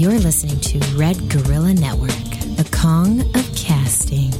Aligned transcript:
You're 0.00 0.18
listening 0.18 0.58
to 0.60 0.78
Red 0.96 1.28
Guerrilla 1.28 1.74
Network, 1.74 2.08
the 2.56 2.66
Kong 2.72 3.20
of 3.20 3.54
Casting. 3.54 4.30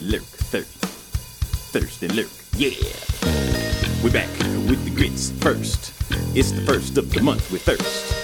Lurk, 0.00 0.22
thirsty, 0.22 0.86
thirsty 1.72 2.06
lurk, 2.06 2.28
yeah. 2.56 2.70
We're 4.04 4.12
back 4.12 4.28
with 4.68 4.84
the 4.84 4.92
grits 4.94 5.32
first. 5.42 5.92
It's 6.36 6.52
the 6.52 6.60
first 6.60 6.96
of 6.96 7.12
the 7.12 7.20
month 7.22 7.50
with 7.50 7.62
thirst. 7.62 8.14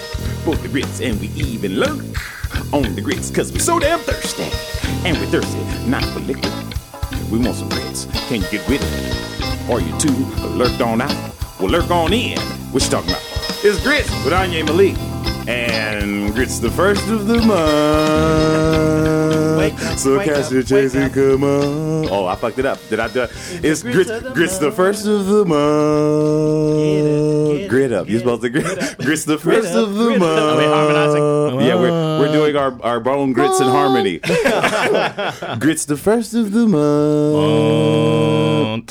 For 0.45 0.55
the 0.55 0.69
grits, 0.69 1.01
and 1.01 1.19
we 1.19 1.27
even 1.35 1.77
lurk 1.77 2.40
on 2.73 2.95
the 2.95 3.01
grits, 3.01 3.29
cause 3.29 3.51
we're 3.51 3.59
so 3.59 3.79
damn 3.79 3.99
thirsty. 3.99 4.49
And 5.05 5.17
we're 5.17 5.27
thirsty, 5.27 5.59
not 5.89 6.03
for 6.05 6.19
liquor. 6.21 6.49
We 7.29 7.39
want 7.39 7.55
some 7.55 7.69
grits. 7.69 8.05
Can 8.27 8.41
you 8.41 8.47
get 8.49 8.67
with 8.67 8.81
it? 8.83 9.69
Are 9.69 9.79
you 9.81 9.97
too 9.99 10.13
lurked 10.55 10.81
on 10.81 11.01
out? 11.01 11.15
Well, 11.59 11.69
lurk 11.69 11.89
on 11.91 12.13
in. 12.13 12.39
What 12.71 12.83
you 12.83 12.89
talking 12.89 13.11
about? 13.11 13.21
It's 13.63 13.81
grits 13.83 14.09
with 14.23 14.33
Anya 14.33 14.63
Malik. 14.65 14.97
And 15.47 16.33
grits 16.33 16.59
the 16.59 16.69
first 16.69 17.07
of 17.07 17.27
the 17.27 17.37
month. 17.41 17.51
Wake 19.57 19.73
up, 19.73 19.97
so 19.97 20.17
wake 20.17 20.27
cast 20.27 20.47
up, 20.47 20.53
your 20.53 20.63
chase 20.63 20.93
and 20.95 21.13
come 21.13 21.43
on. 21.43 22.07
Oh, 22.09 22.25
I 22.25 22.35
fucked 22.35 22.59
it 22.59 22.65
up. 22.65 22.79
Did 22.89 22.99
I 22.99 23.07
do 23.07 23.23
it? 23.23 23.31
It's 23.63 23.81
grits 23.83 24.09
grits, 24.09 24.23
the 24.23 24.31
grits 24.31 24.57
the 24.59 24.71
first 24.71 25.05
of 25.07 25.25
the 25.25 25.45
month. 25.45 26.77
Get 26.77 27.05
it, 27.05 27.57
get 27.57 27.61
it, 27.65 27.69
grit 27.69 27.91
up. 27.91 28.07
You're 28.09 28.19
supposed 28.19 28.41
to 28.43 28.49
grit. 28.49 28.65
grit 28.65 28.79
up. 28.79 28.97
Grits 28.97 29.25
the 29.25 29.37
Grit 29.37 29.63
first 29.63 29.73
up, 29.73 29.87
of 29.87 29.95
the 29.95 30.17
month. 30.17 30.23
Are 30.23 30.57
we 30.57 30.63
harmonizing? 30.63 31.21
Yeah, 31.65 31.75
we're, 31.75 32.19
we're 32.19 32.31
doing 32.31 32.55
our, 32.55 32.81
our 32.81 32.99
bone 32.99 33.33
grits 33.33 33.59
in 33.59 33.67
harmony. 33.67 34.17
grits 35.59 35.85
the 35.85 35.97
first 35.97 36.33
of 36.33 36.51
the 36.51 36.67
month. 36.67 36.81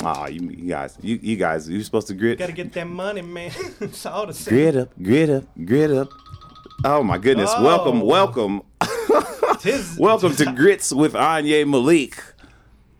Aw, 0.03 0.27
you, 0.27 0.49
you 0.49 0.69
guys, 0.69 0.97
you, 1.01 1.19
you 1.21 1.35
guys, 1.35 1.69
you're 1.69 1.83
supposed 1.83 2.07
to 2.07 2.13
grit. 2.13 2.39
Gotta 2.39 2.53
get 2.53 2.71
that 2.73 2.87
money, 2.87 3.21
man. 3.21 3.51
it's 3.79 4.05
all 4.05 4.25
the 4.25 4.33
same. 4.33 4.53
Grit 4.53 4.75
up, 4.75 4.89
grit 5.01 5.29
up, 5.29 5.43
grit 5.65 5.91
up. 5.91 6.09
Oh 6.83 7.03
my 7.03 7.17
goodness! 7.17 7.51
Oh. 7.53 7.63
Welcome, 7.63 8.01
welcome, 8.01 8.63
Tis- 9.59 9.97
welcome 9.99 10.35
to 10.35 10.51
Grits 10.53 10.91
with 10.91 11.15
Anya 11.15 11.65
Malik 11.65 12.23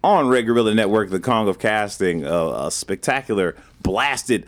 on 0.04 0.28
Red 0.28 0.46
Guerrilla 0.46 0.76
Network, 0.76 1.10
the 1.10 1.20
Kong 1.20 1.48
of 1.48 1.58
Casting. 1.58 2.26
Uh, 2.26 2.66
a 2.68 2.72
spectacular, 2.72 3.56
blasted 3.82 4.46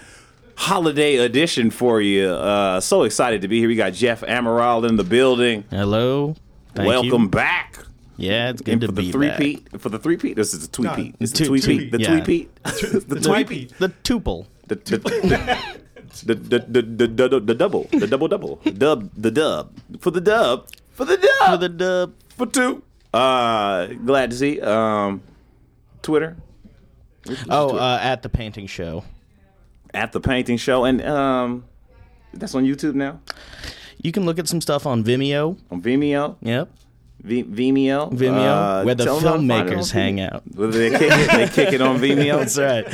holiday 0.55 1.17
edition 1.17 1.71
for 1.71 2.01
you. 2.01 2.27
Uh, 2.29 2.79
so 2.79 3.03
excited 3.03 3.41
to 3.41 3.47
be 3.47 3.59
here. 3.59 3.67
We 3.67 3.75
got 3.75 3.93
Jeff 3.93 4.21
Amaral 4.21 4.87
in 4.87 4.95
the 4.95 5.03
building. 5.03 5.63
Hello. 5.69 6.35
Thank 6.75 6.87
welcome 6.87 7.23
You. 7.23 7.29
back. 7.29 7.79
Yeah, 8.15 8.49
it's 8.51 8.61
good 8.61 8.73
And 8.73 8.81
to 8.81 8.87
for 8.87 8.93
be 8.93 9.05
the 9.07 9.11
three 9.11 9.27
back. 9.29 9.37
peat, 9.39 9.81
for 9.81 9.89
the 9.89 9.97
three 9.99 10.17
peat, 10.17 10.35
this 10.35 10.53
is 10.53 10.65
a 10.65 10.69
tweet 10.69 10.93
peat. 10.93 11.15
It's 11.19 11.31
two- 11.33 11.45
the 11.45 11.49
tweet 11.49 11.65
peat. 11.65 11.91
The 11.91 11.99
yeah. 11.99 12.09
tweet 12.09 12.25
peat. 12.25 12.55
The 12.63 13.19
tweet 13.21 13.47
peat. 13.47 13.73
The 13.79 13.89
tuple. 13.89 14.45
The 14.67 14.75
the 16.25 16.35
the 16.35 16.35
the 16.35 16.59
the 16.59 17.07
the 17.07 17.27
the 17.27 17.39
the 17.39 17.55
double. 17.55 17.83
The 17.91 18.07
double 18.07 18.27
double. 18.27 18.55
Dub 18.77 19.09
the 19.17 19.31
dub. 19.31 19.71
For 19.99 20.11
the 20.11 20.21
dub. 20.21 20.67
For 20.91 21.05
the 21.05 21.17
dub. 21.17 21.49
For 21.49 21.57
the 21.57 21.69
dub. 21.69 22.13
For 22.37 22.45
two. 22.45 22.83
Uh 23.13 23.87
glad 24.05 24.29
to 24.31 24.37
see. 24.37 24.61
Um 24.61 25.21
Twitter. 26.03 26.37
Oh, 27.49 27.77
uh, 27.77 27.99
at 28.01 28.21
the 28.21 28.29
painting 28.29 28.67
show. 28.67 29.03
At 29.93 30.11
the 30.11 30.19
painting 30.19 30.57
show. 30.57 30.85
And 30.85 31.01
um 31.05 31.65
that's 32.33 32.55
on 32.55 32.63
YouTube 32.65 32.95
now? 32.95 33.19
You 34.01 34.11
can 34.11 34.25
look 34.25 34.39
at 34.39 34.47
some 34.47 34.59
stuff 34.61 34.85
on 34.85 35.03
Vimeo. 35.03 35.57
On 35.71 35.81
Vimeo. 35.81 36.35
Yep. 36.41 36.69
V- 37.21 37.43
Vimeo. 37.43 38.11
Vimeo, 38.11 38.81
Uh, 38.81 38.83
where 38.83 38.95
the 38.95 39.05
tell 39.05 39.19
them 39.19 39.47
how 39.49 39.63
to 39.63 39.63
find 39.63 39.69
it 39.69 39.73
on 39.75 39.79
filmmakers 39.79 39.91
hang 39.91 40.19
out. 40.19 40.43
Whether 40.55 40.77
they 40.77 40.89
kick 40.89 41.11
it, 41.11 41.31
they 41.31 41.47
kick 41.47 41.73
it 41.73 41.81
on 41.81 41.99
Vimeo. 41.99 42.39
That's 42.39 42.57
right. 42.57 42.85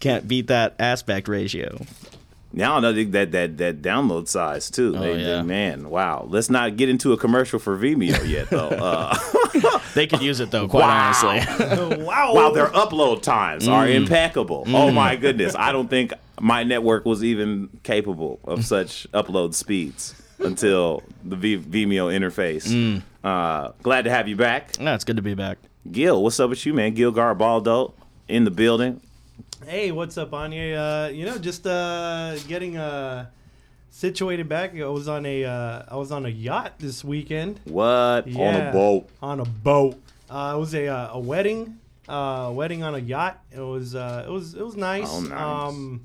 Can't 0.00 0.28
beat 0.28 0.48
that 0.48 0.74
aspect 0.78 1.26
ratio. 1.28 1.80
Now 2.52 2.76
I 2.76 2.80
know 2.80 2.92
that 2.92 3.30
that 3.32 3.56
that 3.58 3.80
download 3.82 4.26
size 4.28 4.68
too. 4.70 4.94
Oh, 4.96 5.00
They- 5.00 5.14
they- 5.16 5.22
yeah. 5.22 5.42
man, 5.42 5.88
wow. 5.90 6.26
Let's 6.28 6.50
not 6.50 6.76
get 6.76 6.88
into 6.88 7.12
a 7.12 7.16
commercial 7.16 7.58
for 7.58 7.78
Vimeo 7.78 8.28
yet 8.28 8.50
though. 8.50 8.68
Uh, 8.70 9.16
They 9.94 10.06
could 10.06 10.20
use 10.22 10.38
it 10.40 10.50
though, 10.50 10.68
quite 10.68 10.82
Wow. 10.82 11.12
honestly. 11.22 12.04
wow. 12.04 12.34
wow, 12.34 12.50
their 12.50 12.66
upload 12.68 13.22
times 13.22 13.66
are 13.66 13.86
Mm. 13.86 13.94
impeccable. 14.02 14.64
Oh 14.68 14.90
my 14.90 15.16
goodness. 15.16 15.54
I 15.56 15.72
don't 15.72 15.88
think 15.88 16.12
my 16.40 16.62
network 16.64 17.04
was 17.04 17.22
even 17.24 17.68
capable 17.82 18.40
of 18.44 18.64
such 18.64 19.06
upload 19.12 19.54
speeds 19.54 20.14
until 20.38 21.02
the 21.24 21.36
v- 21.36 21.58
Vimeo 21.58 22.12
interface. 22.16 22.68
Mm. 22.68 23.02
Uh, 23.24 23.72
glad 23.82 24.02
to 24.04 24.10
have 24.10 24.28
you 24.28 24.36
back. 24.36 24.78
no, 24.80 24.94
it's 24.94 25.04
good 25.04 25.16
to 25.16 25.22
be 25.22 25.34
back. 25.34 25.58
Gil, 25.90 26.22
what's 26.22 26.38
up 26.40 26.50
with 26.50 26.64
you, 26.66 26.74
man? 26.74 26.94
Gil 26.94 27.12
Garibaldo 27.12 27.92
in 28.28 28.44
the 28.44 28.50
building. 28.50 29.00
Hey, 29.66 29.90
what's 29.90 30.16
up, 30.18 30.32
Anya? 30.32 30.76
Uh, 30.76 31.10
you 31.12 31.24
know, 31.26 31.38
just 31.38 31.66
uh, 31.66 32.36
getting 32.46 32.76
uh, 32.76 33.26
situated 33.90 34.48
back. 34.48 34.76
I 34.78 34.86
was 34.86 35.08
on 35.08 35.26
a 35.26 35.44
uh, 35.44 35.82
I 35.88 35.96
was 35.96 36.12
on 36.12 36.26
a 36.26 36.28
yacht 36.28 36.74
this 36.78 37.02
weekend. 37.04 37.58
What? 37.64 38.26
On 38.36 38.54
a 38.54 38.72
boat. 38.72 39.08
On 39.22 39.40
a 39.40 39.44
boat. 39.44 40.00
Uh, 40.30 40.52
it 40.56 40.58
was 40.60 40.74
a 40.74 40.86
uh, 40.88 41.10
a 41.14 41.18
wedding. 41.18 41.78
Uh, 42.08 42.50
wedding 42.54 42.82
on 42.82 42.94
a 42.94 42.98
yacht. 42.98 43.42
It 43.50 43.60
was 43.60 43.94
uh, 43.94 44.24
it 44.26 44.30
was 44.30 44.54
it 44.54 44.64
was 44.64 44.76
nice. 44.76 45.08
Oh, 45.10 45.20
nice. 45.20 45.68
Um, 45.72 46.00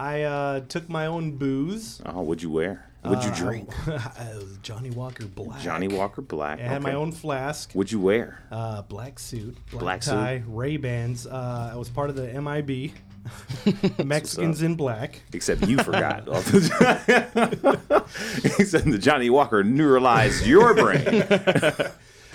I 0.00 0.22
uh, 0.22 0.60
took 0.60 0.88
my 0.88 1.04
own 1.06 1.32
booze. 1.36 2.00
Oh, 2.06 2.22
what'd 2.22 2.42
you 2.42 2.50
wear? 2.50 2.86
What'd 3.02 3.22
you 3.24 3.30
Uh, 3.30 3.34
drink? 3.36 3.68
it 3.86 4.46
Johnnie 4.62 4.90
Walker 4.90 5.26
Black. 5.26 5.60
Johnnie 5.60 5.88
Walker 5.88 6.22
Black. 6.22 6.58
I 6.58 6.62
had 6.64 6.82
my 6.82 6.94
own 6.94 7.12
flask. 7.12 7.72
What'd 7.72 7.92
you 7.92 8.00
wear? 8.00 8.42
Uh, 8.50 8.80
black 8.82 9.18
suit, 9.18 9.56
black, 9.70 9.80
Black 9.80 10.02
suit. 10.02 10.12
tie, 10.12 10.42
Ray 10.46 10.78
Bans. 10.78 11.26
Uh, 11.26 11.70
I 11.72 11.76
was 11.76 11.90
part 11.90 12.08
of 12.08 12.16
the 12.16 12.28
MIB, 12.40 12.92
Mexicans 14.06 14.62
in 14.62 14.74
Black. 14.74 15.20
Except 15.34 15.66
you 15.66 15.76
forgot. 15.78 16.26
Except 18.58 18.84
the 18.90 18.98
Johnnie 18.98 19.30
Walker 19.30 19.62
neuralized 19.64 20.46
your 20.46 20.74
brain. 20.74 21.24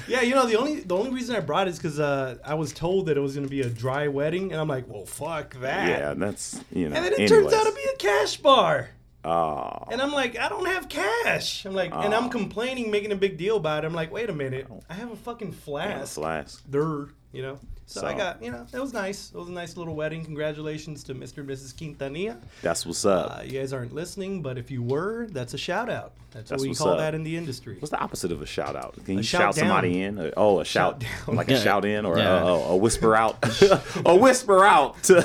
Yeah, 0.07 0.21
you 0.21 0.35
know 0.35 0.45
the 0.45 0.57
only 0.57 0.81
the 0.81 0.95
only 0.95 1.11
reason 1.11 1.35
I 1.35 1.39
brought 1.39 1.67
it 1.67 1.71
is 1.71 1.77
because 1.77 1.99
uh, 1.99 2.37
I 2.43 2.53
was 2.55 2.73
told 2.73 3.07
that 3.07 3.17
it 3.17 3.21
was 3.21 3.33
going 3.35 3.45
to 3.45 3.49
be 3.49 3.61
a 3.61 3.69
dry 3.69 4.07
wedding, 4.07 4.51
and 4.51 4.59
I'm 4.61 4.67
like, 4.67 4.87
well, 4.87 5.05
fuck 5.05 5.55
that. 5.61 5.87
Yeah, 5.89 6.13
that's 6.13 6.59
you 6.71 6.89
know. 6.89 6.95
And 6.95 7.05
then 7.05 7.13
it 7.13 7.19
anyways. 7.19 7.29
turns 7.29 7.53
out 7.53 7.65
to 7.65 7.71
be 7.73 7.83
a 7.93 7.97
cash 7.97 8.37
bar. 8.37 8.89
Oh, 9.27 9.85
And 9.89 10.03
I'm 10.03 10.11
like, 10.11 10.37
I 10.37 10.49
don't 10.49 10.67
have 10.67 10.87
cash. 10.87 11.65
I'm 11.65 11.73
like, 11.73 11.91
and 11.91 12.13
I'm 12.13 12.29
complaining, 12.29 12.91
making 12.91 13.11
a 13.11 13.15
big 13.15 13.37
deal 13.37 13.57
about 13.57 13.83
it. 13.83 13.87
I'm 13.87 13.93
like, 13.93 14.11
wait 14.11 14.29
a 14.29 14.33
minute, 14.33 14.67
I 14.87 14.93
have 14.93 15.09
a 15.11 15.15
fucking 15.15 15.51
flask. 15.51 16.13
flask. 16.13 16.63
There, 16.69 17.07
you 17.35 17.41
know. 17.41 17.59
So, 17.87 18.03
I 18.07 18.15
got, 18.15 18.41
you 18.41 18.49
know, 18.49 18.65
it 18.73 18.79
was 18.79 18.93
nice. 18.93 19.29
It 19.31 19.37
was 19.37 19.47
a 19.47 19.51
nice 19.51 19.77
little 19.77 19.93
wedding. 19.93 20.25
Congratulations 20.25 21.03
to 21.03 21.13
Mr. 21.13 21.37
and 21.39 21.49
Mrs. 21.49 21.75
Quintanilla. 21.75 22.35
That's 22.63 22.83
what's 22.83 23.05
up. 23.05 23.37
Uh, 23.39 23.41
you 23.43 23.59
guys 23.59 23.73
aren't 23.73 23.93
listening, 23.93 24.41
but 24.41 24.57
if 24.57 24.71
you 24.71 24.81
were, 24.81 25.27
that's 25.29 25.53
a 25.53 25.57
shout 25.59 25.87
out. 25.87 26.13
That's, 26.31 26.49
That's 26.49 26.63
what 26.63 26.69
we 26.69 26.75
call 26.75 26.93
up. 26.93 26.97
that 26.97 27.13
in 27.13 27.23
the 27.23 27.37
industry. 27.37 27.75
What's 27.77 27.91
the 27.91 27.99
opposite 27.99 28.31
of 28.31 28.41
a 28.41 28.45
shout 28.47 28.75
out? 28.75 28.95
Can 29.05 29.17
you 29.17 29.23
shout 29.23 29.41
shout, 29.41 29.55
somebody 29.55 30.01
in? 30.01 30.31
Oh, 30.35 30.61
a 30.61 30.65
shout, 30.65 31.03
Shout 31.03 31.27
down. 31.27 31.35
like 31.35 31.51
a 31.51 31.61
shout 31.61 31.85
in, 31.85 32.05
or 32.07 32.17
Yeah. 32.17 32.41
a, 32.41 32.45
a, 32.45 32.69
a 32.71 32.75
whisper 32.75 33.15
out, 33.23 33.37
a 34.05 34.15
whisper 34.15 34.65
out 34.65 35.01
to 35.03 35.15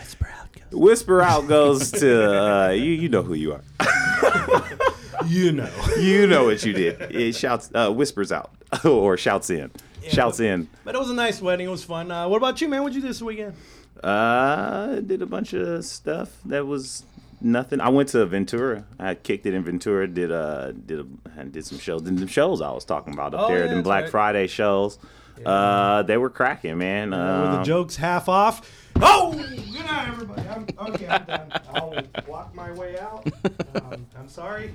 Whisper 0.00 0.28
out, 0.28 0.52
guys. 0.54 0.64
whisper 0.72 1.20
out 1.20 1.46
goes 1.46 1.90
to 1.92 2.42
uh, 2.42 2.68
you. 2.70 2.92
You 2.92 3.08
know 3.10 3.22
who 3.22 3.34
you 3.34 3.52
are. 3.52 3.62
You 5.26 5.52
know. 5.52 5.70
You 6.00 6.26
know 6.26 6.44
what 6.46 6.64
you 6.64 6.72
did. 6.72 7.00
It 7.14 7.34
shouts, 7.36 7.70
uh, 7.74 7.90
whispers 7.92 8.32
out, 8.32 8.50
or 8.84 9.16
shouts 9.16 9.50
in, 9.50 9.70
shouts 10.08 10.38
but- 10.38 10.46
in. 10.46 10.68
But 10.84 10.94
it 10.94 10.98
was 10.98 11.10
a 11.10 11.14
nice 11.14 11.40
wedding. 11.40 11.66
It 11.66 11.70
was 11.70 11.84
fun. 11.84 12.10
Uh, 12.10 12.28
what 12.28 12.36
about 12.36 12.60
you, 12.60 12.68
man? 12.68 12.82
What'd 12.82 12.94
you 12.96 13.02
do 13.02 13.08
this 13.08 13.22
weekend? 13.22 13.54
Uh, 14.02 14.96
did 15.00 15.22
a 15.22 15.26
bunch 15.26 15.52
of 15.52 15.84
stuff 15.84 16.30
that 16.46 16.66
was 16.66 17.04
nothing. 17.40 17.80
I 17.80 17.88
went 17.88 18.08
to 18.10 18.24
Ventura. 18.26 18.84
I 18.98 19.14
kicked 19.14 19.46
it 19.46 19.54
in 19.54 19.62
Ventura. 19.62 20.06
Did 20.08 20.32
uh 20.32 20.72
did 20.72 21.00
a, 21.00 21.44
did 21.44 21.64
some 21.64 21.78
shows. 21.78 22.02
Did 22.02 22.18
the 22.18 22.26
shows 22.26 22.60
I 22.60 22.70
was 22.72 22.84
talking 22.84 23.12
about 23.12 23.34
up 23.34 23.42
Oh, 23.42 23.48
there. 23.48 23.66
yeah, 23.66 23.74
that's 23.74 23.84
Black 23.84 24.02
right. 24.04 24.10
Friday 24.10 24.46
shows. 24.48 24.98
Uh, 25.46 26.02
they 26.02 26.16
were 26.16 26.30
cracking, 26.30 26.78
man. 26.78 27.10
Were 27.10 27.16
Uh, 27.16 27.56
the 27.58 27.62
jokes 27.64 27.96
half 27.96 28.28
off? 28.28 28.68
Oh, 29.00 29.32
good 29.32 29.84
night, 29.86 30.08
everybody. 30.08 30.42
I'm, 30.48 30.66
okay, 30.88 31.08
I'm 31.08 31.24
done. 31.24 31.52
I'll 31.74 31.98
walk 32.28 32.54
my 32.54 32.70
way 32.72 32.98
out. 32.98 33.26
Um, 33.74 34.06
I'm 34.18 34.28
sorry. 34.28 34.74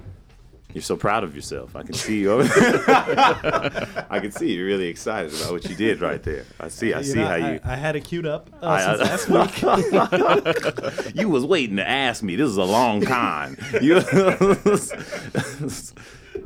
You're 0.73 0.81
so 0.81 0.95
proud 0.97 1.23
of 1.23 1.33
yourself. 1.35 1.75
I 1.75 1.83
can 1.83 1.93
see 1.93 2.19
you. 2.19 2.31
Over 2.33 2.43
I 4.09 4.19
can 4.19 4.31
see 4.31 4.53
you're 4.53 4.65
really 4.65 4.87
excited 4.87 5.33
about 5.33 5.51
what 5.53 5.65
you 5.69 5.75
did 5.75 6.01
right 6.01 6.21
there. 6.21 6.45
I 6.59 6.67
see. 6.67 6.93
I 6.93 6.99
You 6.99 7.03
see 7.05 7.15
know, 7.19 7.25
how 7.27 7.33
I, 7.33 7.51
you. 7.53 7.59
I 7.63 7.75
had 7.75 7.95
it 7.95 8.03
queued 8.03 8.25
up 8.27 8.49
uh, 8.61 8.67
I- 8.67 8.97
since 8.97 9.29
last 9.29 9.61
week. 9.63 11.15
you 11.15 11.29
was 11.29 11.45
waiting 11.45 11.77
to 11.77 11.87
ask 11.87 12.21
me. 12.21 12.35
This 12.35 12.49
is 12.49 12.57
a 12.57 12.63
long 12.63 13.01
con. 13.01 13.57
You, 13.81 13.97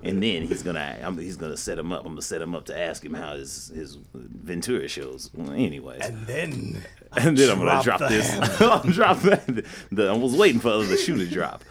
and 0.03 0.21
then 0.24 0.44
he's 0.47 0.63
gonna 0.63 0.97
I'm, 1.03 1.17
he's 1.17 1.35
gonna 1.38 1.57
set 1.57 1.77
him 1.77 1.91
up. 1.91 2.01
I'm 2.06 2.13
gonna 2.13 2.21
set 2.21 2.41
him 2.41 2.56
up 2.56 2.65
to 2.65 2.77
ask 2.79 3.03
him 3.03 3.13
how 3.13 3.35
his 3.35 3.71
his 3.75 3.97
Ventura 4.13 4.88
shows. 4.88 5.29
Well, 5.33 5.51
anyways, 5.51 6.01
And 6.01 6.25
then, 6.27 6.83
and 7.17 7.38
then 7.38 7.50
I'm 7.50 7.59
gonna 7.59 7.83
drop 7.83 8.00
this. 8.00 8.31
I'll 8.62 8.83
drop 8.83 9.19
that. 9.21 9.65
The, 9.91 10.07
I 10.07 10.13
was 10.13 10.35
waiting 10.35 10.62
for 10.62 10.83
the 10.83 10.95
shoe 10.97 11.17
to 11.17 11.25
drop. 11.27 11.63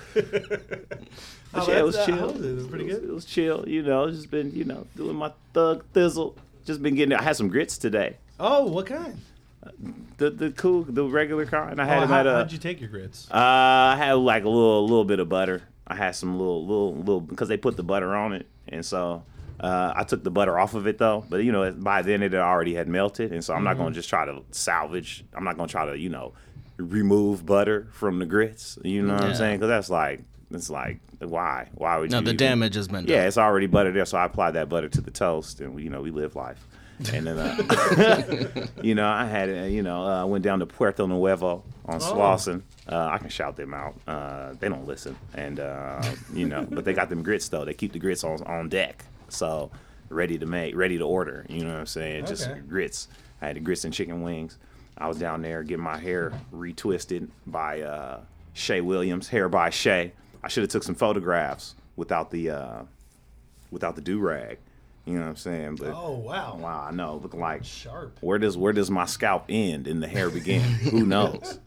But 1.53 1.69
Oh, 1.69 1.73
yeah, 1.73 1.79
it 1.81 1.85
was 1.85 1.97
uh, 1.97 2.07
chill. 2.07 2.31
it? 2.45 2.55
Was 2.57 2.67
pretty 2.69 2.85
It 2.85 2.89
was, 2.93 2.99
good? 3.01 3.09
it 3.09 3.13
was 3.13 3.25
chill. 3.25 3.69
You 3.69 3.83
know, 3.83 4.11
just 4.11 4.31
been 4.31 4.53
you 4.53 4.65
know 4.65 4.87
doing 4.97 5.17
my 5.17 5.33
thug 5.53 5.85
thizzle. 5.93 6.35
just 6.65 6.83
been 6.83 6.95
getting. 6.95 7.15
I 7.17 7.23
had 7.23 7.37
some 7.37 7.49
grits 7.49 7.77
today. 7.79 8.17
Oh, 8.39 8.67
what 8.67 8.87
kind? 8.87 9.19
The 10.19 10.31
the 10.31 10.51
cool, 10.53 10.85
the 10.85 11.05
regular 11.05 11.45
kind. 11.47 11.81
I 11.81 11.85
had 11.85 11.99
Oh, 11.99 12.01
them 12.03 12.09
how, 12.11 12.21
at 12.21 12.27
a. 12.27 12.33
how'd 12.33 12.53
you 12.53 12.59
take 12.59 12.81
your 12.81 12.89
grits? 12.89 13.29
Uh, 13.31 13.35
I 13.37 13.97
had 13.97 14.13
like 14.15 14.45
a 14.45 14.49
little 14.49 14.83
little 14.87 15.05
bit 15.05 15.19
of 15.21 15.29
butter. 15.29 15.63
I 15.87 15.97
had 15.97 16.15
some 16.17 16.39
little 16.39 16.65
little 16.67 16.95
little 16.95 17.21
because 17.21 17.49
they 17.49 17.57
put 17.57 17.77
the 17.77 17.83
butter 17.83 18.15
on 18.15 18.33
it, 18.33 18.47
and 18.69 18.85
so 18.87 19.25
uh, 19.59 19.93
I 19.97 20.05
took 20.05 20.23
the 20.25 20.31
butter 20.31 20.59
off 20.59 20.75
of 20.75 20.87
it 20.87 20.99
though. 20.99 21.25
But 21.29 21.39
you 21.45 21.53
know, 21.53 21.71
by 21.73 22.03
then 22.03 22.23
it 22.23 22.33
already 22.35 22.75
had 22.75 22.89
melted, 22.89 23.33
and 23.33 23.45
so 23.45 23.53
I'm 23.55 23.65
not 23.65 23.75
Mm-hmm. 23.75 23.83
gonna 23.85 23.95
just 23.95 24.09
try 24.09 24.25
to 24.25 24.43
salvage. 24.53 25.25
I'm 25.35 25.45
not 25.45 25.57
gonna 25.57 25.69
try 25.69 25.87
to 25.87 25.99
you 25.99 26.09
know 26.11 26.33
remove 26.79 27.45
butter 27.45 27.89
from 27.93 28.19
the 28.19 28.27
grits. 28.27 28.79
You 28.83 29.03
know 29.03 29.15
what 29.15 29.25
I'm 29.25 29.35
saying? 29.35 29.59
Because 29.59 29.69
that's 29.69 29.91
like 29.91 30.23
it's 30.51 30.71
like 30.71 30.99
why 31.21 31.69
why 31.75 31.99
would 31.99 32.11
No, 32.11 32.19
you 32.19 32.23
No, 32.23 32.25
the 32.27 32.31
even- 32.35 32.37
damage 32.37 32.75
has 32.75 32.89
been 32.89 33.05
done. 33.07 33.15
Yeah, 33.15 33.27
it's 33.27 33.39
already 33.39 33.67
butter 33.67 33.93
there, 33.93 34.05
so 34.05 34.19
I 34.19 34.25
applied 34.25 34.53
that 34.53 34.69
butter 34.69 34.89
to 34.89 35.01
the 35.01 35.11
toast, 35.11 35.61
and 35.61 35.75
we, 35.75 35.83
you 35.85 35.91
know 35.91 36.01
we 36.03 36.11
live 36.11 36.35
life. 36.37 36.67
And 37.15 37.27
then, 37.27 37.39
uh, 37.39 38.67
you 38.83 38.95
know, 38.95 39.09
I 39.09 39.25
had, 39.25 39.49
uh, 39.49 39.63
you 39.63 39.83
know, 39.83 40.05
I 40.05 40.21
uh, 40.21 40.27
went 40.27 40.45
down 40.45 40.59
to 40.59 40.67
Puerto 40.67 41.07
Nuevo 41.07 41.63
on 41.87 41.99
Slauson. 41.99 42.61
Uh, 42.87 43.09
I 43.11 43.17
can 43.17 43.31
shout 43.31 43.57
them 43.57 43.73
out. 43.73 43.95
Uh, 44.07 44.53
they 44.61 44.69
don't 44.69 44.87
listen, 44.87 45.17
and 45.35 45.61
uh, 45.61 46.03
you 46.35 46.47
know, 46.47 46.67
but 46.71 46.85
they 46.85 46.93
got 46.93 47.09
them 47.09 47.23
grits 47.23 47.49
though. 47.49 47.65
They 47.65 47.73
keep 47.73 47.93
the 47.93 47.99
grits 47.99 48.23
on 48.23 48.43
on 48.43 48.69
deck, 48.69 49.03
so 49.31 49.71
ready 50.11 50.37
to 50.39 50.45
make, 50.47 50.77
ready 50.77 50.99
to 50.99 51.05
order. 51.05 51.47
You 51.49 51.65
know 51.65 51.73
what 51.73 51.79
I'm 51.81 51.87
saying? 51.87 52.27
Just 52.27 52.51
grits. 52.69 53.09
I 53.41 53.47
had 53.47 53.57
the 53.57 53.61
grits 53.61 53.85
and 53.85 53.95
chicken 53.95 54.21
wings. 54.23 54.59
I 54.99 55.09
was 55.09 55.19
down 55.19 55.41
there 55.41 55.63
getting 55.63 55.83
my 55.85 55.97
hair 55.97 56.33
retwisted 56.53 57.29
by 57.47 57.81
uh, 57.81 58.21
Shay 58.53 58.83
Williams, 58.83 59.29
hair 59.29 59.49
by 59.49 59.71
Shay. 59.71 60.13
I 60.43 60.49
should 60.49 60.63
have 60.63 60.71
took 60.71 60.83
some 60.83 60.95
photographs 60.95 61.75
without 61.97 62.31
the 62.31 62.51
uh, 62.51 62.83
without 63.71 63.95
the 63.97 64.03
do 64.03 64.19
rag. 64.19 64.59
You 65.07 65.15
know 65.15 65.23
what 65.23 65.29
I'm 65.29 65.37
saying? 65.37 65.77
But 65.77 65.89
Oh 65.95 66.13
wow. 66.19 66.57
wow, 66.61 66.87
I 66.89 66.93
know, 66.93 67.17
looking 67.23 67.41
like 67.41 67.65
Sharp. 67.65 68.19
where 68.21 68.39
does 68.39 68.57
where 68.57 68.73
does 68.73 68.91
my 68.91 69.07
scalp 69.07 69.47
end 69.49 69.87
and 69.87 70.03
the 70.03 70.07
hair 70.09 70.31
begin? 70.31 70.61
Who 70.91 71.05
knows? 71.07 71.59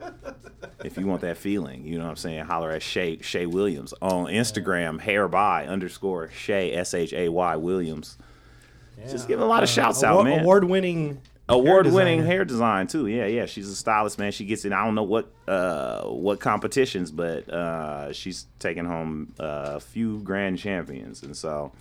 If 0.84 0.98
you 0.98 1.08
want 1.08 1.22
that 1.22 1.38
feeling, 1.38 1.84
you 1.86 1.98
know 1.98 2.04
what 2.06 2.12
I'm 2.12 2.16
saying. 2.18 2.46
Holler 2.46 2.72
at 2.72 2.84
Shay 2.84 3.20
Shay 3.22 3.46
Williams 3.46 3.94
on 4.02 4.26
Instagram. 4.28 5.00
Hair 5.00 5.28
by 5.30 5.66
underscore 5.66 6.30
Shay 6.30 6.74
S 6.74 6.94
H 6.94 7.12
A 7.14 7.30
Y 7.30 7.56
Williams. 7.56 8.18
Just 9.10 9.28
giving 9.28 9.44
a 9.44 9.48
lot 9.48 9.64
of 9.64 9.70
shouts 9.70 10.04
out, 10.04 10.24
man. 10.24 10.42
Award 10.42 10.64
winning. 10.66 11.00
Award 11.00 11.14
winning 11.16 11.22
designer. 12.20 12.26
hair 12.26 12.46
design 12.46 12.88
too. 12.88 13.08
Yeah, 13.08 13.26
yeah. 13.26 13.46
She's 13.46 13.68
a 13.70 13.76
stylist, 13.76 14.18
man. 14.18 14.32
She 14.32 14.46
gets 14.46 14.64
in. 14.66 14.74
I 14.74 14.86
don't 14.86 14.96
know 14.96 15.04
what 15.04 15.32
uh 15.48 16.04
what 16.04 16.40
competitions, 16.40 17.12
but 17.12 17.50
uh 17.50 18.14
she's 18.14 18.48
taking 18.60 18.86
home 18.86 19.34
uh, 19.40 19.74
a 19.76 19.80
few 19.80 20.20
grand 20.20 20.58
champions, 20.58 21.22
and 21.24 21.36
so 21.36 21.72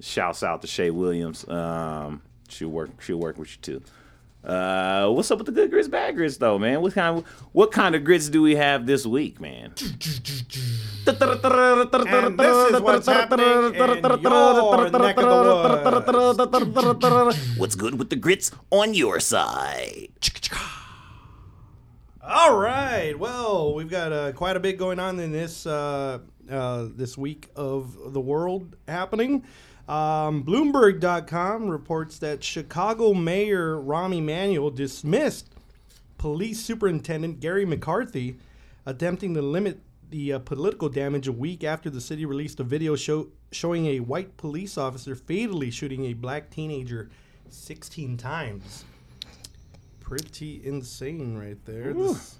shouts 0.00 0.42
out 0.42 0.62
to 0.62 0.68
Shay 0.68 0.90
Williams. 0.90 1.48
Um, 1.48 2.22
she'll 2.48 2.68
work. 2.68 3.00
She'll 3.02 3.18
work 3.18 3.38
with 3.38 3.50
you 3.50 3.58
too. 3.60 3.82
Uh, 4.44 5.08
what's 5.10 5.30
up 5.30 5.38
with 5.38 5.46
the 5.46 5.52
good 5.52 5.70
grits, 5.70 5.86
bad 5.88 6.16
grits, 6.16 6.36
though, 6.38 6.58
man? 6.58 6.82
What 6.82 6.94
kind 6.94 7.18
of 7.18 7.24
what 7.52 7.70
kind 7.70 7.94
of 7.94 8.02
grits 8.04 8.28
do 8.28 8.42
we 8.42 8.56
have 8.56 8.86
this 8.86 9.06
week, 9.06 9.40
man? 9.40 9.72
And 12.26 12.38
this 12.38 12.74
is 12.74 12.80
what's 12.80 13.06
happening 13.06 13.46
in 13.74 13.74
your 14.22 14.90
neck 14.98 15.16
of 15.18 15.22
the 15.22 15.30
woods. 15.64 17.56
What's 17.56 17.74
good 17.76 17.98
with 17.98 18.10
the 18.10 18.16
grits 18.16 18.50
on 18.70 18.94
your 18.94 19.20
side? 19.20 20.08
All 22.24 22.56
right. 22.56 23.18
Well, 23.18 23.74
we've 23.74 23.90
got 23.90 24.12
uh, 24.12 24.32
quite 24.32 24.56
a 24.56 24.60
bit 24.60 24.76
going 24.78 24.98
on 25.00 25.18
in 25.20 25.32
this 25.32 25.66
uh, 25.66 26.18
uh, 26.50 26.86
this 26.96 27.16
week 27.18 27.48
of 27.56 28.12
the 28.12 28.20
world 28.20 28.76
happening. 28.88 29.44
Um, 29.88 30.44
Bloomberg.com 30.44 31.68
reports 31.68 32.18
that 32.18 32.44
Chicago 32.44 33.12
Mayor 33.14 33.76
Rahm 33.76 34.14
Emanuel 34.16 34.70
dismissed 34.70 35.48
Police 36.18 36.60
Superintendent 36.60 37.40
Gary 37.40 37.64
McCarthy, 37.64 38.36
attempting 38.86 39.34
to 39.34 39.42
limit 39.42 39.80
the 40.10 40.34
uh, 40.34 40.38
political 40.38 40.88
damage 40.88 41.26
a 41.26 41.32
week 41.32 41.64
after 41.64 41.90
the 41.90 42.00
city 42.00 42.24
released 42.24 42.60
a 42.60 42.64
video 42.64 42.94
show, 42.94 43.28
showing 43.50 43.86
a 43.86 44.00
white 44.00 44.36
police 44.36 44.78
officer 44.78 45.14
fatally 45.16 45.70
shooting 45.70 46.04
a 46.04 46.12
black 46.12 46.50
teenager 46.50 47.10
16 47.48 48.16
times. 48.18 48.84
Pretty 50.00 50.60
insane, 50.64 51.36
right 51.36 51.64
there. 51.64 51.92
This- 51.92 52.36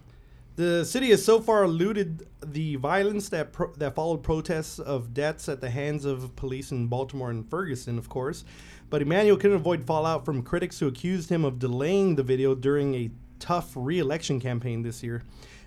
the 0.56 0.84
city 0.84 1.10
has 1.10 1.24
so 1.24 1.40
far 1.40 1.64
eluded 1.64 2.26
the 2.44 2.76
violence 2.76 3.28
that 3.30 3.52
pro- 3.52 3.72
that 3.74 3.94
followed 3.94 4.22
protests 4.22 4.78
of 4.78 5.14
deaths 5.14 5.48
at 5.48 5.60
the 5.60 5.70
hands 5.70 6.04
of 6.04 6.34
police 6.36 6.70
in 6.70 6.88
Baltimore 6.88 7.30
and 7.30 7.48
Ferguson, 7.48 7.98
of 7.98 8.08
course. 8.08 8.44
But 8.90 9.00
Emanuel 9.00 9.38
couldn't 9.38 9.56
avoid 9.56 9.84
fallout 9.84 10.24
from 10.26 10.42
critics 10.42 10.78
who 10.78 10.86
accused 10.86 11.30
him 11.30 11.44
of 11.44 11.58
delaying 11.58 12.16
the 12.16 12.22
video 12.22 12.54
during 12.54 12.94
a 12.94 13.10
tough 13.38 13.72
re-election 13.74 14.38
campaign 14.38 14.82
this 14.82 15.02
year. 15.02 15.22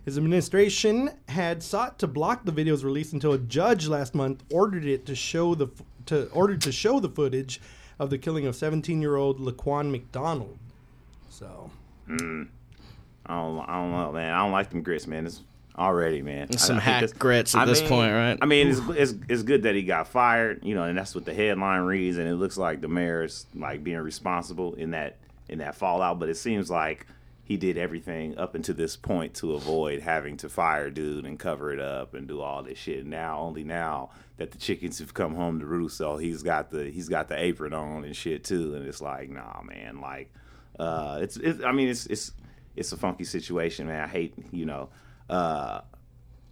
His 0.06 0.18
administration 0.20 1.10
had 1.30 1.64
sought 1.64 1.98
to 2.00 2.08
block 2.08 2.46
the 2.46 2.52
video's 2.52 2.84
release 2.84 3.12
until 3.12 3.34
a 3.34 3.40
judge 3.40 3.88
last 3.88 4.14
month 4.14 4.44
ordered 4.52 4.86
it 4.86 5.08
to 5.08 5.16
show 5.16 5.56
the 5.56 5.66
f- 5.66 5.82
to 6.06 6.30
ordered 6.30 6.62
to 6.62 6.72
show 6.72 7.00
the 7.00 7.10
footage 7.10 7.60
of 7.98 8.12
the 8.12 8.20
killing 8.20 8.46
of 8.46 8.54
17-year-old 8.54 9.40
Laquan 9.40 9.90
McDonald. 9.90 10.60
So 11.30 11.72
hmm. 12.06 12.44
I 13.26 13.36
don't, 13.42 13.60
I 13.68 13.74
don't 13.82 13.92
know, 13.92 14.12
man. 14.12 14.34
I 14.34 14.40
don't 14.40 14.52
like 14.52 14.70
them 14.70 14.82
grits, 14.82 15.08
man. 15.08 15.26
It's 15.26 15.42
already, 15.78 16.22
man. 16.22 16.48
I- 16.52 16.56
Some 16.56 16.78
I 16.78 16.80
think 16.80 16.84
hack 16.84 17.02
that's- 17.02 17.18
grits 17.18 17.56
at 17.56 17.66
this 17.66 17.82
mean- 17.82 17.90
point, 17.90 18.14
right? 18.14 18.38
I 18.42 18.46
mean, 18.46 18.68
it's, 18.70 18.80
it's 18.90 19.14
it's 19.30 19.44
good 19.44 19.64
that 19.64 19.76
he 19.76 19.84
got 19.84 20.08
fired, 20.08 20.64
you 20.64 20.76
know, 20.76 20.84
and 20.84 20.98
that's 20.98 21.16
what 21.16 21.26
the 21.26 21.34
headline 21.34 21.82
reads, 21.82 22.18
and 22.18 22.28
it 22.28 22.36
looks 22.36 22.58
like 22.58 22.82
the 22.82 22.88
mayor's 22.88 23.46
like 23.56 23.84
being 23.84 23.98
responsible 24.00 24.74
in 24.76 24.92
that 24.92 25.18
in 25.50 25.60
that 25.60 25.76
fallout. 25.76 26.20
But 26.20 26.30
it 26.30 26.36
seems 26.38 26.70
like 26.70 27.06
he 27.44 27.58
did 27.58 27.78
everything 27.78 28.38
up 28.40 28.56
until 28.56 28.74
this 28.74 28.96
point 28.96 29.36
to 29.36 29.54
avoid 29.54 30.02
having 30.02 30.36
to 30.38 30.50
fire 30.50 30.90
dude 30.90 31.26
and 31.26 31.38
cover 31.38 31.72
it 31.72 31.80
up 31.80 32.14
and 32.16 32.28
do 32.28 32.42
all 32.42 32.64
this 32.64 32.78
shit. 32.80 33.06
Now, 33.06 33.40
only 33.42 33.64
now 33.64 34.10
that 34.38 34.50
the 34.52 34.58
chickens 34.58 34.98
have 34.98 35.14
come 35.14 35.36
home 35.36 35.60
to 35.60 35.66
roost, 35.66 35.98
so 35.98 36.18
he's 36.18 36.42
got 36.42 36.72
the 36.72 36.86
he's 36.90 37.08
got 37.10 37.28
the 37.28 37.38
apron 37.40 37.74
on 37.74 38.04
and 38.04 38.16
shit 38.16 38.44
too, 38.44 38.76
and 38.76 38.88
it's 38.88 39.02
like, 39.02 39.30
nah, 39.30 39.62
man, 39.62 40.00
like, 40.02 40.32
uh, 40.80 41.20
it's, 41.22 41.38
it's 41.38 41.64
I 41.64 41.72
mean, 41.72 41.88
it's 41.90 42.06
it's 42.08 42.32
it's 42.76 42.92
a 42.92 42.98
funky 42.98 43.24
situation, 43.24 43.88
man. 43.88 44.04
I 44.04 44.08
hate, 44.08 44.34
you 44.52 44.66
know, 44.66 44.90
uh, 45.30 45.82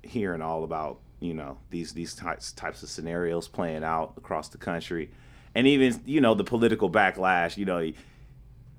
hearing 0.02 0.42
all 0.42 0.64
about 0.64 1.00
you 1.20 1.34
know 1.34 1.58
these 1.70 1.94
these 1.94 2.14
types 2.14 2.52
types 2.52 2.84
of 2.84 2.90
scenarios 2.90 3.48
playing 3.48 3.84
out 3.84 4.14
across 4.18 4.50
the 4.50 4.58
country, 4.58 5.12
and 5.56 5.68
even 5.68 6.02
you 6.06 6.22
know 6.22 6.34
the 6.34 6.44
political 6.44 6.90
backlash. 6.90 7.58
You 7.58 7.66
know, 7.66 7.92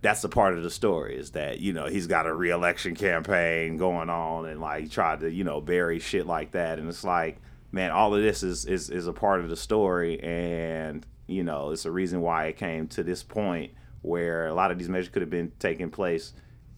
that's 0.02 0.22
a 0.24 0.28
part 0.28 0.54
of 0.54 0.62
the 0.62 0.70
story 0.70 1.16
is 1.16 1.30
that 1.32 1.60
you 1.60 1.72
know 1.72 1.86
he's 1.86 2.06
got 2.06 2.26
a 2.26 2.34
reelection 2.34 2.94
campaign 2.94 3.76
going 3.76 4.10
on, 4.10 4.46
and 4.46 4.60
like 4.60 4.82
he 4.82 4.88
tried 4.88 5.20
to 5.20 5.30
you 5.30 5.44
know 5.44 5.60
bury 5.60 5.98
shit 5.98 6.26
like 6.26 6.52
that, 6.52 6.78
and 6.78 6.88
it's 6.88 7.04
like, 7.04 7.38
man, 7.72 7.90
all 7.90 8.14
of 8.14 8.22
this 8.22 8.42
is 8.42 8.66
is 8.66 8.90
is 8.90 9.06
a 9.06 9.12
part 9.12 9.40
of 9.40 9.48
the 9.48 9.56
story, 9.56 10.20
and 10.22 11.06
you 11.26 11.42
know 11.42 11.70
it's 11.70 11.86
a 11.86 11.90
reason 11.90 12.20
why 12.20 12.46
it 12.46 12.56
came 12.56 12.86
to 12.88 13.02
this 13.02 13.22
point 13.22 13.72
where 14.02 14.46
a 14.48 14.54
lot 14.54 14.70
of 14.70 14.78
these 14.78 14.90
measures 14.90 15.08
could 15.08 15.22
have 15.22 15.30
been 15.30 15.50
taking 15.58 15.90
place 15.90 16.34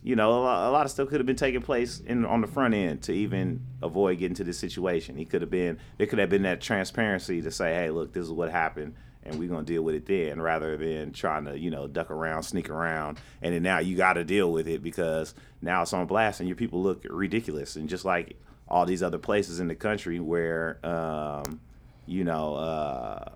you 0.06 0.14
know, 0.14 0.30
a 0.30 0.38
lot, 0.38 0.68
a 0.68 0.70
lot 0.70 0.84
of 0.84 0.92
stuff 0.92 1.08
could 1.08 1.18
have 1.18 1.26
been 1.26 1.34
taking 1.34 1.62
place 1.62 1.98
in 1.98 2.25
on 2.25 2.40
the 2.40 2.46
front 2.46 2.75
end 2.75 3.02
to 3.02 3.12
even 3.12 3.60
avoid 3.82 4.20
getting 4.20 4.36
to 4.36 4.44
this 4.44 4.56
situation. 4.56 5.16
He 5.16 5.25
could 5.25 5.40
have 5.40 5.50
been 5.50 5.78
there 5.98 6.06
could 6.06 6.20
have 6.20 6.30
been 6.30 6.44
that 6.44 6.60
transparency 6.60 7.42
to 7.42 7.50
say, 7.50 7.75
hey, 7.75 7.90
look, 7.90 8.12
this 8.12 8.22
is 8.22 8.30
what 8.30 8.52
happened, 8.52 8.94
and 9.25 9.36
we're 9.36 9.48
gonna 9.48 9.64
deal 9.64 9.82
with 9.82 9.96
it 9.96 10.06
then, 10.06 10.40
rather 10.40 10.76
than 10.76 11.12
trying 11.12 11.44
to 11.46 11.58
you 11.58 11.72
know 11.72 11.88
duck 11.88 12.12
around, 12.12 12.44
sneak 12.44 12.70
around, 12.70 13.18
and 13.42 13.52
then 13.52 13.64
now 13.64 13.80
you 13.80 13.96
got 13.96 14.12
to 14.12 14.22
deal 14.22 14.52
with 14.52 14.68
it 14.68 14.80
because 14.80 15.34
now 15.60 15.82
it's 15.82 15.92
on 15.92 16.06
blast 16.06 16.38
and 16.38 16.48
your 16.48 16.54
people 16.54 16.80
look 16.80 17.04
ridiculous, 17.10 17.75
and 17.75 17.88
just 17.88 18.04
like 18.04 18.36
all 18.68 18.86
these 18.86 19.02
other 19.02 19.18
places 19.18 19.58
in 19.58 19.66
the 19.66 19.75
country 19.75 20.20
where, 20.20 20.78
um, 20.86 21.58
you 22.06 22.22
know, 22.22 22.54
uh, 22.54 23.28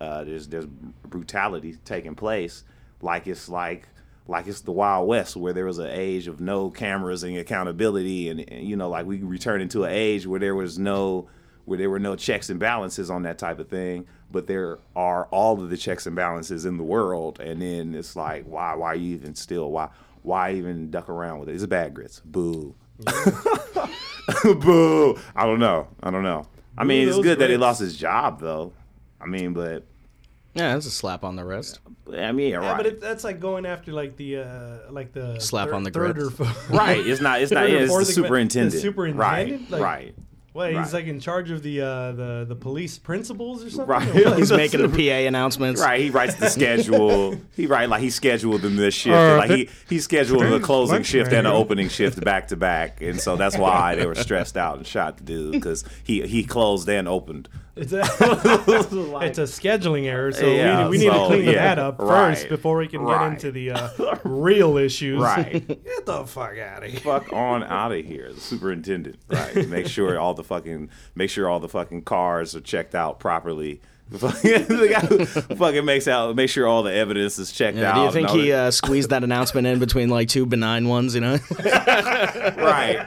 uh, 0.00 0.24
there's 0.24 0.48
there's 0.48 0.66
brutality 0.66 1.76
taking 1.84 2.16
place, 2.16 2.64
like 3.00 3.28
it's 3.28 3.48
like 3.48 3.86
like 4.28 4.46
it's 4.46 4.62
the 4.62 4.72
Wild 4.72 5.08
West 5.08 5.36
where 5.36 5.52
there 5.52 5.66
was 5.66 5.78
an 5.78 5.90
age 5.90 6.26
of 6.26 6.40
no 6.40 6.70
cameras 6.70 7.22
and 7.22 7.36
accountability, 7.36 8.28
and, 8.28 8.40
and, 8.40 8.66
you 8.66 8.76
know, 8.76 8.88
like 8.88 9.06
we 9.06 9.22
return 9.22 9.60
into 9.60 9.84
an 9.84 9.92
age 9.92 10.26
where 10.26 10.40
there 10.40 10.54
was 10.54 10.78
no 10.78 11.28
where 11.66 11.78
there 11.78 11.90
were 11.90 11.98
no 11.98 12.14
checks 12.14 12.48
and 12.48 12.60
balances 12.60 13.10
on 13.10 13.24
that 13.24 13.38
type 13.38 13.58
of 13.58 13.68
thing, 13.68 14.06
but 14.30 14.46
there 14.46 14.78
are 14.94 15.26
all 15.26 15.60
of 15.60 15.68
the 15.68 15.76
checks 15.76 16.06
and 16.06 16.14
balances 16.14 16.64
in 16.64 16.76
the 16.76 16.84
world, 16.84 17.40
and 17.40 17.60
then 17.60 17.92
it's 17.92 18.14
like, 18.14 18.44
why, 18.44 18.72
why 18.74 18.94
you 18.94 19.16
even 19.16 19.34
still, 19.34 19.72
why, 19.72 19.88
why 20.22 20.52
even 20.52 20.92
duck 20.92 21.08
around 21.08 21.40
with 21.40 21.48
it? 21.48 21.54
It's 21.54 21.64
a 21.64 21.68
bad 21.68 21.92
grits. 21.92 22.22
Boo. 22.24 22.76
Boo. 24.44 25.18
I 25.34 25.44
don't 25.44 25.58
know. 25.58 25.88
I 26.02 26.12
don't 26.12 26.22
know. 26.22 26.46
I 26.78 26.84
mean, 26.84 27.08
it's 27.08 27.18
good 27.18 27.40
that 27.40 27.50
he 27.50 27.56
lost 27.56 27.80
his 27.80 27.96
job, 27.96 28.40
though. 28.40 28.72
I 29.20 29.26
mean, 29.26 29.52
but 29.52 29.84
Yeah, 30.56 30.72
that's 30.72 30.86
a 30.86 30.90
slap 30.90 31.22
on 31.22 31.36
the 31.36 31.44
wrist. 31.44 31.80
I 32.12 32.32
mean, 32.32 32.50
yeah, 32.50 32.60
Yeah, 32.62 32.68
right. 32.70 32.76
but 32.78 32.86
it, 32.86 33.00
that's 33.00 33.24
like 33.24 33.40
going 33.40 33.66
after 33.66 33.92
like 33.92 34.16
the 34.16 34.38
uh, 34.38 34.78
like 34.90 35.12
the 35.12 35.38
Slap 35.38 35.66
third, 35.68 35.74
on 35.74 35.82
the 35.82 35.90
third 35.90 36.14
grits. 36.16 36.40
or 36.40 36.44
fourth. 36.44 36.70
Right. 36.70 37.06
It's 37.06 37.20
not. 37.20 37.42
It's 37.42 37.52
not. 37.52 37.68
Yeah, 37.68 37.76
it's 37.78 37.84
the 37.84 37.88
fourth, 37.88 38.06
superintendent. 38.06 38.72
The 38.72 38.80
superintendent. 38.80 39.70
Right. 39.70 39.70
Like, 39.70 39.82
right. 39.82 40.14
What 40.56 40.70
he's 40.70 40.78
Right. 40.78 40.92
like 40.94 41.06
in 41.06 41.20
charge 41.20 41.50
of 41.50 41.62
the 41.62 41.82
uh, 41.82 42.12
the 42.12 42.46
the 42.48 42.56
police 42.56 42.98
principals 42.98 43.62
or 43.62 43.68
something. 43.68 43.86
Right. 43.86 44.06
Or? 44.26 44.36
He's 44.36 44.50
making 44.50 44.80
the 44.80 44.88
PA 44.88 45.26
announcements. 45.28 45.82
Right, 45.82 46.00
he 46.00 46.08
writes 46.08 46.36
the 46.36 46.48
schedule. 46.48 47.38
he 47.56 47.66
write 47.66 47.90
like 47.90 48.00
he 48.00 48.08
scheduled 48.08 48.62
them 48.62 48.76
this 48.76 48.94
shift. 48.94 49.14
Uh, 49.14 49.36
like 49.36 49.50
he 49.50 49.68
he 49.88 50.00
scheduled 50.00 50.42
the 50.50 50.60
closing 50.60 50.94
lunch 50.94 51.06
shift 51.06 51.32
and 51.32 51.46
the 51.46 51.52
opening 51.52 51.90
shift 51.90 52.24
back 52.24 52.48
to 52.48 52.56
back, 52.56 53.02
and 53.02 53.20
so 53.20 53.36
that's 53.36 53.58
why 53.58 53.94
they 53.96 54.06
were 54.06 54.14
stressed 54.14 54.56
out 54.56 54.78
and 54.78 54.86
shot 54.86 55.18
the 55.18 55.24
dude 55.24 55.52
because 55.52 55.84
he 56.02 56.26
he 56.26 56.42
closed 56.42 56.88
and 56.88 57.06
opened. 57.06 57.48
It's 57.78 57.92
a, 57.92 58.00
it's 58.00 59.36
a 59.36 59.42
scheduling 59.42 60.06
error, 60.06 60.32
so 60.32 60.46
Yeah, 60.46 60.88
we, 60.88 60.96
need- 60.96 61.10
we 61.10 61.12
need 61.12 61.18
to 61.20 61.26
clean 61.26 61.44
yeah, 61.44 61.52
that 61.52 61.78
up 61.78 61.98
right, 61.98 62.34
first 62.34 62.48
before 62.48 62.78
we 62.78 62.88
can 62.88 63.02
right. 63.02 63.24
get 63.24 63.32
into 63.34 63.52
the 63.52 63.72
uh, 63.72 64.16
real 64.24 64.78
issues. 64.78 65.20
Right. 65.20 65.66
Get 65.68 66.06
the 66.06 66.24
fuck 66.24 66.56
out 66.56 66.84
of 66.84 66.90
here. 66.90 67.00
Fuck 67.00 67.34
on 67.34 67.62
out 67.64 67.92
of 67.92 68.02
here, 68.02 68.32
the 68.32 68.40
superintendent. 68.40 69.18
Right, 69.28 69.68
make 69.68 69.88
sure 69.88 70.18
all 70.18 70.32
the 70.32 70.42
fucking 70.46 70.88
make 71.14 71.28
sure 71.30 71.48
all 71.48 71.60
the 71.60 71.68
fucking 71.68 72.02
cars 72.02 72.54
are 72.56 72.60
checked 72.60 72.94
out 72.94 73.18
properly. 73.18 73.80
the 74.08 74.88
guy 74.88 75.00
who 75.00 75.24
fucking 75.56 75.84
makes 75.84 76.06
out 76.06 76.36
make 76.36 76.48
sure 76.48 76.64
all 76.64 76.84
the 76.84 76.94
evidence 76.94 77.40
is 77.40 77.50
checked 77.50 77.76
Yeah, 77.76 77.90
out. 77.90 77.94
do 77.96 78.00
you 78.02 78.12
think 78.12 78.30
he 78.30 78.52
uh, 78.52 78.70
squeezed 78.70 79.10
that 79.10 79.24
announcement 79.24 79.66
in 79.66 79.80
between 79.80 80.10
like 80.10 80.28
two 80.28 80.46
benign 80.46 80.86
ones? 80.86 81.16
You 81.16 81.22
know. 81.22 81.38
right, 81.64 83.04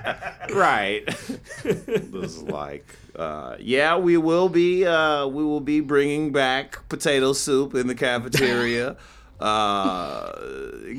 right. 0.54 1.06
this 1.64 2.36
is 2.36 2.44
like, 2.44 2.86
uh, 3.16 3.56
yeah, 3.60 3.98
we 3.98 4.18
will 4.18 4.50
be, 4.50 4.86
uh, 4.86 5.26
we 5.28 5.42
will 5.44 5.62
be 5.62 5.80
bringing 5.80 6.34
back 6.34 6.88
potato 6.90 7.32
soup 7.32 7.76
in 7.76 7.88
the 7.88 7.96
cafeteria. 7.96 8.98
Uh, 9.40 10.32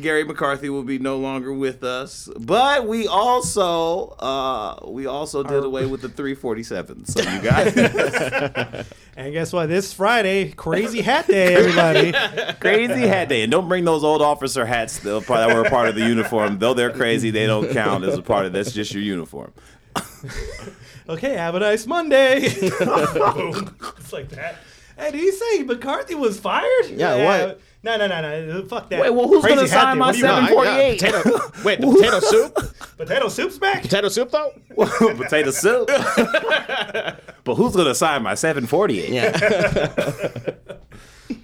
Gary 0.00 0.24
McCarthy 0.24 0.70
will 0.70 0.82
be 0.82 0.98
no 0.98 1.18
longer 1.18 1.52
with 1.52 1.84
us, 1.84 2.28
but 2.38 2.86
we 2.88 3.06
also, 3.06 4.08
uh, 4.18 4.78
we 4.88 5.04
also 5.06 5.42
did 5.42 5.62
away 5.62 5.84
with 5.84 6.00
the 6.00 6.08
347. 6.08 7.04
So 7.04 7.20
you 7.20 7.40
guys, 7.42 8.86
And 9.16 9.32
guess 9.32 9.52
what? 9.52 9.68
This 9.68 9.92
Friday, 9.92 10.52
crazy 10.52 11.02
hat 11.02 11.26
day, 11.26 11.54
everybody. 11.54 12.12
crazy 12.60 13.06
hat 13.06 13.28
day, 13.28 13.42
and 13.42 13.52
don't 13.52 13.68
bring 13.68 13.84
those 13.84 14.02
old 14.04 14.22
officer 14.22 14.64
hats 14.64 14.98
that 15.00 15.12
were 15.12 15.20
that 15.20 15.54
were 15.54 15.64
a 15.64 15.70
part 15.70 15.88
of 15.88 15.94
the 15.94 16.06
uniform. 16.06 16.58
Though 16.58 16.72
they're 16.72 16.92
crazy, 16.92 17.30
they 17.30 17.46
don't 17.46 17.70
count 17.70 18.04
as 18.04 18.16
a 18.16 18.22
part 18.22 18.46
of. 18.46 18.52
That's 18.52 18.72
just 18.72 18.94
your 18.94 19.02
uniform. 19.02 19.52
okay, 21.08 21.34
have 21.34 21.54
a 21.54 21.60
nice 21.60 21.86
Monday. 21.86 22.38
it's 22.44 24.12
like 24.12 24.28
that. 24.30 24.56
And 24.96 25.12
did 25.12 25.20
he 25.20 25.32
say 25.32 25.62
McCarthy 25.62 26.14
was 26.14 26.38
fired? 26.38 26.88
Yeah, 26.90 27.24
what? 27.24 27.60
No, 27.82 27.96
no, 27.96 28.06
no, 28.06 28.20
no. 28.46 28.64
Fuck 28.66 28.90
that. 28.90 29.00
Wait, 29.00 29.10
well, 29.10 29.26
who's 29.26 29.42
Crazy 29.42 29.56
gonna 29.56 29.68
sign 29.68 29.94
day. 29.94 29.98
my 30.00 30.06
What 30.08 30.12
do 30.12 30.18
you 30.18 30.24
mean? 30.26 30.98
748? 30.98 31.00
potato. 31.00 31.62
Wait, 31.64 31.80
the 31.80 31.86
potato 31.86 32.20
soup. 32.20 32.96
Potato 32.98 33.28
soup's 33.28 33.58
back? 33.58 33.82
Potato 33.82 34.08
soup 34.08 34.30
though. 34.30 34.52
potato 35.16 35.50
soup. 35.50 35.86
but 37.44 37.54
who's 37.54 37.74
gonna 37.74 37.94
sign 37.94 38.22
my 38.22 38.34
748? 38.34 39.08
Yeah. 39.10 40.54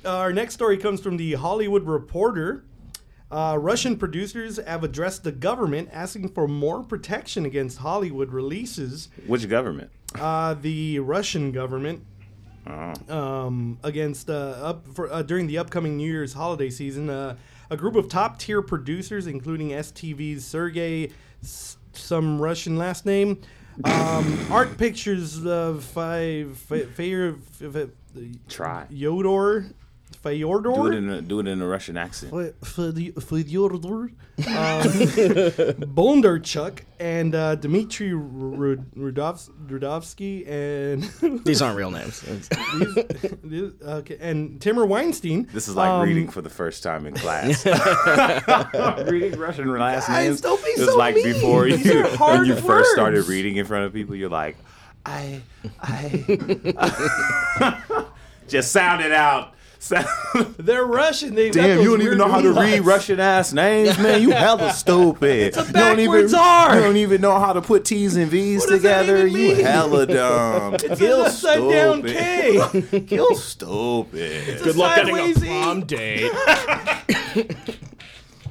Our 0.04 0.32
next 0.32 0.54
story 0.54 0.76
comes 0.76 1.00
from 1.00 1.16
the 1.16 1.32
Hollywood 1.34 1.84
Reporter. 1.84 2.64
Uh, 3.30 3.56
Russian 3.58 3.96
producers 3.96 4.58
have 4.64 4.84
addressed 4.84 5.24
the 5.24 5.32
government 5.32 5.88
asking 5.92 6.28
for 6.28 6.46
more 6.46 6.82
protection 6.84 7.44
against 7.44 7.78
Hollywood 7.78 8.30
releases. 8.32 9.08
Which 9.26 9.48
government? 9.48 9.90
Uh, 10.14 10.54
the 10.54 11.00
Russian 11.00 11.50
government 11.50 12.04
um, 12.66 13.78
against 13.82 14.28
uh, 14.30 14.32
up 14.34 14.86
for 14.88 15.12
uh, 15.12 15.22
during 15.22 15.46
the 15.46 15.58
upcoming 15.58 15.96
New 15.96 16.10
Year's 16.10 16.32
holiday 16.32 16.70
season. 16.70 17.08
Uh, 17.10 17.36
a 17.70 17.76
group 17.76 17.96
of 17.96 18.08
top 18.08 18.38
tier 18.38 18.62
producers, 18.62 19.26
including 19.26 19.70
STV's 19.70 20.44
Sergey, 20.44 21.10
S- 21.42 21.76
some 21.92 22.40
Russian 22.40 22.76
last 22.76 23.04
name, 23.06 23.40
um, 23.84 24.38
Art 24.50 24.78
Pictures 24.78 25.44
of 25.44 25.82
Five, 25.84 26.56
Fyodor, 26.58 27.36
Try. 28.48 28.86
Fyodor, 30.26 30.72
Do 30.74 30.86
it 30.88 30.94
in 30.94 31.08
a, 31.10 31.22
do 31.22 31.40
it 31.40 31.46
in 31.46 31.62
a 31.62 31.66
Russian 31.66 31.96
accent. 31.96 32.32
Fyodor, 32.32 34.08
um, 34.38 34.42
Bondarchuk, 35.94 36.80
and 36.98 37.34
uh, 37.34 37.54
Dmitry 37.54 38.12
Rud- 38.14 38.90
Rudovsky, 38.96 40.48
and 40.48 41.02
These 41.44 41.62
aren't 41.62 41.76
real 41.76 41.90
names. 41.90 42.20
These, 42.20 42.48
these- 43.44 43.72
okay, 43.82 44.16
and 44.20 44.60
Timur 44.60 44.86
Weinstein. 44.86 45.48
This 45.52 45.68
is 45.68 45.76
like 45.76 45.88
um, 45.88 46.02
reading 46.02 46.28
for 46.28 46.42
the 46.42 46.50
first 46.50 46.82
time 46.82 47.06
in 47.06 47.14
class. 47.14 47.64
reading 49.08 49.38
Russian 49.38 49.68
last 49.78 50.08
Guys, 50.08 50.26
names. 50.28 50.40
don't 50.40 50.62
be 50.64 50.70
It's 50.70 50.84
so 50.86 50.96
like 50.96 51.14
mean. 51.14 51.32
before 51.34 51.68
you 51.68 51.76
These 51.76 51.90
are 51.92 52.02
when 52.02 52.14
hard 52.16 52.46
you 52.48 52.56
first 52.56 52.90
started 52.90 53.26
reading 53.28 53.56
in 53.56 53.64
front 53.64 53.84
of 53.84 53.92
people, 53.92 54.16
you're 54.16 54.28
like, 54.30 54.56
I, 55.04 55.40
I, 55.80 57.82
just 58.48 58.72
sound 58.72 59.02
it 59.02 59.12
out. 59.12 59.52
Sound- 59.78 60.06
They're 60.58 60.84
Russian. 60.84 61.34
They 61.34 61.50
got 61.50 61.62
Damn, 61.62 61.76
those 61.76 61.84
you 61.84 61.90
don't 61.90 62.02
even 62.02 62.18
know 62.18 62.28
how 62.28 62.40
to 62.40 62.48
words. 62.48 62.58
read 62.58 62.80
Russian 62.80 63.20
ass 63.20 63.52
names, 63.52 63.96
man. 64.00 64.20
You 64.22 64.30
hella 64.30 64.72
stupid. 64.72 65.48
It's 65.48 65.56
a 65.56 65.72
backwards 65.72 66.34
R. 66.34 66.74
You 66.76 66.80
don't 66.82 66.96
even 66.96 67.20
know 67.20 67.38
how 67.38 67.52
to 67.52 67.60
put 67.62 67.84
T's 67.84 68.16
and 68.16 68.30
V's 68.30 68.60
What 68.62 68.70
does 68.70 68.82
that 68.82 69.00
together. 69.02 69.26
even 69.26 69.40
You 69.40 69.54
mean? 69.56 69.64
hella 69.64 70.06
dumb. 70.08 70.74
It's 70.74 70.84
an 70.84 70.96
Kill 70.96 71.20
upside 71.22 71.70
down 71.70 71.98
stupid. 72.08 72.90
K. 72.90 73.00
Kill 73.02 73.34
stupid. 73.36 74.62
Good 74.62 74.76
luck 74.76 74.96
getting 74.96 75.14
getting 75.14 75.42
a 75.42 75.46
prom 75.46 75.84
date. 75.84 76.32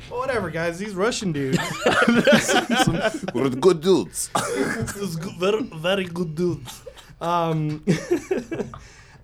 Whatever, 0.10 0.50
guys. 0.50 0.79
These 0.79 0.94
Russian 0.94 1.32
dudes. 1.34 1.58
We're 3.34 3.50
good 3.50 3.82
dudes. 3.82 4.29
Very, 5.39 5.63
very 5.63 6.05
good 6.05 6.36
dudes. 6.36 6.82
Um, 7.20 7.84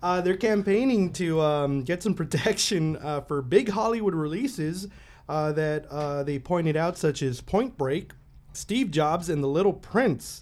uh, 0.02 0.22
they're 0.22 0.38
campaigning 0.38 1.14
to 1.14 1.42
um, 1.42 1.84
get 1.84 2.02
some 2.04 2.14
protection 2.16 2.98
uh, 2.98 3.22
for 3.22 3.42
big 3.42 3.70
Hollywood 3.70 4.16
releases 4.16 4.88
uh, 5.30 5.52
that 5.54 5.86
uh, 5.90 6.24
they 6.24 6.40
pointed 6.40 6.76
out, 6.76 6.98
such 6.98 7.22
as 7.22 7.42
Point 7.42 7.78
Break, 7.78 8.12
Steve 8.54 8.92
Jobs, 8.92 9.30
and 9.30 9.44
The 9.44 9.48
Little 9.48 9.74
Prince. 9.74 10.42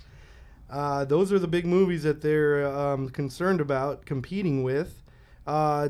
Uh, 0.70 1.04
those 1.06 1.32
are 1.32 1.40
the 1.40 1.48
big 1.48 1.66
movies 1.66 2.04
that 2.04 2.22
they're 2.22 2.66
um, 2.66 3.10
concerned 3.10 3.60
about 3.60 4.06
competing 4.06 4.64
with. 4.64 5.04
Uh, 5.46 5.90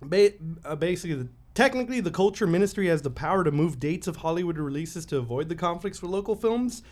ba- 0.00 0.32
basically, 0.78 1.16
the, 1.16 1.28
technically, 1.54 2.00
the 2.00 2.10
Culture 2.10 2.46
Ministry 2.46 2.88
has 2.88 3.02
the 3.02 3.10
power 3.10 3.44
to 3.44 3.52
move 3.52 3.78
dates 3.78 4.06
of 4.06 4.16
Hollywood 4.16 4.58
releases 4.58 5.06
to 5.06 5.18
avoid 5.18 5.48
the 5.48 5.54
conflicts 5.54 5.98
for 5.98 6.08
local 6.08 6.34
films, 6.34 6.82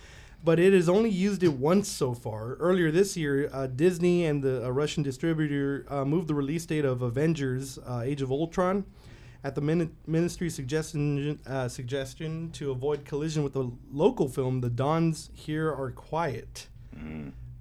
but 0.45 0.61
it 0.61 0.75
has 0.75 0.89
only 0.89 1.11
used 1.11 1.43
it 1.43 1.55
once 1.55 1.89
so 1.89 2.13
far. 2.13 2.55
Earlier 2.57 2.91
this 2.91 3.17
year, 3.17 3.49
uh, 3.53 3.67
Disney 3.67 4.27
and 4.27 4.43
the 4.43 4.67
uh, 4.67 4.71
Russian 4.71 5.03
distributor 5.03 5.87
uh, 5.89 6.05
moved 6.05 6.29
the 6.29 6.35
release 6.35 6.67
date 6.67 6.85
of 6.85 7.01
Avengers: 7.03 7.79
uh, 7.79 8.03
Age 8.05 8.21
of 8.23 8.31
Ultron. 8.31 8.85
At 9.43 9.55
the 9.55 9.61
min- 9.61 9.95
ministry's 10.07 10.55
suggestion, 10.55 11.39
uh, 11.47 11.69
suggestion 11.69 12.51
to 12.53 12.71
avoid 12.71 13.05
collision 13.05 13.43
with 13.43 13.53
the 13.53 13.71
local 13.93 14.27
film, 14.29 14.63
The 14.63 14.71
Dawns 14.71 15.31
Here 15.35 15.71
Are 15.71 15.91
Quiet. 15.91 16.69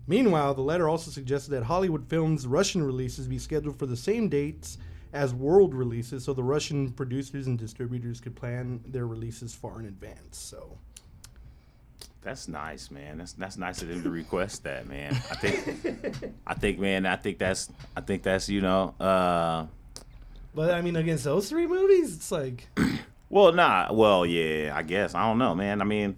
Meanwhile, 0.08 0.54
the 0.54 0.62
letter 0.62 0.88
also 0.88 1.12
suggested 1.12 1.52
that 1.52 1.64
Hollywood 1.64 2.08
films' 2.08 2.46
Russian 2.48 2.84
releases 2.84 3.28
be 3.28 3.38
scheduled 3.38 3.80
for 3.80 3.86
the 3.86 3.98
same 3.98 4.30
dates 4.30 4.78
as 5.12 5.34
world 5.34 5.74
releases, 5.74 6.24
so 6.24 6.34
the 6.34 6.44
Russian 6.44 6.92
producers 6.92 7.48
and 7.48 7.58
distributors 7.60 8.20
could 8.20 8.36
plan 8.36 8.82
their 8.86 9.06
releases 9.06 9.54
far 9.54 9.80
in 9.80 9.86
advance. 9.86 10.38
So, 10.38 10.78
That's 12.24 12.48
nice, 12.48 12.90
man. 12.90 13.18
That's 13.18 13.34
that's 13.34 13.58
nice 13.58 13.82
of 13.82 13.90
them 13.90 14.02
to 14.04 14.10
request 14.10 14.64
that, 14.64 14.88
man. 14.88 15.14
I 15.14 15.36
think, 15.36 16.34
I 16.48 16.54
think, 16.54 16.80
man. 16.80 17.06
I 17.06 17.18
think 17.18 17.38
that's, 17.38 17.70
I 17.98 18.02
think 18.02 18.24
that's, 18.24 18.48
you 18.48 18.62
know, 18.62 18.96
uh, 19.00 19.66
but 20.56 20.74
I 20.74 20.82
mean, 20.82 20.96
against 20.96 21.24
those 21.24 21.50
three 21.50 21.68
movies, 21.68 22.16
it's 22.16 22.32
like, 22.32 22.68
well, 23.30 23.52
nah, 23.52 23.92
well, 23.92 24.26
yeah, 24.26 24.72
I 24.76 24.84
guess 24.84 25.16
I 25.16 25.28
don't 25.28 25.38
know, 25.38 25.56
man. 25.56 25.82
I 25.82 25.86
mean, 25.86 26.16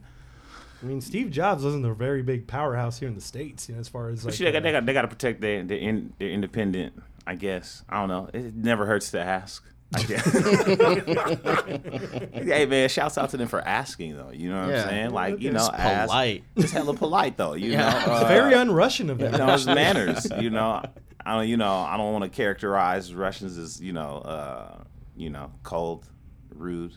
I 0.82 0.86
mean, 0.86 1.02
Steve 1.02 1.32
Jobs 1.32 1.64
wasn't 1.64 1.86
a 1.86 1.94
very 1.94 2.22
big 2.22 2.46
powerhouse 2.48 3.00
here 3.00 3.08
in 3.08 3.16
the 3.16 3.22
states, 3.22 3.70
you 3.70 3.76
know, 3.76 3.82
as 3.82 3.88
far 3.88 4.10
as 4.10 4.26
like. 4.26 4.34
shit, 4.34 4.46
they 4.46 4.52
got, 4.52 4.60
uh, 4.60 4.64
they 4.64 4.72
got, 4.72 4.86
they 4.86 4.94
got 4.94 5.02
to 5.04 5.08
protect 5.08 5.42
their, 5.42 5.64
their, 5.64 5.78
in, 5.78 6.14
their 6.20 6.30
independent. 6.30 7.02
I 7.26 7.36
guess 7.36 7.84
I 7.90 8.00
don't 8.00 8.10
know. 8.10 8.30
It 8.34 8.54
never 8.56 8.86
hurts 8.86 9.12
to 9.12 9.20
ask. 9.20 9.64
Hey 12.34 12.66
man, 12.66 12.90
shouts 12.90 13.18
out 13.18 13.30
to 13.32 13.38
them 13.38 13.48
for 13.48 13.62
asking 13.62 14.18
though. 14.18 14.32
You 14.32 14.50
know 14.50 14.62
what 14.62 14.70
Yeah. 14.70 14.82
I'm 14.84 14.90
saying? 14.90 15.10
Like 15.12 15.42
you 15.42 15.52
It's 15.52 15.68
know, 15.68 15.74
ask. 15.74 16.10
polite. 16.10 16.44
Just 16.58 16.74
hella 16.74 16.94
polite 16.94 17.38
though. 17.38 17.54
You 17.54 17.72
Yeah. 17.72 18.06
know, 18.06 18.14
uh, 18.14 18.28
very 18.28 18.54
un-Russian 18.54 19.10
of 19.10 19.18
them. 19.20 19.34
you 19.34 19.40
know, 19.40 19.54
it's 19.54 19.66
manners. 19.66 20.28
You 20.40 20.50
know, 20.50 20.82
I 21.26 21.36
don't. 21.38 21.48
You 21.48 21.58
know, 21.58 21.74
I 21.74 21.98
don't 21.98 22.12
want 22.14 22.24
to 22.24 22.30
characterize 22.30 23.14
Russians 23.14 23.58
as 23.58 23.82
you 23.82 23.94
know, 23.94 24.18
uh, 24.20 24.84
you 25.16 25.30
know, 25.30 25.52
cold, 25.64 26.06
rude. 26.54 26.96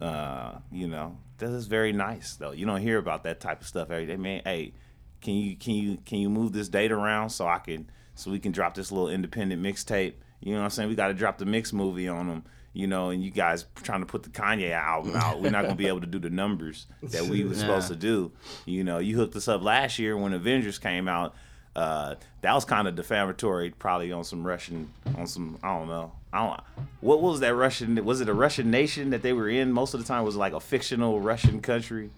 Uh, 0.00 0.52
you 0.72 0.88
know, 0.88 1.18
this 1.38 1.50
is 1.50 1.66
very 1.66 1.92
nice 1.92 2.36
though. 2.36 2.52
You 2.52 2.66
don't 2.66 2.80
hear 2.80 2.98
about 2.98 3.24
that 3.24 3.40
type 3.40 3.60
of 3.60 3.66
stuff 3.66 3.90
every 3.90 4.06
day. 4.06 4.16
Man, 4.16 4.42
hey, 4.44 4.72
can 5.20 5.34
you 5.34 5.56
can 5.56 5.74
you 5.74 5.98
can 6.04 6.18
you 6.18 6.30
move 6.30 6.52
this 6.52 6.68
date 6.68 6.92
around 6.92 7.30
so 7.30 7.46
I 7.46 7.58
can 7.58 7.90
so 8.14 8.30
we 8.30 8.38
can 8.38 8.52
drop 8.52 8.74
this 8.74 8.90
little 8.92 9.08
independent 9.10 9.62
mixtape? 9.62 10.14
You 10.40 10.52
know 10.52 10.58
what 10.60 10.64
I'm 10.64 10.70
saying? 10.70 10.88
We 10.88 10.94
got 10.94 11.08
to 11.08 11.14
drop 11.14 11.38
the 11.38 11.46
mix 11.46 11.72
movie 11.72 12.08
on 12.08 12.28
them. 12.28 12.44
You 12.72 12.86
know, 12.86 13.10
and 13.10 13.20
you 13.22 13.32
guys 13.32 13.66
trying 13.82 13.98
to 14.00 14.06
put 14.06 14.22
the 14.22 14.28
Kanye 14.30 14.70
album 14.70 15.16
out. 15.16 15.40
We're 15.42 15.50
not 15.50 15.62
gonna 15.62 15.74
be 15.74 15.88
able 15.88 16.02
to 16.02 16.06
do 16.06 16.20
the 16.20 16.30
numbers 16.30 16.86
that 17.02 17.24
we 17.24 17.42
were 17.44 17.54
supposed 17.54 17.88
to 17.88 17.96
do. 17.96 18.30
You 18.64 18.84
know, 18.84 18.98
you 18.98 19.16
hooked 19.16 19.34
us 19.34 19.48
up 19.48 19.60
last 19.62 19.98
year 19.98 20.16
when 20.16 20.32
Avengers 20.32 20.78
came 20.78 21.08
out. 21.08 21.34
Uh, 21.74 22.14
that 22.42 22.54
was 22.54 22.64
kind 22.64 22.86
of 22.86 22.94
defamatory, 22.94 23.70
probably 23.70 24.12
on 24.12 24.22
some 24.22 24.46
Russian, 24.46 24.88
on 25.16 25.26
some 25.26 25.58
I 25.64 25.76
don't 25.76 25.88
know. 25.88 26.12
I 26.32 26.46
don't. 26.46 26.60
What 27.00 27.20
was 27.20 27.40
that 27.40 27.56
Russian? 27.56 28.04
Was 28.04 28.20
it 28.20 28.28
a 28.28 28.34
Russian 28.34 28.70
nation 28.70 29.10
that 29.10 29.22
they 29.22 29.32
were 29.32 29.48
in 29.48 29.72
most 29.72 29.92
of 29.94 29.98
the 30.00 30.06
time? 30.06 30.22
Was 30.24 30.36
it 30.36 30.38
like 30.38 30.52
a 30.52 30.60
fictional 30.60 31.20
Russian 31.20 31.60
country 31.60 32.10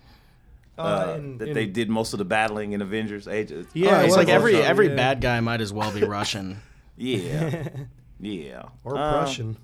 uh, 0.76 1.14
in- 1.16 1.38
that 1.38 1.48
in- 1.48 1.54
they 1.54 1.64
did 1.66 1.88
most 1.88 2.12
of 2.12 2.18
the 2.18 2.26
battling 2.26 2.72
in 2.72 2.82
Avengers 2.82 3.26
Age? 3.26 3.52
Yeah, 3.72 3.96
Oh, 3.96 4.00
it 4.02 4.06
it's 4.06 4.16
like 4.16 4.28
every 4.28 4.56
every 4.56 4.88
yeah. 4.88 4.96
bad 4.96 5.22
guy 5.22 5.40
might 5.40 5.62
as 5.62 5.72
well 5.72 5.90
be 5.92 6.04
Russian. 6.04 6.60
yeah, 6.98 7.68
yeah. 8.22 8.62
or 8.84 8.96
Uh, 8.96 9.18
Prussian. 9.18 9.56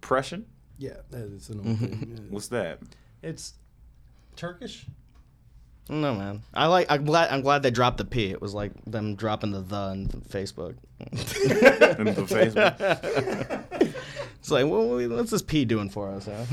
Prussian. 0.00 0.44
Yeah, 0.78 0.96
that 1.10 1.22
is 1.22 1.48
an 1.50 1.58
old 1.58 1.66
Mm-hmm. 1.68 1.86
thing. 1.86 2.10
yeah. 2.16 2.22
What's 2.30 2.48
that? 2.48 2.80
It's 3.22 3.54
Turkish. 4.36 4.86
no 5.88 6.14
man, 6.14 6.42
I 6.54 6.66
like. 6.66 6.86
I'm 6.90 7.04
glad. 7.04 7.30
I'm 7.30 7.40
glad 7.42 7.62
they 7.62 7.70
dropped 7.70 7.98
the 7.98 8.04
P. 8.04 8.30
It 8.30 8.40
was 8.40 8.54
like 8.54 8.72
them 8.86 9.14
dropping 9.16 9.50
the 9.52 9.60
the 9.60 9.76
on 9.76 10.06
Facebook. 10.28 10.76
In 11.00 12.06
the 12.06 12.26
Facebook? 12.28 13.64
It's 14.40 14.50
like, 14.50 14.64
well, 14.66 14.88
what's 15.10 15.30
this 15.30 15.42
P 15.42 15.66
doing 15.66 15.90
for 15.90 16.08
us? 16.12 16.24
Huh? 16.24 16.44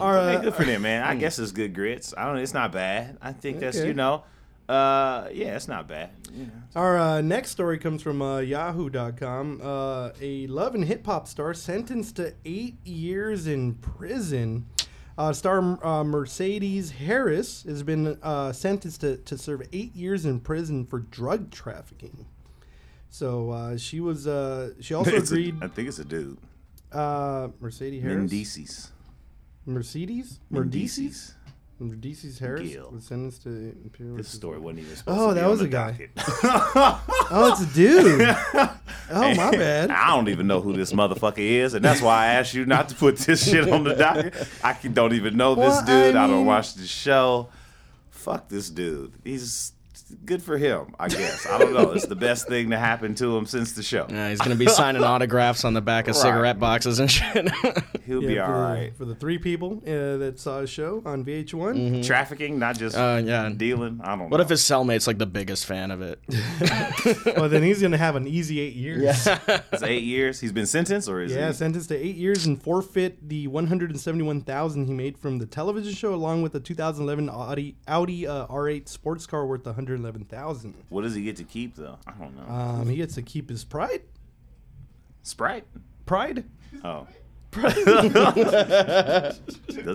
Our, 0.00 0.18
Hey, 0.18 0.36
uh, 0.36 0.40
good 0.40 0.54
for 0.54 0.64
them, 0.64 0.82
man. 0.82 1.02
I 1.04 1.14
guess 1.14 1.38
it's 1.38 1.52
good 1.52 1.72
grits. 1.74 2.12
I 2.16 2.26
don't. 2.26 2.36
It's 2.38 2.52
not 2.52 2.70
bad. 2.72 3.16
I 3.22 3.32
think 3.32 3.60
that's 3.60 3.78
Okay. 3.78 3.86
you 3.88 3.94
know. 3.94 4.24
Uh, 4.68 5.28
yeah, 5.32 5.56
it's 5.56 5.68
not 5.68 5.86
bad. 5.88 6.10
Know. 6.32 6.46
Our 6.74 6.98
uh, 6.98 7.20
next 7.20 7.50
story 7.50 7.78
comes 7.78 8.02
from 8.02 8.22
uh, 8.22 8.38
Yahoo.com. 8.38 9.60
Uh, 9.62 10.10
a 10.20 10.46
love 10.46 10.74
and 10.74 10.84
hip 10.84 11.04
hop 11.06 11.28
star 11.28 11.52
sentenced 11.54 12.16
to 12.16 12.34
eight 12.44 12.76
years 12.86 13.46
in 13.46 13.74
prison. 13.74 14.66
Uh, 15.16 15.32
star 15.32 15.78
uh, 15.86 16.02
Mercedes 16.02 16.90
Harris 16.92 17.62
has 17.64 17.82
been 17.82 18.18
uh, 18.22 18.52
sentenced 18.52 19.02
to, 19.02 19.18
to 19.18 19.38
serve 19.38 19.62
eight 19.72 19.94
years 19.94 20.24
in 20.24 20.40
prison 20.40 20.86
for 20.86 21.00
drug 21.00 21.50
trafficking. 21.50 22.26
So 23.10 23.50
uh, 23.50 23.76
she 23.76 24.00
was. 24.00 24.26
Uh, 24.26 24.70
she 24.80 24.94
also 24.94 25.12
It's 25.12 25.30
agreed. 25.30 25.56
I 25.62 25.68
think 25.68 25.88
it's 25.88 25.98
a 26.00 26.04
dude. 26.04 26.38
uh, 26.90 27.48
Mercedes 27.60 28.02
Harris. 28.02 28.30
Mendeecees. 28.32 28.88
Mercedes. 29.66 30.40
Mercedes. 30.50 30.98
Mendeecees. 30.98 31.34
Mercedes 31.80 32.38
Harris 32.38 32.70
Gil. 32.70 32.88
was 32.92 33.04
sentenced 33.04 33.42
to. 33.42 33.48
imperial- 33.84 34.16
This 34.16 34.28
story 34.28 34.58
wasn't 34.58 34.80
even 34.84 34.96
supposed 34.96 35.18
Oh, 35.20 35.28
to 35.30 35.34
be 35.34 35.40
that 35.40 35.50
was 35.50 35.60
a 35.60 35.68
guy. 35.68 36.08
Oh, 37.30 37.50
it's 37.52 37.62
a 37.62 37.74
dude. 37.74 38.20
oh, 39.10 39.34
my 39.34 39.50
bad. 39.50 39.90
I 39.90 40.08
don't 40.08 40.28
even 40.28 40.46
know 40.46 40.60
who 40.60 40.72
this 40.72 40.92
motherfucker 40.92 41.38
is, 41.38 41.74
and 41.74 41.84
that's 41.84 42.00
why 42.00 42.24
I 42.24 42.26
asked 42.34 42.54
you 42.54 42.64
not 42.64 42.88
to 42.90 42.94
put 42.94 43.16
this 43.18 43.48
shit 43.50 43.68
on 43.70 43.82
the 43.84 43.94
docket. 43.94 44.34
I 44.62 44.74
don't 44.74 45.12
even 45.14 45.36
know 45.36 45.54
this 45.54 45.64
Well, 45.66 45.82
I 45.82 45.86
dude. 45.86 46.16
I, 46.16 46.26
don't 46.26 46.46
watch 46.46 46.74
the 46.74 46.86
show. 46.86 47.48
Fuck 48.10 48.48
this 48.48 48.70
dude. 48.70 49.12
He's 49.24 49.72
good 50.24 50.42
for 50.42 50.58
him, 50.58 50.94
I 50.98 51.08
guess. 51.08 51.46
I 51.46 51.58
don't 51.58 51.72
know. 51.72 51.92
It's 51.92 52.06
the 52.06 52.16
best 52.16 52.48
thing 52.48 52.70
to 52.70 52.78
happen 52.78 53.14
to 53.16 53.36
him 53.36 53.46
since 53.46 53.72
the 53.72 53.82
show. 53.82 54.06
yeah, 54.08 54.30
he's 54.30 54.40
gonna 54.40 54.54
be 54.56 54.66
signing 54.66 55.02
autographs 55.04 55.64
on 55.64 55.74
the 55.74 55.80
back 55.80 56.08
of 56.08 56.14
Right. 56.16 56.22
cigarette 56.22 56.58
boxes 56.58 56.98
and 57.00 57.10
shit. 57.10 57.50
He'll 58.06 58.22
Yeah, 58.22 58.28
be 58.28 58.34
for, 58.36 58.42
all 58.42 58.50
right. 58.74 58.96
for 58.96 59.04
the 59.06 59.14
three 59.14 59.38
people 59.38 59.82
uh, 59.86 60.18
that 60.18 60.34
saw 60.38 60.60
his 60.60 60.70
show 60.70 61.02
on 61.06 61.24
VH1. 61.24 62.04
Trafficking, 62.06 62.58
not 62.58 62.76
just 62.78 62.96
Uh, 62.96 63.22
yeah. 63.24 63.50
dealing. 63.56 64.00
I 64.02 64.10
don't 64.10 64.18
know. 64.18 64.24
what 64.26 64.40
if 64.40 64.48
his 64.48 64.60
cellmate's 64.62 65.06
like 65.06 65.18
the 65.18 65.26
biggest 65.26 65.64
fan 65.66 65.90
of 65.90 66.02
it? 66.02 66.18
well, 67.36 67.48
then 67.48 67.62
he's 67.62 67.80
gonna 67.80 67.96
have 67.98 68.16
an 68.16 68.26
easy 68.26 68.60
eight 68.60 68.74
years. 68.74 69.26
Yeah, 69.26 69.38
It's 69.72 69.82
eight 69.82 70.02
years? 70.04 70.40
He's 70.40 70.52
been 70.52 70.66
sentenced, 70.66 71.08
or 71.08 71.20
is 71.22 71.32
he? 71.32 71.38
Yeah, 71.38 71.52
sentenced 71.52 71.88
to 71.88 71.96
eight 71.96 72.16
years 72.16 72.46
and 72.46 72.60
forfeit 72.62 73.28
the 73.28 73.46
one 73.48 73.66
hundred 73.68 73.90
and 73.90 74.00
seventy-one 74.00 74.42
thousand 74.42 74.86
he 74.86 74.92
made 74.92 75.18
from 75.18 75.38
the 75.38 75.46
television 75.46 75.92
show, 75.94 76.14
along 76.14 76.42
with 76.42 76.52
the 76.52 76.60
2011 76.60 77.28
Audi 77.30 77.76
Audi 77.88 78.26
uh, 78.26 78.46
R8 78.46 78.88
sports 78.88 79.26
car 79.26 79.46
worth 79.46 79.64
one 79.66 79.74
hundred 79.94 80.02
eleven 80.04 80.24
thousand. 80.24 80.74
What 80.88 81.02
does 81.02 81.14
he 81.14 81.22
get 81.22 81.36
to 81.36 81.44
keep 81.44 81.76
though? 81.76 81.98
I 82.06 82.12
don't 82.12 82.36
know. 82.36 82.52
Um, 82.52 82.88
he 82.88 82.96
gets 82.96 83.14
to 83.14 83.22
keep 83.22 83.48
his 83.48 83.64
pride. 83.64 84.02
Sprite. 85.22 85.64
Pride. 86.06 86.44
Oh. 86.84 87.06
Does 87.54 87.72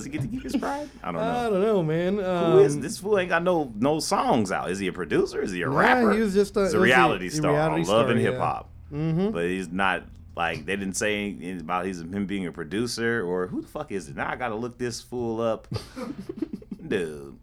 he 0.06 0.10
get 0.12 0.22
to 0.22 0.28
keep 0.30 0.44
his 0.44 0.56
pride? 0.56 0.90
I 1.04 1.12
don't 1.12 1.22
know. 1.22 1.28
I 1.28 1.50
don't 1.50 1.62
know, 1.62 1.84
man. 1.84 2.24
Um, 2.24 2.52
Who 2.54 2.60
is 2.60 2.80
this 2.80 3.00
fool? 3.00 3.20
Ain't 3.20 3.28
got 3.30 3.44
no 3.44 3.74
no 3.76 4.00
songs 4.00 4.50
out. 4.52 4.72
Is 4.72 4.80
he 4.80 4.88
a 4.88 4.94
producer? 4.94 5.42
Is 5.42 5.52
he 5.52 5.62
a 5.64 5.68
Nah, 5.68 5.78
rapper? 5.78 6.14
he 6.14 6.22
was 6.22 6.34
just 6.34 6.56
a- 6.56 6.62
He's 6.62 6.74
a 6.74 6.78
was 6.78 6.80
a- 6.80 6.80
reality 6.80 7.28
a 7.28 7.32
star 7.32 7.52
reality 7.52 7.80
on 7.82 7.86
star, 7.86 7.98
Love 7.98 8.10
and 8.12 8.22
yeah. 8.22 8.30
Hip 8.32 8.40
Hop. 8.40 8.70
Mm-hmm. 8.94 9.32
But 9.32 9.44
he's 9.46 9.68
not 9.70 10.04
like 10.38 10.66
they 10.66 10.78
didn't 10.78 10.96
say 10.96 11.18
anything 11.26 11.60
about 11.60 11.86
him 11.86 12.26
being 12.26 12.48
a 12.48 12.52
producer 12.52 13.24
or 13.28 13.48
who 13.48 13.62
the 13.62 13.68
fuck 13.68 13.92
is 13.92 14.08
it? 14.08 14.16
Now 14.16 14.30
I 14.32 14.38
gotta 14.38 14.56
look 14.56 14.78
this 14.78 15.02
fool 15.02 15.42
up. 15.42 15.68
Dude, 16.88 17.38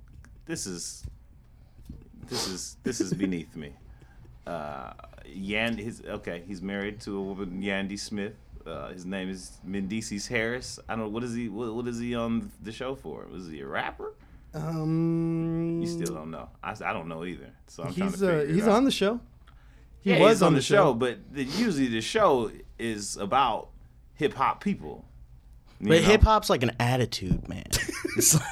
this 0.47 0.67
is 0.67 1.05
this 2.29 2.49
is 2.49 2.77
this 2.83 3.01
is 3.01 3.13
beneath 3.15 3.55
me. 3.57 3.73
Uh, 4.47 4.93
Yan, 5.27 5.77
his 5.77 6.03
okay, 6.07 6.43
he's 6.47 6.63
married 6.63 7.01
to 7.01 7.17
a 7.19 7.23
woman, 7.23 7.61
Yandy 7.63 7.99
Smith. 7.99 8.35
Uh, 8.67 8.89
his 8.93 9.05
name 9.05 9.29
is 9.29 9.59
Mendeecees 9.67 10.27
Harris. 10.29 10.79
I 10.89 10.95
don't 10.95 11.05
know 11.05 11.09
what 11.09 11.23
is 11.25 11.35
he. 11.35 11.49
What, 11.49 11.75
what 11.75 11.87
is 11.89 11.99
he 11.99 12.15
on 12.15 12.51
the 12.63 12.73
show 12.73 12.95
for? 12.95 13.27
Was 13.31 13.49
he 13.49 13.61
a 13.61 13.67
rapper? 13.67 14.15
Um, 14.55 15.81
You 15.83 15.87
still 15.89 16.15
don't 16.15 16.31
know. 16.31 16.49
I, 16.63 16.71
I 16.85 16.93
don't 16.93 17.09
know 17.09 17.25
either. 17.25 17.51
So 17.67 17.83
I'm 17.85 17.95
trying 17.95 18.11
to 18.11 18.17
he's 18.17 18.21
figure 18.21 18.39
uh, 18.39 18.43
it 18.43 18.51
he's 18.55 18.65
out. 18.65 18.71
on 18.71 18.85
the 18.85 18.91
show. 18.91 19.21
He 20.01 20.11
yeah, 20.11 20.21
was 20.21 20.35
he's 20.39 20.43
on, 20.43 20.55
the, 20.55 20.63
show, 20.63 20.95
but 20.95 21.19
the, 21.33 21.43
usually 21.45 21.89
the 21.89 22.01
show 22.01 22.51
is 22.79 23.17
about 23.17 23.69
hip 24.15 24.35
hop 24.35 24.63
people. 24.63 25.05
You 25.81 25.89
But 25.89 26.03
hip 26.03 26.23
hop's 26.23 26.49
like 26.49 26.63
an 26.63 26.73
attitude, 26.79 27.49
man. 27.49 27.65
It's 28.17 28.33
like, 28.35 28.46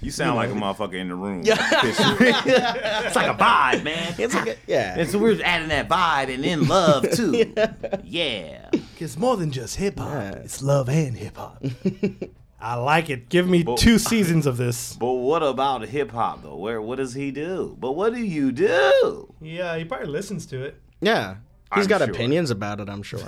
You 0.00 0.10
sound 0.12 0.36
like 0.36 0.50
a 0.50 0.52
motherfucker 0.54 0.94
in 0.94 1.08
the 1.08 1.14
room. 1.14 1.42
Yeah. 1.44 1.56
it's 1.82 3.16
like 3.16 3.26
a 3.28 3.34
vibe, 3.34 3.82
man. 3.84 4.14
it's 4.18 4.34
like 4.34 4.48
a, 4.48 4.56
yeah. 4.66 4.98
And 4.98 5.08
so 5.08 5.18
we're 5.18 5.40
adding 5.42 5.68
that 5.68 5.88
vibe 5.88 6.32
and 6.32 6.44
then 6.44 6.68
love 6.68 7.10
too. 7.12 7.52
yeah. 8.04 8.70
It's 8.98 9.16
more 9.16 9.36
than 9.36 9.50
just 9.50 9.76
hip 9.76 9.98
hop. 9.98 10.12
Yeah. 10.12 10.30
It's 10.36 10.62
love 10.62 10.88
and 10.88 11.16
hip 11.16 11.36
hop. 11.36 11.62
I 12.60 12.74
like 12.74 13.08
it. 13.10 13.28
Give 13.28 13.48
me 13.48 13.64
two 13.76 13.98
seasons 13.98 14.46
of 14.46 14.56
this. 14.56 14.94
But 14.94 15.12
what 15.12 15.42
about 15.42 15.82
hip 15.86 16.10
hop 16.10 16.42
though? 16.42 16.56
Where 16.56 16.80
what 16.82 16.96
does 16.96 17.14
he 17.14 17.30
do? 17.30 17.76
But 17.78 17.92
what 17.92 18.14
do 18.14 18.20
you 18.22 18.50
do? 18.52 19.32
Yeah, 19.40 19.76
he 19.76 19.84
probably 19.84 20.08
listens 20.08 20.46
to 20.46 20.62
it. 20.64 20.80
yeah. 21.00 21.36
He's 21.74 21.84
I'm 21.84 21.88
got 21.90 22.00
sure. 22.00 22.10
opinions 22.10 22.50
about 22.50 22.80
it, 22.80 22.88
I'm 22.88 23.02
sure. 23.02 23.20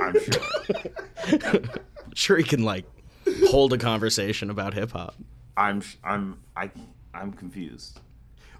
I'm 0.00 0.14
sure. 0.20 1.60
Sure 2.14 2.36
he 2.36 2.44
can 2.44 2.62
like 2.62 2.84
hold 3.48 3.72
a 3.72 3.78
conversation 3.78 4.48
about 4.48 4.74
hip 4.74 4.92
hop. 4.92 5.16
I'm 5.56 5.82
I'm 6.02 6.38
I 6.56 6.70
I'm 7.12 7.32
confused. 7.32 8.00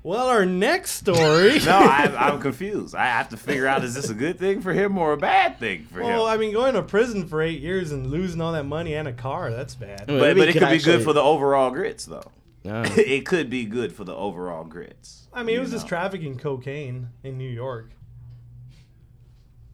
Well, 0.03 0.29
our 0.29 0.45
next 0.45 0.93
story. 0.93 1.59
No, 1.65 1.79
I, 1.79 2.15
I'm 2.19 2.39
confused. 2.39 2.95
I 2.95 3.07
have 3.07 3.31
to 3.31 3.39
figure 3.39 3.67
out 3.67 3.85
is 3.85 3.95
this 3.95 4.11
a 4.11 4.15
good 4.15 4.39
thing 4.39 4.61
for 4.61 4.73
him 4.75 4.99
or 4.99 5.15
a 5.15 5.17
bad 5.17 5.59
thing 5.59 5.87
for 5.87 6.01
well, 6.01 6.09
him. 6.09 6.17
Well, 6.17 6.27
I 6.27 6.37
mean, 6.37 6.53
going 6.53 6.75
to 6.75 6.83
prison 6.83 7.27
for 7.27 7.41
eight 7.41 7.61
years 7.61 7.91
and 7.91 8.11
losing 8.11 8.41
all 8.43 8.53
that 8.53 8.65
money 8.65 8.95
and 8.95 9.09
a 9.09 9.15
car, 9.15 9.51
that's 9.51 9.75
bad. 9.75 10.09
Well, 10.09 10.19
but 10.21 10.37
but 10.37 10.49
it 10.49 10.53
could 10.53 10.63
could 10.63 10.71
be 10.71 10.79
good 10.79 11.03
for 11.03 11.15
the 11.15 11.23
overall 11.23 11.71
grits 11.71 12.05
though. 12.05 12.31
Yeah. 12.63 12.87
it 12.97 13.25
could 13.27 13.49
be 13.49 13.65
good 13.65 13.93
for 13.93 14.05
the 14.05 14.15
overall 14.15 14.65
grits. 14.65 15.27
I 15.33 15.43
mean, 15.43 15.55
it 15.55 15.57
you 15.57 15.61
was 15.61 15.71
just 15.71 15.89
trafficking 15.89 16.39
cocaine 16.39 17.09
in 17.23 17.39
New 17.39 17.49
York. 17.49 17.93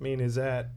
I 0.01 0.03
mean, 0.03 0.21
is 0.21 0.37
that 0.37 0.71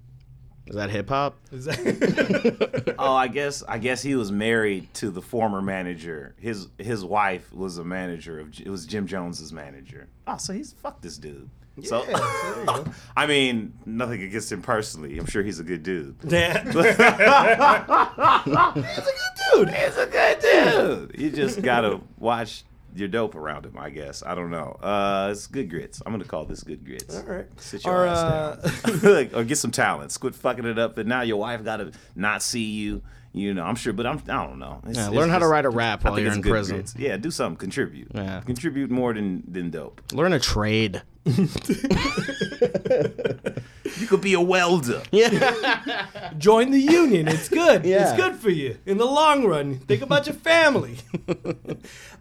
Is 0.66 0.76
that 0.76 0.90
hip 0.90 1.10
hop? 1.10 1.38
that? 1.52 2.96
Oh, 2.98 3.14
I 3.14 3.28
guess 3.28 3.64
I 3.68 3.78
guess 3.80 4.02
he 4.02 4.16
was 4.16 4.32
married 4.32 4.94
to 4.96 5.10
the 5.10 5.22
former 5.22 5.62
manager. 5.62 6.36
His 6.40 6.68
his 6.78 7.04
wife 7.04 7.52
was 7.54 7.78
a 7.78 7.84
manager 7.84 8.40
of 8.40 8.58
it 8.60 8.70
was 8.70 8.86
Jim 8.86 9.06
Jones's 9.08 9.52
manager. 9.52 10.08
Oh, 10.26 10.38
so 10.38 10.54
he's 10.54 10.72
fuck 10.74 11.02
this 11.02 11.18
dude. 11.18 11.50
So 11.84 12.06
Yeah, 12.08 12.18
there 12.20 12.60
you 12.60 12.66
go. 12.66 12.86
I 13.18 13.26
mean, 13.26 13.74
nothing 13.86 14.22
against 14.24 14.52
him 14.52 14.62
personally. 14.62 15.18
I'm 15.18 15.26
sure 15.26 15.42
he's 15.44 15.60
a 15.60 15.64
good 15.64 15.82
dude. 15.84 16.16
Yeah. 16.24 16.64
He's 16.72 16.76
a 16.76 16.94
good 19.04 19.36
dude, 19.54 19.70
he's 19.70 19.98
a 19.98 20.06
good 20.06 20.40
dude. 20.40 21.20
You 21.20 21.30
just 21.32 21.62
gotta 21.62 22.00
watch 22.18 22.64
your 22.96 23.08
dope 23.08 23.36
around 23.36 23.66
him. 23.66 23.78
I 23.78 23.90
guess 23.90 24.24
I 24.24 24.36
don't 24.36 24.52
know. 24.52 24.78
Uh, 24.82 25.30
it's 25.32 25.48
good 25.48 25.70
grits. 25.70 26.02
I'm 26.06 26.12
gonna 26.14 26.24
call 26.26 26.46
this 26.46 26.64
good 26.64 26.86
grits. 26.86 27.16
All 27.18 27.24
right. 27.24 27.46
Sit 27.60 27.84
your 27.86 27.94
Our, 27.94 28.06
ass 28.08 28.18
uh, 28.18 28.72
down. 28.86 29.00
Like, 29.14 29.34
or 29.36 29.44
get 29.44 29.58
some 29.58 29.72
talents. 29.72 30.18
Quit 30.18 30.36
fucking 30.36 30.66
it 30.66 30.78
up. 30.80 30.98
And 30.98 31.08
now 31.10 31.22
your 31.22 31.38
wife 31.38 31.64
got 31.64 31.78
to 31.78 31.92
not 32.16 32.42
see 32.44 32.64
you. 32.66 33.02
You 33.36 33.56
know, 33.56 33.64
I'm 33.64 33.76
sure, 33.76 33.94
but 33.94 34.06
I'm. 34.06 34.22
I 34.30 34.46
don't 34.46 34.60
know. 34.60 34.80
It's- 34.84 34.96
Yeah, 34.96 35.08
it's 35.08 35.16
learn 35.16 35.30
how 35.32 35.40
to 35.40 35.48
write 35.48 35.66
a 35.66 35.70
rap 35.70 36.04
while 36.04 36.20
you're 36.20 36.32
in 36.32 36.44
prison. 36.44 36.76
grits. 36.76 36.94
Yeah, 36.96 37.18
do 37.18 37.32
something. 37.32 37.58
Contribute. 37.58 38.10
Yeah. 38.14 38.42
Contribute 38.42 38.92
more 38.92 39.12
than 39.12 39.44
than 39.52 39.72
dope. 39.72 40.02
Learn 40.14 40.34
a 40.34 40.40
trade. 40.40 41.02
You 44.00 44.08
could 44.08 44.22
be 44.22 44.34
a 44.34 44.42
welder. 44.42 45.04
Yeah. 45.12 46.08
Join 46.38 46.72
the 46.72 46.80
union. 46.80 47.28
It's 47.28 47.48
good. 47.48 47.86
It's 47.86 48.14
good 48.14 48.36
for 48.36 48.50
you 48.50 48.78
in 48.86 48.98
the 48.98 49.06
long 49.06 49.46
run. 49.46 49.80
Think 49.80 50.02
about 50.02 50.26
your 50.26 50.36
family. 50.36 50.98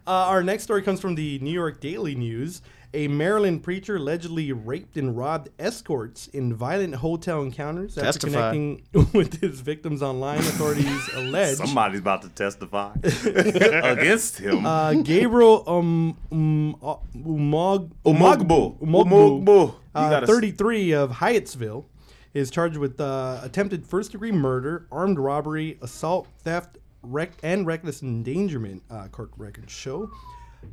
Uh, 0.05 0.11
our 0.11 0.43
next 0.43 0.63
story 0.63 0.81
comes 0.81 0.99
from 0.99 1.15
the 1.15 1.39
New 1.39 1.51
York 1.51 1.79
Daily 1.79 2.15
News. 2.15 2.61
A 2.95 3.07
Maryland 3.07 3.63
preacher 3.63 3.95
allegedly 3.95 4.51
raped 4.51 4.97
and 4.97 5.17
robbed 5.17 5.49
escorts 5.57 6.27
in 6.27 6.53
violent 6.53 6.93
hotel 6.95 7.41
encounters 7.41 7.97
after 7.97 8.27
Testify. 8.27 8.51
connecting 8.51 8.83
with 9.13 9.41
his 9.41 9.61
victims 9.61 10.03
online. 10.03 10.39
Authorities 10.39 11.09
allege. 11.15 11.57
Somebody's 11.57 12.01
about 12.01 12.21
to 12.21 12.29
testify 12.29 12.93
against 13.03 14.37
him. 14.37 14.65
Uh, 14.65 14.93
Gabriel 14.93 15.63
um, 15.65 16.17
um, 16.31 16.75
uh, 16.83 16.97
Umog, 17.15 17.89
Umogbo. 18.05 18.79
Umogbo, 18.79 19.43
Umogbo. 19.43 19.75
Uh, 19.95 20.25
33 20.25 20.91
of 20.91 21.11
Hyattsville, 21.13 21.85
is 22.33 22.49
charged 22.49 22.77
with 22.77 22.99
uh, 22.99 23.39
attempted 23.43 23.85
first 23.85 24.11
degree 24.11 24.31
murder, 24.31 24.87
armed 24.91 25.19
robbery, 25.19 25.77
assault, 25.81 26.27
theft, 26.39 26.77
rec- 27.03 27.37
and 27.43 27.65
reckless 27.67 28.01
endangerment, 28.01 28.83
uh, 28.89 29.07
court 29.09 29.31
records 29.37 29.71
show. 29.71 30.09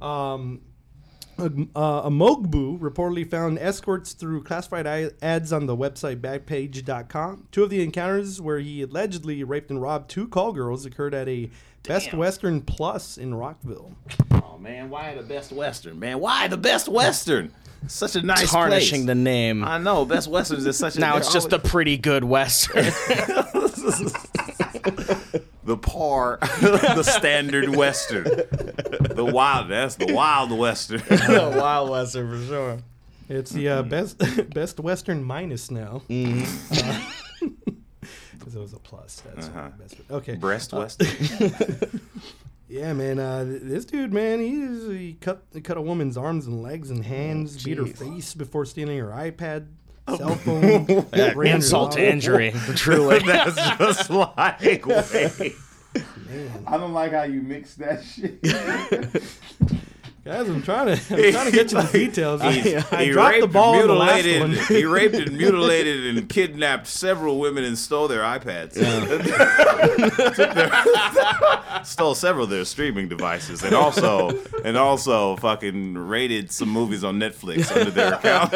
Um, 0.01 0.61
uh, 1.39 1.49
Amogbu 2.09 2.79
reportedly 2.81 3.29
found 3.29 3.59
escorts 3.59 4.13
through 4.13 4.43
classified 4.43 4.87
ads 5.23 5.53
on 5.53 5.67
the 5.67 5.77
website 5.77 6.21
backpage.com. 6.21 7.49
Two 7.51 7.65
of 7.65 7.71
the 7.71 7.83
encounters 7.83 8.41
where 8.41 8.59
he 8.59 8.83
allegedly 8.83 9.43
raped 9.43 9.71
and 9.71 9.81
robbed 9.81 10.11
two 10.11 10.29
call 10.29 10.53
girls 10.53 10.85
occurred 10.85 11.15
at 11.15 11.29
a 11.29 11.51
Best 11.83 12.13
Western 12.13 12.61
Plus 12.61 13.17
in 13.17 13.35
Rockville. 13.35 13.95
oh 14.33 14.59
man, 14.59 14.91
why 14.91 15.15
the 15.15 15.23
Best 15.23 15.51
Western? 15.51 15.99
Man, 15.99 16.21
why 16.21 16.47
the 16.47 16.59
Best 16.59 16.89
Western? 16.89 17.53
Such 17.87 18.17
a 18.17 18.23
nice 18.23 18.51
Tarnishing 18.51 19.07
the 19.07 19.15
name. 19.15 19.65
I 19.65 19.79
know 19.79 20.05
Best 20.05 20.29
Westerns 20.29 20.67
is 20.67 20.77
such 20.77 20.97
a. 20.97 21.01
now 21.01 21.17
it's 21.17 21.33
just 21.33 21.53
a 21.53 21.57
always- 21.57 21.71
pretty 21.71 21.97
good 21.97 22.23
western. 22.25 22.85
the 25.65 25.77
par, 25.77 26.39
the 26.61 27.03
standard 27.03 27.75
Western, 27.77 28.25
the 28.25 29.31
wild. 29.33 29.69
That's 29.71 29.97
the 29.97 30.13
Wild 30.13 30.51
Western. 30.53 31.01
the 31.09 31.55
Wild 31.57 31.91
western 31.91 32.31
for 32.31 32.47
sure. 32.47 32.79
It's 33.29 33.51
the 33.53 33.69
uh, 33.69 33.83
best 33.83 34.19
Best 34.53 34.81
Western 34.81 35.23
minus 35.23 35.71
now. 35.71 36.03
Because 36.09 36.75
it 38.55 38.61
was 38.61 38.73
a 38.73 38.79
plus. 38.79 39.23
That's 39.35 39.49
Uh-huh. 39.49 39.69
best. 39.79 39.97
Okay. 40.11 40.35
Breast 40.37 40.73
Western. 40.73 41.09
Yeah, 42.69 42.93
man. 42.93 43.19
Uh, 43.19 43.45
this 43.47 43.85
dude, 43.85 44.13
man, 44.13 44.39
he, 44.41 44.97
he 44.97 45.13
cut 45.21 45.43
he 45.53 45.61
cut 45.61 45.77
a 45.77 45.83
woman's 45.83 46.17
arms 46.17 46.47
and 46.47 46.63
legs 46.63 46.91
and 46.91 47.05
hands, 47.05 47.63
beat 47.65 47.79
her 47.79 47.87
face 47.87 48.35
before 48.35 48.65
stealing 48.65 48.99
her 48.99 49.09
iPad, 49.09 49.67
cell 50.09 50.31
oh. 50.31 50.35
phone, 50.37 51.07
Yeah, 51.15 51.55
insult 51.55 51.93
to 51.93 52.11
injury. 52.11 52.53
Truly. 52.75 53.19
That's 53.27 53.57
just 53.79 54.11
like. 54.11 54.61
Wait. 54.87 55.55
I 56.67 56.77
don't 56.77 56.93
like 56.93 57.13
how 57.13 57.25
you 57.25 57.43
mix 57.43 57.75
that 57.77 58.05
shit. 58.05 58.41
Guys, 60.31 60.49
I'm 60.49 60.63
trying 60.63 60.87
to 60.87 60.93
I'm 60.93 61.33
trying 61.33 61.47
to 61.47 61.51
get 61.51 61.73
you 61.73 61.83
the 61.83 61.89
details. 61.91 62.41
I, 62.41 62.47
I 62.47 62.51
he 63.05 63.11
dropped 63.11 63.35
the 63.35 63.41
raped, 63.41 63.53
ball 63.53 63.81
in 63.81 63.89
the 63.89 63.95
last 63.95 64.25
mutilated, 64.25 64.59
one. 64.59 64.67
he 64.77 64.85
raped 64.85 65.17
and 65.17 65.37
mutilated 65.37 66.17
and 66.17 66.29
kidnapped 66.29 66.87
several 66.87 67.41
women 67.41 67.65
and 67.65 67.77
stole 67.77 68.07
their 68.07 68.21
iPads. 68.21 68.75
Took 70.37 70.55
their- 70.55 71.85
stole 71.85 72.15
several 72.15 72.45
of 72.45 72.51
their 72.51 72.65
streaming 72.65 73.09
devices 73.09 73.65
and 73.65 73.75
also 73.75 74.31
and 74.65 74.77
also 74.77 75.35
fucking 75.39 75.99
rated 75.99 76.53
some 76.53 76.69
movies 76.69 77.03
on 77.03 77.19
Netflix 77.19 77.75
under 77.77 77.91
their 77.91 78.15
account. 78.15 78.55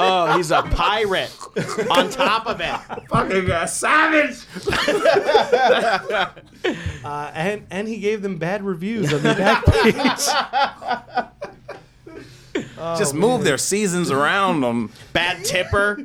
oh, 0.00 0.38
he's 0.38 0.50
a 0.50 0.62
pirate. 0.62 1.36
On 1.90 2.08
top 2.08 2.46
of 2.46 2.62
it. 2.62 3.08
fucking 3.10 3.44
got 3.44 3.68
savage. 3.68 4.46
Uh, 7.04 7.30
and 7.34 7.66
and 7.70 7.88
he 7.88 7.98
gave 7.98 8.22
them 8.22 8.38
bad 8.38 8.62
reviews 8.62 9.12
on 9.12 9.22
the 9.22 9.34
back 9.34 9.64
page. 9.66 11.09
Oh, 12.82 12.96
Just 12.98 13.14
move 13.14 13.44
their 13.44 13.58
seasons 13.58 14.10
around 14.10 14.62
them. 14.62 14.90
Bad 15.12 15.44
tipper. 15.44 16.02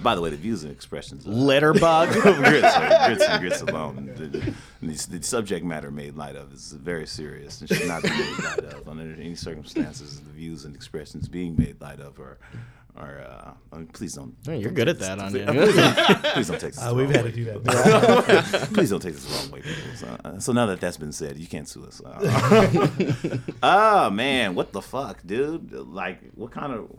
By 0.00 0.14
the 0.14 0.20
way, 0.20 0.30
the 0.30 0.36
views 0.36 0.62
and 0.62 0.70
expressions. 0.72 1.24
Letterbug. 1.24 2.12
Grits, 2.22 2.76
grits 3.06 3.24
and 3.24 3.40
grits 3.40 3.60
alone. 3.62 4.12
The, 4.16 4.26
the- 4.26 4.54
the 4.80 5.22
subject 5.22 5.64
matter 5.66 5.90
made 5.90 6.14
light 6.16 6.36
of 6.36 6.52
is 6.52 6.70
very 6.72 7.04
serious 7.06 7.60
and 7.60 7.68
should 7.68 7.88
not 7.88 8.02
be 8.04 8.10
made 8.10 8.38
light 8.44 8.58
of 8.72 8.88
under 8.88 9.02
any 9.20 9.34
circumstances. 9.34 10.20
The 10.20 10.30
views 10.30 10.64
and 10.64 10.74
expressions 10.76 11.28
being 11.28 11.56
made 11.56 11.80
light 11.80 11.98
of 12.00 12.18
are, 12.20 12.38
are 12.98 13.20
uh, 13.20 13.52
I 13.72 13.76
mean, 13.76 13.86
please 13.88 14.14
don't. 14.14 14.34
Oh, 14.48 14.52
you're 14.52 14.70
good 14.72 14.88
at 14.88 14.98
that, 14.98 15.18
aren't 15.18 15.34
you? 15.34 15.44
Please 16.32 16.48
don't 16.48 16.60
take 16.60 16.72
this. 16.72 16.82
Uh, 16.82 16.92
we've 16.94 17.06
wrong 17.06 17.24
had 17.24 17.24
to 17.24 17.32
do 17.32 17.44
that. 17.44 18.70
Please 18.74 18.90
don't 18.90 19.00
take 19.00 19.14
this 19.14 19.24
the 19.24 19.34
wrong 19.34 19.50
way, 19.50 19.60
people. 19.60 19.94
So, 19.96 20.18
uh, 20.24 20.38
so 20.38 20.52
now 20.52 20.66
that 20.66 20.80
that's 20.80 20.96
been 20.96 21.12
said, 21.12 21.38
you 21.38 21.46
can't 21.46 21.68
sue 21.68 21.84
us. 21.84 22.00
Uh, 22.04 23.38
oh 23.62 24.10
man, 24.10 24.54
what 24.54 24.72
the 24.72 24.82
fuck, 24.82 25.20
dude? 25.24 25.72
Like, 25.72 26.20
what 26.34 26.50
kind 26.50 26.72
of? 26.72 26.90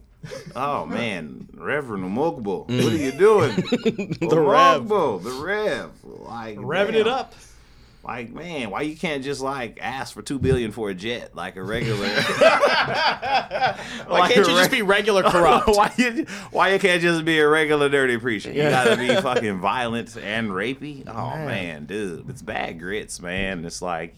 Oh 0.55 0.85
man, 0.85 1.47
Reverend 1.53 2.03
Omogbo, 2.03 2.67
what 2.67 2.93
are 2.93 2.97
you 2.97 3.11
doing? 3.11 3.55
the 3.55 4.39
Rev. 4.39 4.87
the 4.87 5.41
Rev, 5.41 5.91
like 6.03 6.57
Revving 6.57 6.93
it 6.93 7.07
up. 7.07 7.33
Like, 8.03 8.31
man, 8.31 8.69
why 8.69 8.81
you 8.83 8.95
can't 8.95 9.23
just 9.23 9.41
like 9.41 9.77
ask 9.81 10.13
for 10.13 10.21
two 10.21 10.39
billion 10.39 10.71
for 10.71 10.89
a 10.89 10.93
jet 10.95 11.35
like 11.35 11.57
a 11.57 11.63
regular? 11.63 12.07
Why 14.07 14.31
can't 14.31 14.47
you 14.47 14.55
just 14.55 14.71
be 14.71 14.81
regular 14.81 15.21
corrupt? 15.29 15.67
why 15.67 15.91
you 15.97 16.25
why 16.51 16.73
you 16.73 16.79
can't 16.79 17.01
just 17.01 17.25
be 17.25 17.39
a 17.39 17.47
regular 17.47 17.89
dirty 17.89 18.17
preacher? 18.17 18.51
You 18.51 18.63
gotta 18.63 18.95
be 18.95 19.09
fucking 19.09 19.59
violent 19.59 20.15
and 20.15 20.49
rapey. 20.49 21.03
Oh 21.07 21.35
man. 21.35 21.85
dude, 21.85 22.29
it's 22.29 22.41
bad 22.41 22.79
grits, 22.79 23.21
man. 23.21 23.65
It's 23.65 23.81
like, 23.81 24.15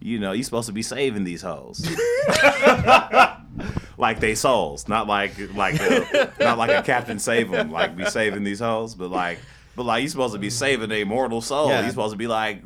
you 0.00 0.18
know, 0.18 0.32
you're 0.32 0.44
supposed 0.44 0.66
to 0.68 0.72
be 0.72 0.82
saving 0.82 1.24
these 1.24 1.42
hoes. 1.42 1.86
like 3.98 4.18
they 4.20 4.34
souls, 4.34 4.88
not 4.88 5.06
like 5.06 5.32
like 5.54 5.78
a, 5.78 6.32
not 6.40 6.56
like 6.56 6.70
a 6.70 6.82
Captain 6.82 7.18
save 7.18 7.50
them, 7.50 7.70
like 7.70 7.96
be 7.96 8.06
saving 8.06 8.44
these 8.44 8.60
hoes, 8.60 8.94
but 8.94 9.10
like 9.10 9.38
but 9.76 9.84
like 9.84 10.02
you're 10.02 10.10
supposed 10.10 10.32
to 10.32 10.40
be 10.40 10.50
saving 10.50 10.90
a 10.90 11.04
mortal 11.04 11.42
soul. 11.42 11.68
Yeah. 11.68 11.84
You 11.84 11.90
supposed 11.90 12.12
to 12.12 12.18
be 12.18 12.26
like, 12.26 12.62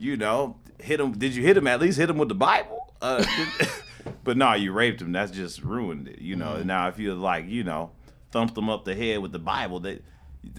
you 0.00 0.16
know, 0.16 0.56
hit 0.80 0.98
him. 0.98 1.12
Did 1.12 1.34
you 1.36 1.42
hit 1.42 1.56
him? 1.56 1.66
At 1.66 1.80
least 1.80 1.98
hit 1.98 2.10
him 2.10 2.18
with 2.18 2.28
the 2.28 2.34
Bible. 2.34 2.92
Uh, 3.00 3.24
but 4.24 4.36
no, 4.36 4.54
you 4.54 4.72
raped 4.72 5.00
him. 5.02 5.12
That's 5.12 5.30
just 5.30 5.62
ruined 5.62 6.08
it. 6.08 6.20
You 6.20 6.36
know. 6.36 6.62
Now 6.62 6.88
if 6.88 6.98
you 6.98 7.14
like, 7.14 7.46
you 7.46 7.62
know, 7.64 7.90
thumped 8.32 8.56
him 8.58 8.68
up 8.68 8.84
the 8.84 8.94
head 8.94 9.18
with 9.20 9.32
the 9.32 9.38
Bible, 9.38 9.80
that 9.80 10.02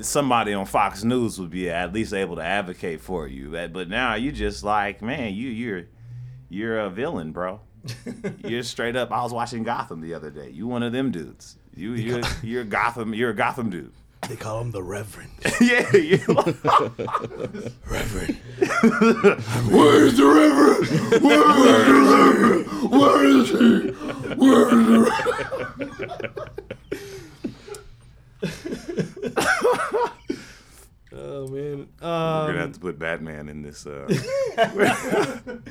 somebody 0.01 0.54
on 0.54 0.65
Fox 0.65 1.04
News 1.04 1.39
would 1.39 1.49
be 1.49 1.69
at 1.69 1.91
least 1.91 2.13
able 2.13 2.36
to 2.36 2.43
advocate 2.43 3.01
for 3.01 3.27
you. 3.27 3.49
But- 3.51 3.73
But 3.73 3.89
now 3.89 4.13
you 4.15 4.32
just 4.32 4.63
like, 4.63 5.01
man, 5.01 5.34
you 5.34 5.49
you're 5.49 5.84
you're 6.49 6.80
a 6.80 6.89
villain, 6.89 7.32
bro. 7.32 7.62
you're 8.45 8.62
straight 8.62 8.95
up. 8.95 9.12
I 9.12 9.23
was 9.23 9.34
watching 9.34 9.63
Gotham 9.63 10.01
the 10.01 10.13
other 10.13 10.30
day. 10.30 10.49
You 10.51 10.67
one 10.67 10.84
of 10.84 10.91
them 10.93 11.10
dudes. 11.12 11.58
You 11.75 11.93
you're 11.93 12.21
you're 12.43 12.63
Gotham. 12.63 13.13
You're 13.15 13.32
a 13.32 13.36
Gotham 13.36 13.69
dude. 13.71 13.93
They 14.30 14.36
call 14.36 14.62
him 14.62 14.72
the 14.72 14.84
Reverend. 14.84 15.32
yeah, 15.62 15.94
you. 15.96 16.18
Reverend. 17.90 18.38
Where's 19.72 20.16
the 20.18 20.26
Reverend? 20.26 20.88
Where's 21.24 21.86
the 21.88 21.94
Reverend? 22.08 22.92
Where 22.92 23.24
is 23.26 23.50
he? 23.50 23.92
Where 24.36 24.68
is 24.68 24.86
the 24.88 25.00
Reverend? 25.10 26.12
Oh 31.14 31.48
man. 31.48 31.88
We're 32.02 32.08
gonna 32.48 32.54
have 32.58 32.66
Um, 32.68 32.74
to 32.74 32.80
put 32.80 32.98
Batman 33.00 33.50
in 33.50 33.62
this. 33.62 33.86
Uh, 33.86 34.06
we're 34.74 34.86
gonna 34.86 34.88
have 34.90 35.44
to 35.46 35.62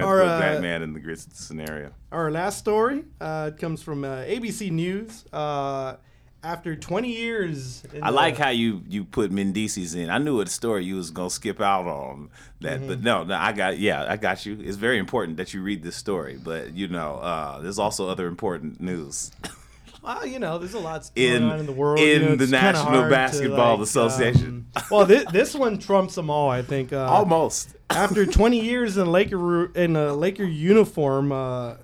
Our, 0.00 0.18
put 0.20 0.26
uh, 0.28 0.40
Batman 0.40 0.82
in 0.82 0.92
the 0.94 1.00
grits 1.00 1.26
scenario. 1.32 1.90
our 2.12 2.30
last 2.30 2.58
story 2.58 3.04
uh, 3.20 3.50
it 3.52 3.60
comes 3.60 3.82
from 3.82 4.04
uh, 4.04 4.18
ABC 4.24 4.70
News. 4.70 5.24
Uh, 5.32 5.96
after 6.42 6.74
20 6.74 7.12
years, 7.14 7.82
in 7.92 8.02
I 8.02 8.10
the- 8.10 8.16
like 8.16 8.38
how 8.38 8.48
you 8.50 8.82
you 8.88 9.04
put 9.04 9.30
Mendeecees 9.30 9.94
in. 9.96 10.08
I 10.10 10.18
knew 10.18 10.36
what 10.36 10.48
story 10.48 10.84
you 10.84 10.96
was 10.96 11.10
gonna 11.10 11.30
skip 11.30 11.60
out 11.60 11.86
on 11.86 12.30
that, 12.60 12.78
Mm-hmm. 12.78 12.88
but 12.88 13.02
no, 13.02 13.24
no, 13.24 13.34
I 13.34 13.52
got 13.52 13.78
yeah, 13.78 14.06
I 14.08 14.16
got 14.16 14.46
you. 14.46 14.58
It's 14.60 14.76
very 14.76 14.98
important 14.98 15.36
that 15.36 15.52
you 15.54 15.62
read 15.62 15.82
this 15.82 15.96
story, 15.96 16.38
but 16.42 16.72
you 16.74 16.88
know, 16.88 17.16
uh, 17.16 17.60
there's 17.60 17.78
also 17.78 18.08
other 18.08 18.26
important 18.26 18.80
news 18.80 19.32
Well, 20.02 20.24
you 20.24 20.38
know, 20.38 20.56
there's 20.56 20.72
a 20.72 20.78
lot 20.78 21.10
In- 21.14 21.42
on 21.42 21.60
in 21.60 21.66
the 21.66 21.72
world. 21.72 21.98
in 22.00 22.22
you 22.22 22.28
know, 22.30 22.36
the 22.36 22.46
National 22.46 23.10
Basketball 23.10 23.74
like, 23.76 23.82
Association. 23.86 24.64
um, 24.74 24.82
well, 24.90 25.04
this, 25.04 25.24
this 25.30 25.54
one 25.54 25.76
trumps 25.78 26.14
them 26.14 26.30
all, 26.30 26.48
I 26.48 26.62
think. 26.62 26.90
Uh, 26.94 27.04
almost. 27.04 27.74
after 27.90 28.24
20 28.24 28.58
years 28.60 28.96
in 28.96 29.12
Laker 29.12 29.66
in 29.74 29.96
a 29.96 30.14
Laker 30.14 30.44
uniform, 30.44 31.32
uh, 31.32 31.74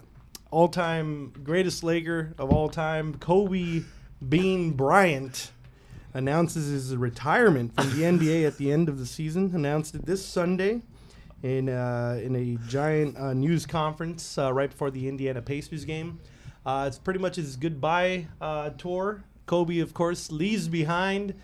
all-time 0.51 1.33
greatest 1.45 1.85
Laker 1.85 2.33
of 2.38 2.51
all 2.51 2.71
time, 2.71 3.14
Kobe 3.19 3.83
Bean 4.26 4.72
Bryant 4.72 5.50
announces 6.14 6.68
his 6.68 6.96
retirement 6.96 7.74
from 7.74 7.90
the 7.90 8.05
NBA 8.05 8.46
at 8.46 8.57
the 8.57 8.72
end 8.72 8.88
of 8.88 8.98
the 8.98 9.07
season. 9.07 9.52
Announced 9.55 9.94
it 9.94 10.07
this 10.07 10.24
Sunday 10.24 10.83
in 11.42 11.68
uh, 11.68 12.18
in 12.22 12.35
a 12.35 12.57
giant 12.68 13.16
uh, 13.16 13.35
news 13.35 13.66
conference 13.66 14.38
uh, 14.38 14.52
right 14.52 14.70
before 14.70 14.90
the 14.90 15.09
Indiana 15.09 15.42
Pacers 15.42 15.85
game. 15.85 16.18
Uh, 16.64 16.85
it's 16.88 16.98
pretty 16.98 17.20
much 17.20 17.37
his 17.37 17.57
goodbye 17.57 18.26
uh, 18.40 18.70
tour. 18.70 19.22
Kobe, 19.46 19.79
of 19.79 19.94
course, 19.94 20.33
leaves 20.33 20.66
behind 20.66 21.35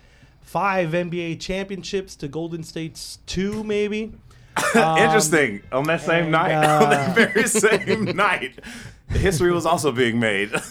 five 0.41 0.89
NBA 0.89 1.39
championships 1.39 2.15
to 2.17 2.27
Golden 2.27 2.63
State's 2.63 3.19
two, 3.25 3.63
maybe. 3.63 4.11
Interesting. 4.75 5.61
On 5.71 5.85
that 5.85 6.01
same 6.01 6.23
and, 6.23 6.31
night, 6.33 6.51
uh, 6.63 6.83
on 6.83 6.89
that 6.89 7.15
very 7.15 7.47
same 7.47 8.03
night, 8.15 8.59
history 9.09 9.51
was 9.51 9.65
also 9.65 9.91
being 9.91 10.19
made. 10.19 10.51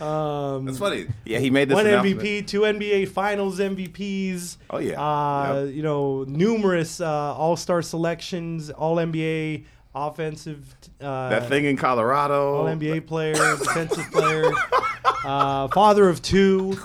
Um, 0.00 0.64
That's 0.64 0.78
funny. 0.78 1.06
Yeah, 1.24 1.38
he 1.38 1.50
made 1.50 1.68
this 1.68 1.76
one. 1.76 1.86
MVP, 1.86 2.46
two 2.46 2.62
NBA 2.62 3.08
Finals 3.08 3.58
MVPs. 3.60 4.56
Oh, 4.70 4.78
yeah. 4.78 5.00
Uh, 5.00 5.64
Yep. 5.64 5.74
You 5.74 5.82
know, 5.82 6.24
numerous 6.24 7.00
uh, 7.00 7.06
All 7.34 7.56
Star 7.56 7.80
selections, 7.82 8.70
All 8.70 8.96
NBA 8.96 9.64
offensive. 9.94 10.74
Uh, 11.00 11.28
That 11.30 11.48
thing 11.48 11.64
in 11.64 11.76
Colorado. 11.76 12.54
All 12.56 12.64
NBA 12.64 13.06
player, 13.06 13.34
defensive 13.34 14.10
player, 14.10 14.50
uh, 15.24 15.68
father 15.68 16.08
of 16.08 16.20
two, 16.22 16.78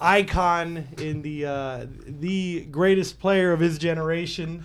icon 0.00 0.88
in 0.98 1.22
the 1.22 1.44
uh, 1.46 1.86
the 2.06 2.62
greatest 2.70 3.20
player 3.20 3.52
of 3.52 3.60
his 3.60 3.78
generation. 3.78 4.64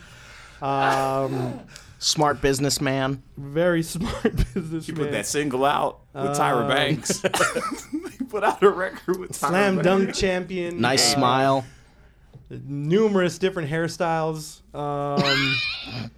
Um, 0.62 1.60
Smart 2.06 2.40
businessman. 2.40 3.24
very 3.36 3.82
smart 3.82 4.22
businessman. 4.54 4.82
He 4.82 4.92
put 4.92 5.12
that 5.12 5.26
single 5.26 5.66
out 5.66 6.02
with 6.14 6.24
Uh, 6.26 6.36
Tyra 6.40 6.68
Banks. 6.68 7.20
he 8.20 8.26
put 8.26 8.44
out 8.44 8.62
a 8.62 8.70
record 8.70 9.20
with 9.20 9.32
Tyra 9.32 9.36
Slam 9.50 9.76
Banks. 9.78 9.84
dunk 9.86 10.14
champion. 10.14 10.80
Nice 10.80 11.14
uh, 11.14 11.18
smile. 11.18 11.66
numerous 12.50 13.40
different 13.40 13.72
hairstyles. 13.72 14.62
Um, 14.76 15.56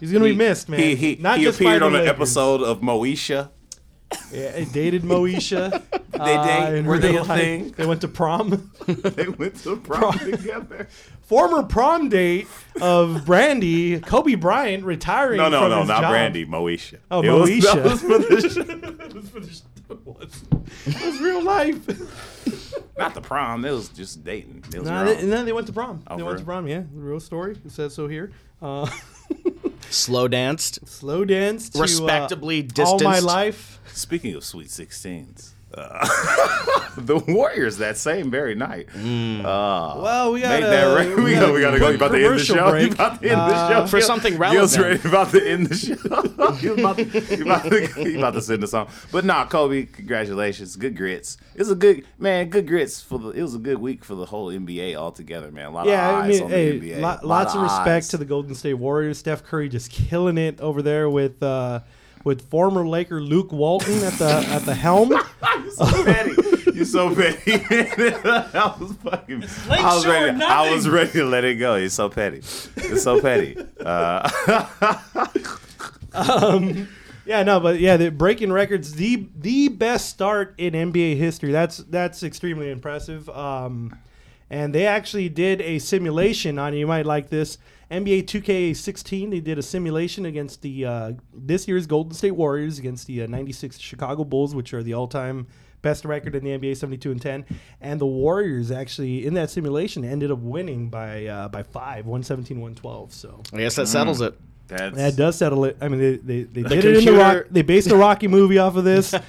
he's 0.00 0.10
gonna 0.12 0.24
be 0.24 0.34
missed, 0.34 0.68
man. 0.68 0.80
He, 0.80 0.96
he, 0.96 1.16
Not 1.20 1.38
he 1.38 1.44
just 1.44 1.60
appeared 1.60 1.74
by 1.74 1.78
the 1.78 1.84
on 1.86 1.94
an 1.94 2.00
Lakers. 2.00 2.14
episode 2.16 2.62
of 2.62 2.80
Moesha. 2.80 3.50
Yeah, 4.32 4.56
he 4.56 4.64
dated 4.66 5.02
Moesha. 5.02 5.82
They 6.10 6.36
uh, 6.36 6.44
date? 6.70 6.84
Were 6.84 6.98
they 6.98 7.16
a 7.16 7.22
life. 7.22 7.40
thing? 7.40 7.70
They 7.70 7.86
went 7.86 8.02
to 8.02 8.08
prom. 8.08 8.70
they 8.86 9.28
went 9.28 9.56
to 9.62 9.76
prom 9.76 10.18
together. 10.18 10.88
Former 11.22 11.62
prom 11.62 12.10
date 12.10 12.46
of 12.78 13.24
Brandy, 13.24 14.00
Kobe 14.00 14.34
Bryant 14.34 14.84
retiring. 14.84 15.38
No, 15.38 15.48
no, 15.48 15.68
no, 15.68 15.84
not 15.84 16.02
job. 16.02 16.10
Brandy, 16.10 16.44
Moesha. 16.44 16.98
Oh, 17.10 17.22
It 17.22 17.26
Moesha. 17.62 17.74
that 17.74 17.84
was 17.84 18.02
for 18.02 18.18
the 18.18 18.40
show. 18.50 18.60
It 18.60 19.14
was 19.14 19.28
for 19.30 19.40
the 19.40 19.50
sh- 19.50 19.60
it 20.86 21.06
was- 21.06 21.20
real 21.20 21.42
life. 21.42 21.88
Not 22.98 23.14
the 23.14 23.22
prom. 23.22 23.64
It 23.64 23.70
was 23.70 23.88
just 23.88 24.22
dating. 24.22 24.64
It 24.74 24.80
was 24.80 24.88
Nah, 24.88 25.04
they, 25.04 25.16
and 25.16 25.32
then 25.32 25.46
they 25.46 25.52
went 25.54 25.68
to 25.68 25.72
prom. 25.72 26.02
Oh, 26.06 26.16
they 26.18 26.22
went 26.22 26.38
to 26.40 26.44
prom. 26.44 26.66
Yeah, 26.66 26.80
the 26.80 27.00
real 27.00 27.20
story. 27.20 27.56
It 27.64 27.70
says 27.72 27.94
so 27.94 28.08
here. 28.08 28.32
Uh, 28.60 28.90
Slow 29.90 30.28
danced. 30.28 30.86
slow 30.88 31.24
dance. 31.24 31.70
To, 31.70 31.80
Respectably 31.80 32.68
uh, 32.78 32.82
All 32.84 33.00
my 33.00 33.18
life. 33.18 33.80
Speaking 33.92 34.34
of 34.34 34.44
Sweet 34.44 34.68
16s, 34.68 35.50
uh, 35.72 36.88
the 36.96 37.18
Warriors 37.28 37.76
that 37.78 37.96
same 37.96 38.30
very 38.30 38.54
night. 38.54 38.88
Uh, 38.94 40.00
Well, 40.02 40.32
we 40.32 40.40
got 40.40 40.60
made 40.60 40.62
that 40.64 40.84
right. 40.94 41.16
We, 41.24 41.34
got, 41.34 41.52
we 41.54 41.60
gotta 41.60 41.78
go. 41.78 41.88
You 41.90 41.96
about 41.96 42.08
to 42.12 42.14
end 42.16 42.24
the 42.24 42.28
commercial 42.28 42.56
show? 42.56 42.70
break. 42.70 42.88
You 42.88 42.92
about 42.94 43.20
to 43.22 43.28
end 43.30 43.40
the 43.40 43.54
Uh, 43.54 43.68
show? 43.82 43.86
For 43.86 44.00
something 44.00 44.32
Gil's 44.38 44.76
relevant. 44.78 45.04
ready 45.04 45.08
about 45.08 45.30
to 45.30 45.48
end 45.50 45.66
the 45.66 45.74
show. 45.76 46.56
you 46.60 46.74
about 46.74 46.96
to, 46.98 47.36
you 47.36 47.44
about 47.44 47.66
about 48.18 48.34
to 48.34 48.42
send 48.42 48.62
the 48.62 48.66
song. 48.66 48.88
But 49.12 49.24
nah, 49.24 49.46
Kobe, 49.46 49.84
congratulations. 49.86 50.76
Good 50.76 50.96
grits. 50.96 51.36
It 51.54 51.58
was 51.60 51.70
a 51.70 51.74
good 51.76 52.04
man. 52.18 52.48
Good 52.50 52.66
grits 52.66 53.00
for 53.00 53.18
the. 53.18 53.30
It 53.30 53.42
was 53.42 53.54
a 53.54 53.58
good 53.58 53.78
week 53.78 54.04
for 54.04 54.14
the 54.14 54.26
whole 54.26 54.48
NBA 54.50 54.94
altogether, 54.96 55.50
man. 55.50 55.66
A 55.66 55.70
lot 55.70 55.86
Yeah, 55.86 56.18
of 56.18 56.24
I 56.24 56.28
mean, 56.28 56.42
on 56.42 56.50
hey, 56.50 56.78
the 56.78 56.90
NBA. 56.92 56.94
lo- 56.96 57.00
Lot 57.02 57.24
lots 57.26 57.54
of 57.54 57.62
respect 57.62 57.88
eyes. 57.88 58.08
to 58.08 58.16
the 58.16 58.24
Golden 58.24 58.54
State 58.54 58.74
Warriors. 58.74 59.18
Steph 59.18 59.44
Curry 59.44 59.68
just 59.68 59.90
killing 59.90 60.38
it 60.38 60.60
over 60.60 60.82
there 60.82 61.08
with 61.08 61.42
uh, 61.42 61.80
with 62.24 62.48
former 62.50 62.86
Laker 62.86 63.20
Luke 63.20 63.52
Walton 63.52 64.02
at 64.02 64.14
the 64.14 64.30
at 64.48 64.62
the 64.62 64.74
helm. 64.74 65.10
You're 65.42 65.70
so 65.70 66.04
petty. 66.04 66.34
You're 66.74 66.84
so 66.84 67.14
petty. 67.14 67.52
I 67.54 68.76
was 68.78 68.92
fucking. 69.02 69.44
I 69.70 69.94
was 69.94 70.02
Show 70.02 70.10
or 70.10 70.12
ready. 70.12 70.42
I 70.42 70.74
was 70.74 70.88
ready 70.88 71.12
to 71.12 71.24
let 71.24 71.44
it 71.44 71.56
go. 71.56 71.76
You're 71.76 71.88
so 71.88 72.08
petty. 72.08 72.42
You're 72.88 72.98
so 72.98 73.20
petty. 73.20 73.56
Uh, 73.80 74.28
Yeah, 77.26 77.44
no, 77.44 77.60
but 77.60 77.78
yeah, 77.78 77.96
the 77.96 78.10
breaking 78.10 78.50
records, 78.50 78.94
the 78.94 79.28
the 79.36 79.68
best 79.68 80.08
start 80.08 80.54
in 80.58 80.72
NBA 80.72 81.16
history. 81.16 81.52
That's 81.52 81.76
that's 81.76 82.24
extremely 82.24 82.70
impressive. 82.70 83.28
Um, 83.28 83.96
and 84.48 84.74
they 84.74 84.84
actually 84.86 85.28
did 85.28 85.60
a 85.60 85.78
simulation 85.78 86.58
on. 86.58 86.74
You 86.74 86.88
might 86.88 87.06
like 87.06 87.28
this 87.30 87.58
NBA 87.90 88.24
2K16. 88.24 89.30
They 89.30 89.40
did 89.40 89.58
a 89.58 89.62
simulation 89.62 90.26
against 90.26 90.62
the 90.62 90.84
uh, 90.84 91.12
this 91.34 91.66
year's 91.66 91.86
Golden 91.86 92.14
State 92.14 92.32
Warriors 92.32 92.78
against 92.78 93.06
the 93.06 93.22
uh, 93.22 93.26
96 93.26 93.78
Chicago 93.78 94.24
Bulls, 94.24 94.54
which 94.54 94.72
are 94.72 94.82
the 94.82 94.94
all-time 94.94 95.48
best 95.82 96.04
record 96.04 96.34
in 96.34 96.44
the 96.44 96.50
NBA, 96.50 96.76
72 96.76 97.10
and 97.10 97.20
10. 97.20 97.44
And 97.80 98.00
the 98.00 98.06
Warriors 98.06 98.70
actually 98.70 99.26
in 99.26 99.34
that 99.34 99.50
simulation 99.50 100.04
ended 100.04 100.30
up 100.30 100.38
winning 100.38 100.88
by 100.88 101.26
uh, 101.26 101.48
by 101.48 101.62
five, 101.62 102.06
117, 102.06 102.58
112. 102.60 103.12
So. 103.12 103.42
I 103.52 103.58
guess 103.58 103.76
that 103.76 103.88
settles 103.88 104.20
it. 104.20 104.38
That's 104.70 104.96
That 104.96 105.16
does 105.16 105.36
settle 105.36 105.64
it. 105.64 105.76
I 105.80 105.88
mean, 105.88 106.00
they 106.00 106.16
they, 106.16 106.42
they 106.44 106.62
did 106.62 106.84
it 106.84 106.96
in 106.98 107.04
the 107.04 107.12
rock. 107.12 107.46
They 107.50 107.62
based 107.62 107.90
a 107.90 107.96
Rocky 107.96 108.28
movie 108.28 108.58
off 108.58 108.76
of 108.76 108.84
this. 108.84 109.10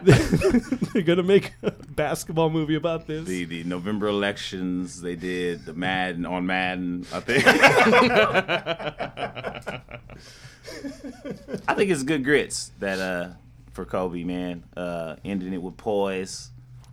They're 0.92 1.02
gonna 1.02 1.22
make 1.22 1.52
a 1.62 1.70
basketball 1.70 2.50
movie 2.50 2.74
about 2.74 3.06
this. 3.06 3.26
the 3.26 3.44
the 3.44 3.64
November 3.64 4.08
elections. 4.08 5.00
They 5.00 5.16
did 5.16 5.64
the 5.64 5.72
Madden 5.72 6.26
on 6.26 6.46
Madden. 6.46 7.06
I 7.12 7.20
think. 7.20 7.44
I 11.68 11.74
think 11.74 11.90
it's 11.90 12.02
good 12.02 12.24
grits 12.24 12.72
that 12.78 12.98
uh 13.00 13.30
for 13.72 13.84
Kobe, 13.84 14.24
man. 14.24 14.64
Uh, 14.76 15.16
ending 15.24 15.52
it 15.52 15.62
with 15.62 15.76
poise. 15.76 16.50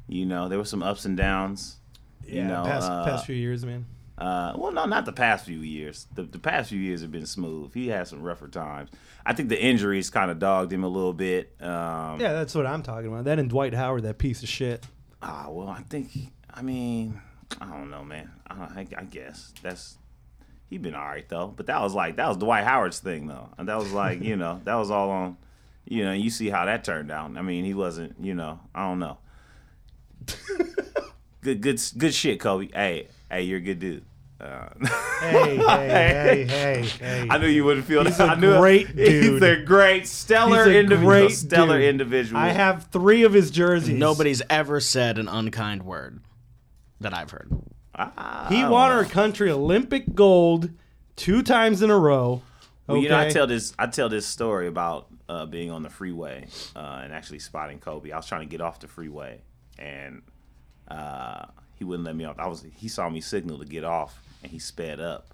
You 0.07 0.25
know, 0.25 0.47
there 0.47 0.57
were 0.57 0.65
some 0.65 0.83
ups 0.83 1.05
and 1.05 1.17
downs. 1.17 1.77
yeah, 2.25 2.41
you 2.41 2.47
know, 2.47 2.63
past 2.63 2.89
uh, 2.89 3.05
past 3.05 3.25
few 3.25 3.35
years, 3.35 3.65
man. 3.65 3.85
Uh, 4.17 4.53
well, 4.55 4.71
no, 4.71 4.85
not 4.85 5.05
the 5.05 5.13
past 5.13 5.45
few 5.45 5.59
years. 5.59 6.07
The, 6.15 6.23
the 6.23 6.39
past 6.39 6.69
few 6.69 6.79
years 6.79 7.01
have 7.01 7.11
been 7.11 7.27
smooth. 7.27 7.73
He 7.73 7.89
had 7.89 8.07
some 8.07 8.23
rougher 8.23 8.47
times. 8.47 8.89
I 9.25 9.33
think 9.33 9.49
the 9.49 9.61
injuries 9.61 10.09
kind 10.09 10.31
of 10.31 10.39
dogged 10.39 10.73
him 10.73 10.83
a 10.83 10.87
little 10.87 11.13
bit. 11.13 11.53
Um, 11.61 12.19
Yeah, 12.19 12.33
that's 12.33 12.55
what 12.55 12.65
I'm 12.65 12.81
talking 12.81 13.07
about. 13.07 13.25
That 13.25 13.37
and 13.37 13.49
Dwight 13.49 13.73
Howard, 13.75 14.03
that 14.03 14.17
piece 14.17 14.41
of 14.41 14.49
shit. 14.49 14.83
Ah, 15.21 15.47
well, 15.49 15.67
I 15.67 15.83
think. 15.83 16.09
I 16.51 16.63
mean, 16.63 17.21
I 17.61 17.65
don't 17.67 17.91
know, 17.91 18.03
man. 18.03 18.31
I, 18.47 18.55
I, 18.55 18.87
I 18.97 19.03
guess 19.03 19.53
that's. 19.61 19.97
He 20.69 20.77
been 20.77 20.95
all 20.95 21.05
right 21.05 21.27
though, 21.29 21.47
but 21.55 21.67
that 21.67 21.79
was 21.81 21.93
like 21.93 22.17
that 22.17 22.27
was 22.27 22.35
Dwight 22.37 22.65
Howard's 22.65 22.99
thing 22.99 23.27
though, 23.27 23.47
and 23.57 23.69
that 23.69 23.77
was 23.77 23.93
like 23.93 24.21
you 24.21 24.35
know 24.35 24.59
that 24.65 24.75
was 24.75 24.91
all 24.91 25.09
on, 25.11 25.37
you 25.85 26.03
know. 26.03 26.11
You 26.11 26.29
see 26.29 26.49
how 26.49 26.65
that 26.65 26.83
turned 26.83 27.09
out. 27.09 27.37
I 27.37 27.41
mean, 27.41 27.63
he 27.63 27.73
wasn't. 27.73 28.15
You 28.19 28.33
know, 28.33 28.59
I 28.75 28.85
don't 28.89 28.99
know. 28.99 29.17
good, 31.55 31.61
good, 31.61 31.81
good 31.97 32.13
shit, 32.13 32.39
Kobe. 32.39 32.69
Hey, 32.73 33.07
hey, 33.31 33.43
you're 33.43 33.57
a 33.59 33.61
good 33.61 33.79
dude. 33.79 34.03
Uh, 34.39 34.67
Hey, 35.19 35.57
hey, 35.57 35.87
hey, 35.87 36.45
hey, 36.45 36.81
hey. 36.83 37.27
I 37.29 37.37
knew 37.39 37.47
you 37.47 37.63
wouldn't 37.63 37.85
feel 37.87 38.03
He's 38.03 38.17
that. 38.17 38.29
a 38.29 38.31
I 38.33 38.35
knew 38.35 38.57
great 38.59 38.87
He's 38.95 39.07
dude. 39.39 39.43
a 39.43 39.63
great, 39.63 40.07
stellar 40.07 40.65
He's 40.65 40.75
a 40.75 40.79
individual. 40.79 41.07
great 41.09 41.31
stellar 41.31 41.79
dude. 41.79 41.89
individual. 41.89 42.39
I 42.39 42.49
have 42.49 42.87
three 42.91 43.23
of 43.23 43.33
his 43.33 43.49
jerseys. 43.49 43.97
Nobody's 43.97 44.41
ever 44.49 44.79
said 44.79 45.17
an 45.17 45.27
unkind 45.27 45.83
word 45.83 46.21
that 47.01 47.13
I've 47.15 47.31
heard. 47.31 47.49
Ah, 47.95 48.45
He 48.49 48.63
won 48.63 48.91
our 48.91 49.05
country 49.05 49.49
Olympic 49.49 50.13
gold 50.13 50.69
two 51.15 51.41
times 51.41 51.81
in 51.81 51.89
a 51.89 51.97
row. 51.97 52.43
Well, 52.85 52.97
you 52.97 53.09
know, 53.09 53.17
I 53.19 53.29
tell 53.29 53.47
this 53.47 53.73
I 53.79 53.87
tell 53.87 54.07
this 54.07 54.25
story 54.27 54.67
about 54.67 55.07
uh, 55.27 55.45
being 55.47 55.71
on 55.71 55.81
the 55.83 55.89
freeway 55.89 56.47
uh, 56.75 57.01
and 57.03 57.11
actually 57.11 57.39
spotting 57.39 57.79
Kobe. 57.79 58.11
I 58.11 58.17
was 58.17 58.27
trying 58.27 58.41
to 58.41 58.47
get 58.47 58.61
off 58.61 58.79
the 58.79 58.87
freeway, 58.87 59.41
and 59.79 60.21
uh, 60.87 61.45
he 61.75 61.83
wouldn't 61.83 62.05
let 62.05 62.15
me 62.15 62.25
off. 62.25 62.39
I 62.39 62.47
was 62.47 62.65
he 62.75 62.87
saw 62.87 63.09
me 63.09 63.21
signal 63.21 63.59
to 63.59 63.65
get 63.65 63.83
off, 63.83 64.21
and 64.43 64.51
he 64.51 64.59
sped 64.59 64.99
up, 64.99 65.33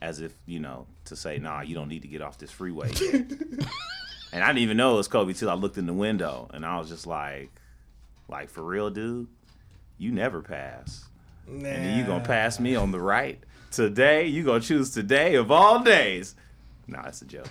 as 0.00 0.20
if 0.20 0.32
you 0.46 0.60
know 0.60 0.86
to 1.06 1.16
say, 1.16 1.38
"Nah, 1.38 1.62
you 1.62 1.74
don't 1.74 1.88
need 1.88 2.02
to 2.02 2.08
get 2.08 2.22
off 2.22 2.38
this 2.38 2.50
freeway." 2.50 2.92
and 3.12 4.42
I 4.42 4.48
didn't 4.48 4.58
even 4.58 4.76
know 4.76 4.94
it 4.94 4.98
was 4.98 5.08
Kobe 5.08 5.32
till 5.32 5.50
I 5.50 5.54
looked 5.54 5.78
in 5.78 5.86
the 5.86 5.92
window, 5.92 6.50
and 6.52 6.64
I 6.64 6.78
was 6.78 6.88
just 6.88 7.06
like, 7.06 7.50
"Like 8.28 8.50
for 8.50 8.62
real, 8.62 8.90
dude, 8.90 9.28
you 9.98 10.12
never 10.12 10.42
pass." 10.42 11.04
and 11.46 11.62
then 11.62 11.98
you 11.98 12.04
gonna 12.04 12.24
pass 12.24 12.58
me 12.58 12.74
on 12.74 12.90
the 12.90 13.00
right 13.00 13.38
today. 13.70 14.26
You 14.26 14.44
gonna 14.44 14.60
choose 14.60 14.90
today 14.90 15.34
of 15.34 15.50
all 15.50 15.82
days. 15.82 16.34
Nah, 16.86 17.02
that's 17.02 17.22
a 17.22 17.26
joke. 17.26 17.48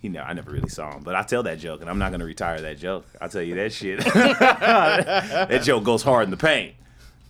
He 0.00 0.08
never, 0.08 0.28
I 0.28 0.32
never 0.32 0.52
really 0.52 0.68
saw 0.68 0.96
him, 0.96 1.02
but 1.02 1.16
I 1.16 1.22
tell 1.22 1.42
that 1.42 1.58
joke, 1.58 1.80
and 1.80 1.90
I'm 1.90 1.98
not 1.98 2.12
gonna 2.12 2.24
retire 2.24 2.60
that 2.60 2.78
joke. 2.78 3.04
I'll 3.20 3.28
tell 3.28 3.42
you 3.42 3.56
that 3.56 3.72
shit. 3.72 3.98
that 4.04 5.60
joke 5.64 5.82
goes 5.84 6.02
hard 6.02 6.24
in 6.24 6.30
the 6.30 6.36
paint, 6.36 6.76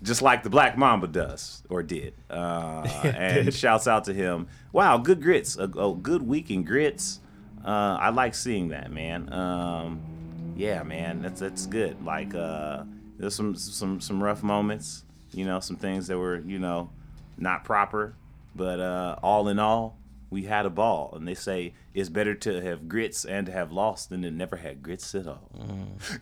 just 0.03 0.21
like 0.21 0.43
the 0.43 0.51
Black 0.51 0.77
Mamba 0.77 1.07
does 1.07 1.63
or 1.71 1.83
did. 1.83 2.15
Uh, 2.29 2.83
and 3.05 3.55
shouts 3.55 3.89
out 3.89 4.05
to 4.05 4.13
him. 4.13 4.49
Wow, 4.73 4.99
good 4.99 5.23
grits. 5.23 5.57
A, 5.57 5.65
a 5.65 5.95
good 5.95 6.23
week 6.23 6.51
in 6.51 6.63
grits. 6.63 7.21
Uh, 7.65 7.97
I 8.01 8.11
like 8.11 8.35
seeing 8.35 8.69
that, 8.69 8.91
man. 8.93 9.33
Um, 9.33 10.55
yeah, 10.57 10.83
man, 10.83 11.23
that's 11.23 11.41
that's 11.41 11.67
good. 11.67 12.05
Like 12.05 12.35
uh, 12.35 12.85
there's 13.19 13.35
some 13.35 13.55
some 13.55 14.01
some 14.01 14.23
rough 14.23 14.43
moments, 14.43 15.05
you 15.33 15.45
know, 15.45 15.61
some 15.61 15.77
things 15.77 16.07
that 16.09 16.19
were 16.19 16.41
you 16.41 16.59
know 16.59 16.91
not 17.39 17.65
proper, 17.65 18.15
but 18.55 18.81
uh, 18.81 19.17
all 19.23 19.49
in 19.49 19.59
all, 19.59 19.97
we 20.31 20.45
had 20.45 20.67
a 20.67 20.71
ball. 20.71 21.13
And 21.15 21.27
they 21.27 21.35
say 21.35 21.75
it's 21.95 22.09
better 22.09 22.35
to 22.35 22.61
have 22.61 22.89
grits 22.89 23.25
and 23.25 23.47
to 23.47 23.53
have 23.53 23.73
lost 23.73 24.11
than 24.11 24.23
to 24.23 24.31
never 24.31 24.57
had 24.57 24.83
grits 24.83 25.15
at 25.15 25.27
all. 25.27 25.51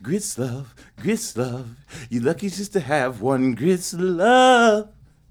Grits 0.03 0.39
love, 0.39 0.75
grits 1.01 1.37
love. 1.37 1.77
You 2.09 2.21
lucky 2.21 2.49
just 2.49 2.73
to 2.75 2.81
have 2.81 3.21
one 3.21 3.55
grits 3.55 3.95
love, 3.95 4.89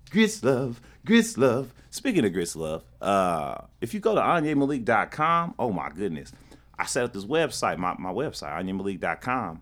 grits 0.10 0.44
love, 0.44 0.82
grits 1.06 1.38
love. 1.38 1.74
Speaking 1.90 2.26
of 2.26 2.34
grits 2.34 2.56
love, 2.56 2.84
uh, 3.02 3.58
if 3.80 3.94
you 3.94 4.02
go 4.02 4.16
to 4.16 4.22
AnyaMalik.com, 4.22 5.56
oh 5.58 5.72
my 5.72 5.90
goodness, 5.90 6.34
I 6.78 6.86
set 6.86 7.06
up 7.06 7.14
this 7.14 7.24
website, 7.24 7.78
my, 7.78 7.96
my 7.98 8.12
website, 8.12 8.52
AnyaMalik.com. 8.62 9.62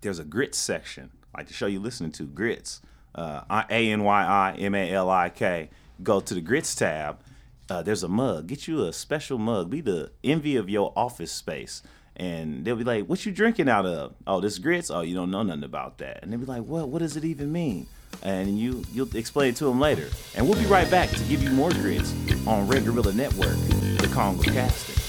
There's 0.00 0.18
a 0.18 0.24
grits 0.24 0.58
section, 0.58 1.10
like 1.36 1.46
the 1.46 1.54
show 1.54 1.66
you're 1.66 1.80
listening 1.80 2.12
to, 2.12 2.24
grits, 2.24 2.80
uh, 3.14 3.42
A 3.70 3.92
N 3.92 4.02
Y 4.02 4.24
I 4.24 4.52
M 4.54 4.74
A 4.74 4.90
L 4.92 5.10
I 5.10 5.28
K. 5.28 5.70
Go 6.02 6.20
to 6.20 6.34
the 6.34 6.40
grits 6.40 6.74
tab. 6.74 7.20
Uh, 7.70 7.82
there's 7.82 8.02
a 8.02 8.08
mug. 8.08 8.46
Get 8.46 8.66
you 8.66 8.84
a 8.84 8.92
special 8.92 9.38
mug. 9.38 9.70
Be 9.70 9.80
the 9.80 10.10
envy 10.24 10.56
of 10.56 10.70
your 10.70 10.92
office 10.96 11.32
space. 11.32 11.82
And 12.16 12.64
they'll 12.64 12.76
be 12.76 12.84
like, 12.84 13.06
"What 13.06 13.24
you 13.24 13.30
drinking 13.30 13.68
out 13.68 13.86
of? 13.86 14.14
Oh, 14.26 14.40
this 14.40 14.58
grits. 14.58 14.90
Oh, 14.90 15.02
you 15.02 15.14
don't 15.14 15.30
know 15.30 15.42
nothing 15.42 15.62
about 15.62 15.98
that." 15.98 16.20
And 16.22 16.32
they'll 16.32 16.40
be 16.40 16.46
like, 16.46 16.64
"What? 16.64 16.88
What 16.88 16.98
does 17.00 17.16
it 17.16 17.24
even 17.24 17.52
mean?" 17.52 17.86
And 18.22 18.58
you 18.58 18.84
you'll 18.92 19.14
explain 19.16 19.50
it 19.50 19.56
to 19.56 19.66
them 19.66 19.78
later. 19.78 20.08
And 20.34 20.48
we'll 20.48 20.58
be 20.58 20.66
right 20.66 20.90
back 20.90 21.10
to 21.10 21.24
give 21.24 21.42
you 21.42 21.50
more 21.50 21.70
grits 21.70 22.12
on 22.46 22.66
Red 22.66 22.84
Guerrilla 22.84 23.12
Network, 23.12 23.56
the 23.98 24.10
Kong 24.12 24.38
of 24.38 24.46
Casting. 24.46 25.07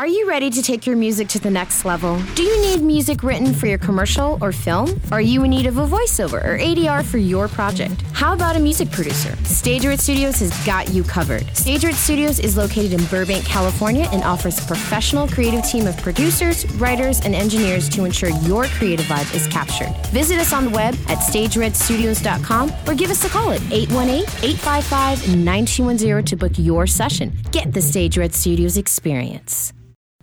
Are 0.00 0.06
you 0.06 0.24
ready 0.26 0.48
to 0.48 0.62
take 0.62 0.86
your 0.86 0.96
music 0.96 1.28
to 1.28 1.38
the 1.38 1.50
next 1.50 1.84
level? 1.84 2.18
Do 2.34 2.42
you 2.42 2.58
need 2.62 2.80
music 2.80 3.22
written 3.22 3.52
for 3.52 3.66
your 3.66 3.76
commercial 3.76 4.38
or 4.40 4.50
film? 4.50 4.98
Are 5.12 5.20
you 5.20 5.44
in 5.44 5.50
need 5.50 5.66
of 5.66 5.76
a 5.76 5.86
voiceover 5.86 6.42
or 6.42 6.56
ADR 6.56 7.04
for 7.04 7.18
your 7.18 7.48
project? 7.48 8.00
How 8.14 8.32
about 8.32 8.56
a 8.56 8.60
music 8.60 8.90
producer? 8.90 9.36
Stage 9.44 9.84
Right 9.84 10.00
Studios 10.00 10.40
has 10.40 10.64
got 10.64 10.88
you 10.88 11.04
covered. 11.04 11.54
Stage 11.54 11.84
Right 11.84 11.94
Studios 11.94 12.40
is 12.40 12.56
located 12.56 12.94
in 12.94 13.04
Burbank, 13.08 13.44
California 13.44 14.08
and 14.10 14.24
offers 14.24 14.58
a 14.58 14.62
professional 14.62 15.28
creative 15.28 15.62
team 15.66 15.86
of 15.86 15.94
producers, 15.98 16.64
writers, 16.76 17.20
and 17.20 17.34
engineers 17.34 17.86
to 17.90 18.06
ensure 18.06 18.30
your 18.48 18.64
creative 18.78 19.04
vibe 19.04 19.34
is 19.34 19.46
captured. 19.48 19.94
Visit 20.12 20.38
us 20.38 20.54
on 20.54 20.64
the 20.64 20.70
web 20.70 20.94
at 21.08 21.18
stageredstudios.com 21.18 22.72
or 22.86 22.94
give 22.94 23.10
us 23.10 23.22
a 23.26 23.28
call 23.28 23.50
at 23.50 23.60
818-855-9210 23.60 26.24
to 26.24 26.36
book 26.36 26.52
your 26.56 26.86
session. 26.86 27.36
Get 27.52 27.74
the 27.74 27.82
Stage 27.82 28.16
Red 28.16 28.34
Studios 28.34 28.78
experience. 28.78 29.74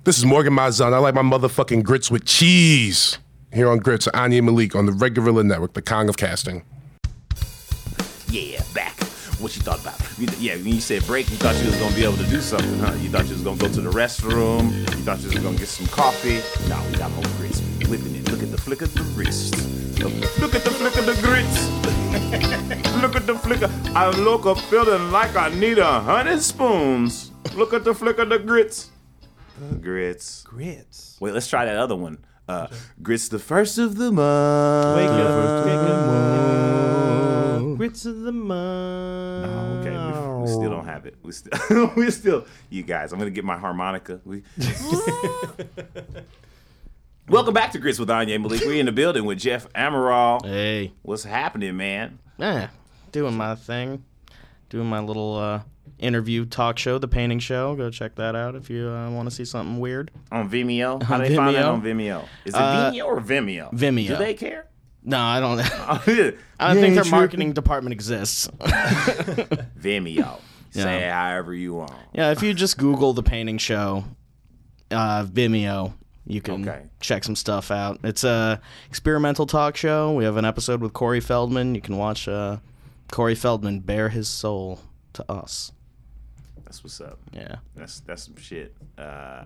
This 0.08 0.20
is 0.20 0.26
Morgan 0.26 0.54
Mazan. 0.54 0.94
I 0.94 1.00
like 1.00 1.16
my 1.16 1.22
motherfucking 1.22 1.84
grits 1.84 2.10
with 2.10 2.24
cheese. 2.24 3.18
Here 3.52 3.68
on 3.68 3.80
Grits, 3.80 4.08
Anya 4.14 4.42
Malik 4.42 4.74
on 4.74 4.86
the 4.86 4.94
Red 4.94 5.16
Guerrilla 5.16 5.44
Network, 5.44 5.74
the 5.74 5.82
Kong 5.82 6.08
of 6.08 6.16
Casting. 6.16 6.64
Yeah, 8.30 8.62
back. 8.74 8.98
What 9.42 9.54
you 9.58 9.64
thought 9.64 9.82
about? 9.82 10.00
Yeah, 10.40 10.56
when 10.56 10.68
you 10.68 10.80
said 10.80 11.06
break, 11.06 11.30
you 11.30 11.36
thought 11.36 11.60
you 11.60 11.66
was 11.66 11.76
gonna 11.76 11.94
be 11.94 12.06
able 12.06 12.16
to 12.16 12.26
do 12.28 12.40
something, 12.40 12.80
huh? 12.80 12.94
You 13.02 13.10
thought 13.10 13.26
you 13.26 13.34
was 13.34 13.42
gonna 13.42 13.58
go 13.58 13.68
to 13.68 13.82
the 13.82 13.90
restroom. 13.90 14.72
You 14.72 15.04
thought 15.04 15.20
you 15.20 15.28
was 15.28 15.40
gonna 15.40 15.58
get 15.58 15.68
some 15.68 15.88
coffee. 15.88 16.40
No, 16.70 16.82
we 16.90 16.98
got 16.98 17.12
more 17.12 17.26
grits. 17.36 17.62
We 17.80 17.88
whipping 17.88 18.16
it. 18.16 18.32
Look 18.32 18.42
at 18.42 18.52
the 18.52 18.58
flick 18.58 18.82
of 18.82 18.94
the 18.94 19.04
wrist. 19.12 19.58
Look 20.40 20.56
at 20.56 20.64
the 20.64 20.72
flick 20.72 20.96
of 20.96 21.06
the 21.06 21.20
grits. 21.22 21.68
Look 23.02 23.18
at 23.18 23.28
the 23.28 23.36
flicker. 23.36 23.70
I 23.94 24.10
look 24.12 24.46
up 24.46 24.58
feeling 24.70 25.12
like 25.12 25.36
I 25.36 25.50
need 25.50 25.80
a 25.80 26.00
hundred 26.00 26.42
spoons. 26.42 27.32
Look 27.56 27.74
at 27.74 27.84
the 27.84 27.94
flick 27.94 28.20
of 28.20 28.30
the 28.30 28.40
grits. 28.40 28.92
Grits. 29.82 30.44
Grits. 30.44 31.18
Wait, 31.20 31.34
let's 31.34 31.48
try 31.48 31.66
that 31.66 31.78
other 31.78 31.96
one. 31.96 32.20
Uh, 32.48 32.68
grits 33.02 33.28
the 33.28 33.40
first 33.40 33.78
of 33.78 33.98
the 33.98 34.12
month. 34.12 34.98
Wake 34.98 35.10
up, 35.10 35.66
wake 35.66 35.74
up, 35.90 37.78
Grits 37.78 38.06
of 38.06 38.22
the 38.22 38.32
month. 38.32 39.52
Oh, 39.52 39.80
okay, 39.82 39.92
we, 39.92 40.42
we 40.42 40.48
still 40.48 40.70
don't 40.70 40.86
have 40.86 41.06
it. 41.06 41.16
We 41.22 41.32
still, 41.32 41.92
we 41.96 42.10
still, 42.12 42.46
you 42.70 42.84
guys. 42.84 43.12
I'm 43.14 43.20
gonna 43.20 43.32
get 43.32 43.44
my 43.46 43.58
harmonica. 43.58 44.20
We. 44.26 44.44
Welcome 47.30 47.54
back 47.54 47.74
to 47.74 47.80
Grits 47.80 48.00
with 48.00 48.10
Anya 48.10 48.40
Malik. 48.40 48.62
We're 48.62 48.80
in 48.80 48.86
the 48.86 48.92
building 48.94 49.26
with 49.26 49.38
Jeff 49.40 49.68
Amaral. 49.74 50.46
Hey, 50.46 50.94
What's 51.02 51.26
happening, 51.26 51.76
man? 51.76 52.20
yeah, 52.38 52.70
doing 53.12 53.36
my 53.36 53.56
thing, 53.56 54.06
doing 54.70 54.88
my 54.88 55.00
little 55.02 55.36
uh, 55.36 55.62
interview 56.00 56.46
talk 56.46 56.78
show, 56.78 56.98
the 56.98 57.08
painting 57.08 57.40
show. 57.40 57.76
Go 57.76 57.90
check 57.90 58.16
that 58.16 58.36
out 58.36 58.56
if 58.56 58.70
you 58.70 58.88
uh, 58.90 59.10
want 59.10 59.28
to 59.30 59.36
see 59.36 59.46
something 59.46 59.80
weird. 59.80 60.12
On 60.32 60.50
Vimeo. 60.50 61.02
How 61.02 61.16
On 61.16 61.22
they 61.22 61.36
find 61.36 61.56
that 61.56 61.66
Vimeo? 61.66 61.74
on 61.74 61.82
Vimeo? 61.82 62.24
Is 62.46 62.54
it 62.54 62.58
Uh, 62.60 62.92
Vimeo 62.92 63.06
or 63.06 63.20
Vimeo? 63.22 63.74
Vimeo. 63.74 64.08
Do 64.10 64.16
they 64.18 64.34
care? 64.34 64.68
No, 65.04 65.18
I 65.20 65.40
don't. 65.40 65.60
I 66.60 66.74
don't 66.74 66.82
think 66.82 66.96
their 66.96 67.04
tripping. 67.04 67.12
marketing 67.12 67.54
department 67.54 67.94
exists. 67.94 68.48
Vimeo. 69.80 70.40
Say 70.72 70.82
Yeah. 71.00 71.08
it 71.08 71.12
however 71.14 71.54
you 71.54 71.74
want. 71.76 71.94
yeah, 72.14 72.32
if 72.32 72.44
you 72.44 72.54
just 72.54 72.78
Google 72.78 73.14
the 73.14 73.24
painting 73.24 73.58
show, 73.58 74.04
uh, 74.92 75.24
Vimeo, 75.26 75.94
you 76.26 76.42
can 76.42 76.68
Okay. 76.68 76.84
check 77.00 77.24
some 77.24 77.36
stuff 77.36 77.72
out. 77.72 78.00
It's 78.04 78.24
a 78.24 78.60
experimental 78.90 79.46
talk 79.48 79.78
show. 79.78 80.14
We 80.14 80.26
have 80.26 80.38
an 80.38 80.46
episode 80.46 80.82
with 80.82 80.94
Corey 80.94 81.22
Feldman. 81.22 81.74
You 81.74 81.82
can 81.82 81.98
watch 81.98 82.28
uh, 82.28 82.58
Corey 83.12 83.36
Feldman 83.36 83.80
bare 83.80 84.10
his 84.10 84.28
soul 84.28 84.80
to 85.14 85.30
us. 85.32 85.72
That's 86.68 86.84
what's 86.84 87.00
up. 87.00 87.18
Yeah. 87.32 87.56
That's 87.78 88.02
that's 88.02 88.24
some 88.26 88.36
shit 88.36 88.76
uh, 88.98 89.46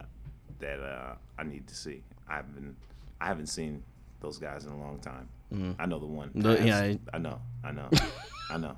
that 0.59 0.79
uh, 0.79 1.13
I 1.37 1.43
need 1.43 1.67
to 1.67 1.75
see. 1.75 2.01
I 2.27 2.37
haven't 2.37 2.75
I 3.21 3.27
haven't 3.27 3.45
seen 3.45 3.83
those 4.21 4.39
guys 4.39 4.65
in 4.65 4.71
a 4.71 4.79
long 4.79 4.97
time. 4.99 5.29
I 5.77 5.85
know 5.85 5.99
the 5.99 6.07
one. 6.07 6.29
Mm-hmm. 6.29 6.41
The- 6.41 6.65
yeah. 6.65 6.93
I 7.13 7.17
know. 7.19 7.39
I 7.63 7.71
know. 7.71 7.89
I 8.49 8.57
know. 8.57 8.75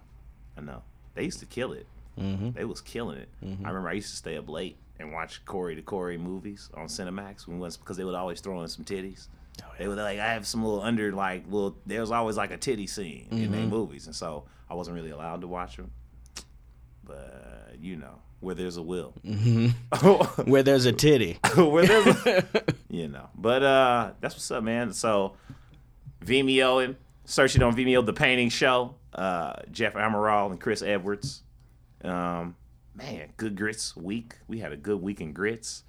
I 0.57 0.61
know. 0.61 0.81
They 1.15 1.23
used 1.23 1.39
to 1.39 1.45
kill 1.45 1.71
it. 1.71 1.87
Mm-hmm. 2.19 2.51
They 2.51 2.65
was 2.65 2.81
killing 2.81 3.17
it. 3.17 3.29
I 3.41 3.67
remember 3.69 3.87
I 3.89 3.93
used 3.93 4.09
to 4.09 4.15
stay 4.17 4.35
up 4.37 4.49
late 4.49 4.75
and 4.99 5.13
watch 5.13 5.45
Corey 5.45 5.75
to 5.75 5.81
Corey 5.81 6.17
movies 6.17 6.69
on 6.75 6.87
Cinemax 6.87 7.47
when 7.47 7.59
was 7.59 7.77
because 7.77 7.95
they 7.95 8.03
would 8.03 8.13
always 8.15 8.41
throw 8.41 8.61
in 8.61 8.67
some 8.67 8.83
titties. 8.83 9.27
Oh, 9.63 9.67
They 9.79 9.87
were 9.87 9.95
like 9.95 10.19
I 10.19 10.33
have 10.33 10.45
some 10.45 10.63
little 10.65 10.81
under 10.81 11.13
like 11.13 11.45
little. 11.45 11.77
There 11.85 12.01
was 12.01 12.11
always 12.11 12.35
like 12.35 12.51
a 12.51 12.57
titty 12.57 12.87
scene 12.87 13.27
in 13.31 13.37
Mm-hmm. 13.37 13.51
their 13.53 13.65
movies, 13.67 14.07
and 14.07 14.15
so 14.15 14.43
I 14.69 14.73
wasn't 14.73 14.95
really 14.95 15.11
allowed 15.11 15.39
to 15.41 15.47
watch 15.47 15.77
them. 15.77 15.91
But 17.03 17.75
you 17.79 17.97
know, 17.97 18.19
where 18.43 18.55
there's 18.55 18.77
a 18.77 18.81
will, 18.81 19.13
Where 20.45 20.63
there's 20.63 20.85
a 20.85 20.91
titty. 20.91 21.39
where 21.55 21.85
there's, 21.85 22.07
a, 22.25 22.45
you 22.89 23.07
know. 23.07 23.29
But 23.35 23.63
uh, 23.63 24.11
that's 24.19 24.35
what's 24.35 24.51
up, 24.51 24.63
man. 24.63 24.93
So 24.93 25.35
Vimeo 26.23 26.83
and 26.83 26.95
search 27.25 27.55
it 27.55 27.63
on 27.63 27.75
Vimeo, 27.75 28.05
the 28.05 28.13
painting 28.13 28.49
show. 28.49 28.95
Uh, 29.13 29.53
Jeff 29.71 29.93
Amaral 29.93 30.51
and 30.51 30.59
Chris 30.59 30.81
Edwards. 30.81 31.43
Um, 32.03 32.55
man, 32.95 33.29
good 33.37 33.55
grits 33.55 33.95
week. 33.95 34.35
We 34.47 34.59
had 34.59 34.73
a 34.73 34.77
good 34.77 35.01
week 35.01 35.21
in 35.21 35.33
grits. 35.33 35.83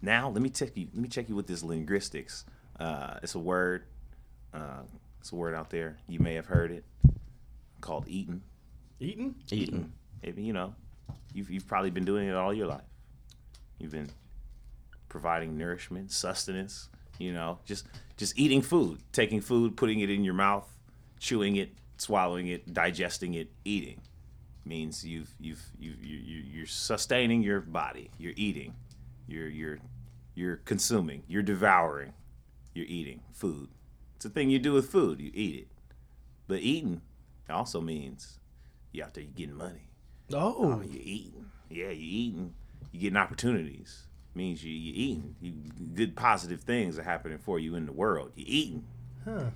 Now 0.00 0.30
let 0.30 0.40
me 0.40 0.48
check 0.48 0.76
you. 0.76 0.88
Let 0.92 1.02
me 1.02 1.08
check 1.08 1.28
you 1.28 1.34
with 1.34 1.46
this 1.46 1.62
linguistics. 1.62 2.44
Uh, 2.78 3.18
it's 3.22 3.34
a 3.34 3.40
word. 3.40 3.84
Uh, 4.54 4.82
it's 5.20 5.32
a 5.32 5.34
word 5.34 5.54
out 5.54 5.70
there. 5.70 5.98
You 6.06 6.20
may 6.20 6.34
have 6.34 6.46
heard 6.46 6.70
it 6.70 6.84
called 7.80 8.04
eating. 8.08 8.42
Eating? 9.00 9.34
Eating. 9.50 9.92
If, 10.22 10.38
you 10.38 10.52
know, 10.52 10.74
you've, 11.32 11.50
you've 11.50 11.66
probably 11.66 11.90
been 11.90 12.04
doing 12.04 12.28
it 12.28 12.34
all 12.34 12.52
your 12.54 12.66
life. 12.66 12.82
You've 13.78 13.92
been 13.92 14.10
providing 15.08 15.56
nourishment, 15.56 16.10
sustenance. 16.12 16.88
You 17.18 17.32
know, 17.32 17.58
just 17.64 17.86
just 18.16 18.38
eating 18.38 18.62
food, 18.62 19.00
taking 19.12 19.40
food, 19.40 19.76
putting 19.76 20.00
it 20.00 20.10
in 20.10 20.22
your 20.24 20.34
mouth, 20.34 20.68
chewing 21.18 21.56
it, 21.56 21.72
swallowing 21.96 22.46
it, 22.48 22.72
digesting 22.72 23.34
it, 23.34 23.50
eating 23.64 24.00
means 24.64 25.04
you've 25.04 25.30
you've 25.40 25.64
you 25.78 25.94
you 26.00 26.16
you- 26.18 26.44
you're 26.52 26.66
sustaining 26.66 27.42
your 27.42 27.60
body. 27.60 28.10
You're 28.18 28.34
eating. 28.36 28.74
You're 29.26 29.48
you're 29.48 29.78
you're 30.34 30.56
consuming. 30.56 31.22
You're 31.26 31.42
devouring. 31.42 32.12
You're 32.74 32.86
eating 32.86 33.22
food. 33.32 33.68
It's 34.16 34.24
a 34.24 34.30
thing 34.30 34.50
you 34.50 34.58
do 34.58 34.72
with 34.74 34.90
food. 34.90 35.20
You 35.20 35.30
eat 35.34 35.56
it. 35.56 35.68
But 36.46 36.60
eating 36.60 37.00
also 37.50 37.80
means 37.80 38.38
you 38.92 39.02
out 39.02 39.14
there 39.14 39.24
you 39.24 39.30
getting 39.30 39.56
money. 39.56 39.87
Oh. 40.32 40.72
Um, 40.72 40.82
you 40.82 41.00
eating. 41.02 41.46
Yeah, 41.70 41.90
you 41.90 41.92
eating. 41.96 42.54
You 42.92 43.00
getting 43.00 43.16
opportunities. 43.16 44.04
Means 44.34 44.62
you 44.62 44.72
you 44.72 44.92
eating. 44.94 45.34
You 45.40 45.52
good 45.94 46.14
positive 46.16 46.60
things 46.60 46.98
are 46.98 47.02
happening 47.02 47.38
for 47.38 47.58
you 47.58 47.74
in 47.74 47.86
the 47.86 47.92
world. 47.92 48.32
You 48.36 48.44
eating. 48.46 48.84
Huh. 49.24 49.50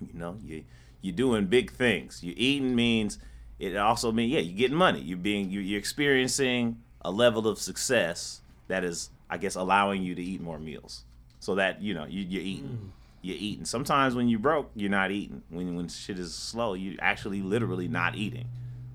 You 0.00 0.18
know, 0.18 0.36
you 0.42 0.64
you're 1.02 1.14
doing 1.14 1.46
big 1.46 1.72
things. 1.72 2.22
You 2.22 2.32
eating 2.36 2.74
means 2.74 3.18
it 3.58 3.76
also 3.76 4.10
means 4.12 4.32
yeah, 4.32 4.40
you're 4.40 4.56
getting 4.56 4.76
money. 4.76 5.00
You're 5.00 5.18
being 5.18 5.50
you 5.50 5.60
you're 5.60 5.78
experiencing 5.78 6.80
a 7.02 7.10
level 7.10 7.46
of 7.46 7.58
success 7.58 8.40
that 8.68 8.84
is, 8.84 9.10
I 9.28 9.38
guess, 9.38 9.54
allowing 9.54 10.02
you 10.02 10.14
to 10.14 10.22
eat 10.22 10.40
more 10.40 10.58
meals. 10.58 11.04
So 11.40 11.54
that 11.56 11.82
you 11.82 11.94
know 11.94 12.06
you 12.06 12.22
you're 12.22 12.42
eating. 12.42 12.68
Hmm. 12.68 12.88
You're 13.22 13.36
eating. 13.38 13.66
Sometimes 13.66 14.14
when 14.14 14.28
you 14.28 14.38
broke, 14.38 14.70
you're 14.74 14.90
not 14.90 15.10
eating. 15.10 15.42
When 15.50 15.76
when 15.76 15.88
shit 15.88 16.18
is 16.18 16.34
slow, 16.34 16.72
you 16.72 16.96
actually 17.00 17.42
literally 17.42 17.88
not 17.88 18.14
eating. 18.14 18.46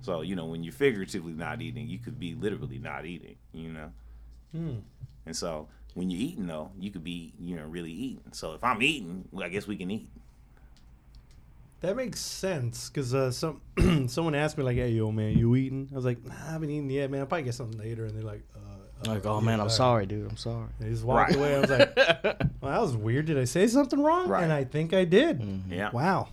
So 0.05 0.21
you 0.21 0.35
know 0.35 0.45
when 0.45 0.63
you're 0.63 0.71
figuratively 0.73 1.33
not 1.33 1.61
eating, 1.61 1.87
you 1.87 1.97
could 1.99 2.19
be 2.19 2.35
literally 2.35 2.77
not 2.79 3.05
eating. 3.05 3.35
You 3.53 3.69
know. 3.69 3.91
And 5.25 5.35
so 5.35 5.67
when 5.95 6.09
you're 6.11 6.21
eating 6.21 6.45
though, 6.47 6.71
you 6.79 6.91
could 6.91 7.03
be 7.03 7.33
you 7.39 7.55
know 7.55 7.63
really 7.65 7.91
eating. 7.91 8.21
So 8.31 8.53
if 8.53 8.63
I'm 8.63 8.81
eating, 8.83 9.27
well, 9.31 9.45
I 9.45 9.49
guess 9.49 9.65
we 9.67 9.75
can 9.77 9.89
eat. 9.89 10.09
That 11.81 11.95
makes 11.97 12.19
sense 12.19 12.89
because 12.89 13.13
uh, 13.13 13.31
some 13.31 13.61
someone 14.07 14.33
asked 14.35 14.57
me 14.57 14.63
like, 14.63 14.77
"Hey, 14.77 14.89
yo, 14.91 15.11
man, 15.11 15.37
you 15.37 15.55
eating?" 15.55 15.89
I 15.91 15.95
was 15.95 16.05
like, 16.05 16.23
nah, 16.25 16.33
"I 16.47 16.51
haven't 16.53 16.69
eaten 16.69 16.89
yet, 16.89 17.11
man. 17.11 17.21
I'll 17.21 17.27
probably 17.27 17.43
get 17.43 17.53
something 17.55 17.79
later." 17.79 18.05
And 18.05 18.15
they're 18.15 18.23
like, 18.23 18.43
uh, 18.55 19.09
Like, 19.11 19.25
oh 19.25 19.41
man, 19.41 19.59
I'm 19.59 19.69
sorry, 19.69 20.05
dude. 20.05 20.29
I'm 20.29 20.37
sorry. 20.37 20.67
He 20.81 20.89
just 20.89 21.03
walked 21.03 21.31
Right. 21.31 21.37
away. 21.37 21.55
I 21.55 21.59
was 21.59 21.69
like, 21.69 21.95
well, 22.61 22.71
that 22.71 22.81
was 22.81 22.95
weird. 22.95 23.25
Did 23.25 23.37
I 23.37 23.43
say 23.43 23.67
something 23.67 24.01
wrong? 24.01 24.27
Right. 24.29 24.43
And 24.43 24.53
I 24.53 24.63
think 24.63 24.93
I 24.93 25.03
did. 25.05 25.41
Yeah. 25.69 25.89
Wow. 25.91 26.29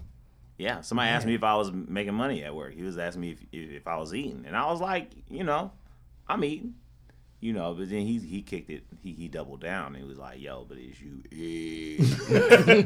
Yeah, 0.63 0.83
somebody 0.83 1.11
asked 1.11 1.27
me 1.27 1.35
if 1.35 1.43
I 1.43 1.57
was 1.57 1.73
making 1.73 2.15
money 2.15 2.45
at 2.45 2.55
work. 2.55 2.73
He 2.73 2.83
was 2.83 2.97
asking 2.97 3.21
me 3.21 3.31
if, 3.33 3.43
if, 3.51 3.71
if 3.79 3.87
I 3.89 3.97
was 3.97 4.15
eating, 4.15 4.45
and 4.47 4.57
I 4.57 4.71
was 4.71 4.81
like, 4.81 5.11
you 5.29 5.43
know, 5.43 5.73
I'm 6.29 6.45
eating, 6.45 6.75
you 7.41 7.53
know. 7.53 7.75
But 7.75 7.91
then 7.91 8.03
he 8.03 8.21
he 8.21 8.43
kicked 8.43 8.71
it. 8.71 8.85
He 9.03 9.13
he 9.13 9.27
doubled 9.27 9.61
down. 9.61 9.89
and 9.89 9.97
He 9.97 10.05
was 10.05 10.19
like, 10.19 10.41
yo, 10.41 10.65
but 10.69 10.79
is 10.79 11.01
you 11.01 11.25
eat? 11.33 11.99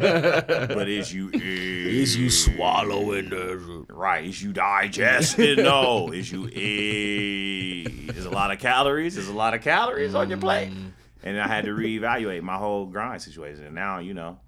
but 0.73 0.89
is 0.89 1.13
you 1.13 1.29
eat? 1.35 1.43
Is 1.43 2.17
you 2.17 2.31
swallowing 2.31 3.29
the? 3.29 3.85
right? 3.91 4.25
Is 4.25 4.43
you 4.43 4.55
digesting? 4.55 5.57
no, 5.57 6.11
is 6.13 6.33
you 6.33 6.49
eat? 6.49 8.11
There's 8.11 8.25
a 8.25 8.31
lot 8.31 8.53
of 8.53 8.59
calories. 8.59 9.17
There's 9.17 9.29
a 9.29 9.35
lot 9.35 9.53
of 9.53 9.61
calories 9.61 10.15
on 10.15 10.31
your 10.31 10.39
plate, 10.39 10.71
mm-hmm. 10.71 10.89
and 11.25 11.39
I 11.39 11.47
had 11.47 11.67
to 11.67 11.73
reevaluate 11.73 12.41
my 12.41 12.57
whole 12.57 12.87
grind 12.87 13.21
situation. 13.21 13.65
And 13.65 13.75
now 13.75 13.99
you 13.99 14.15
know, 14.15 14.41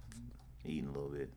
eating 0.65 0.89
a 0.89 0.91
little 0.91 1.09
bit. 1.09 1.29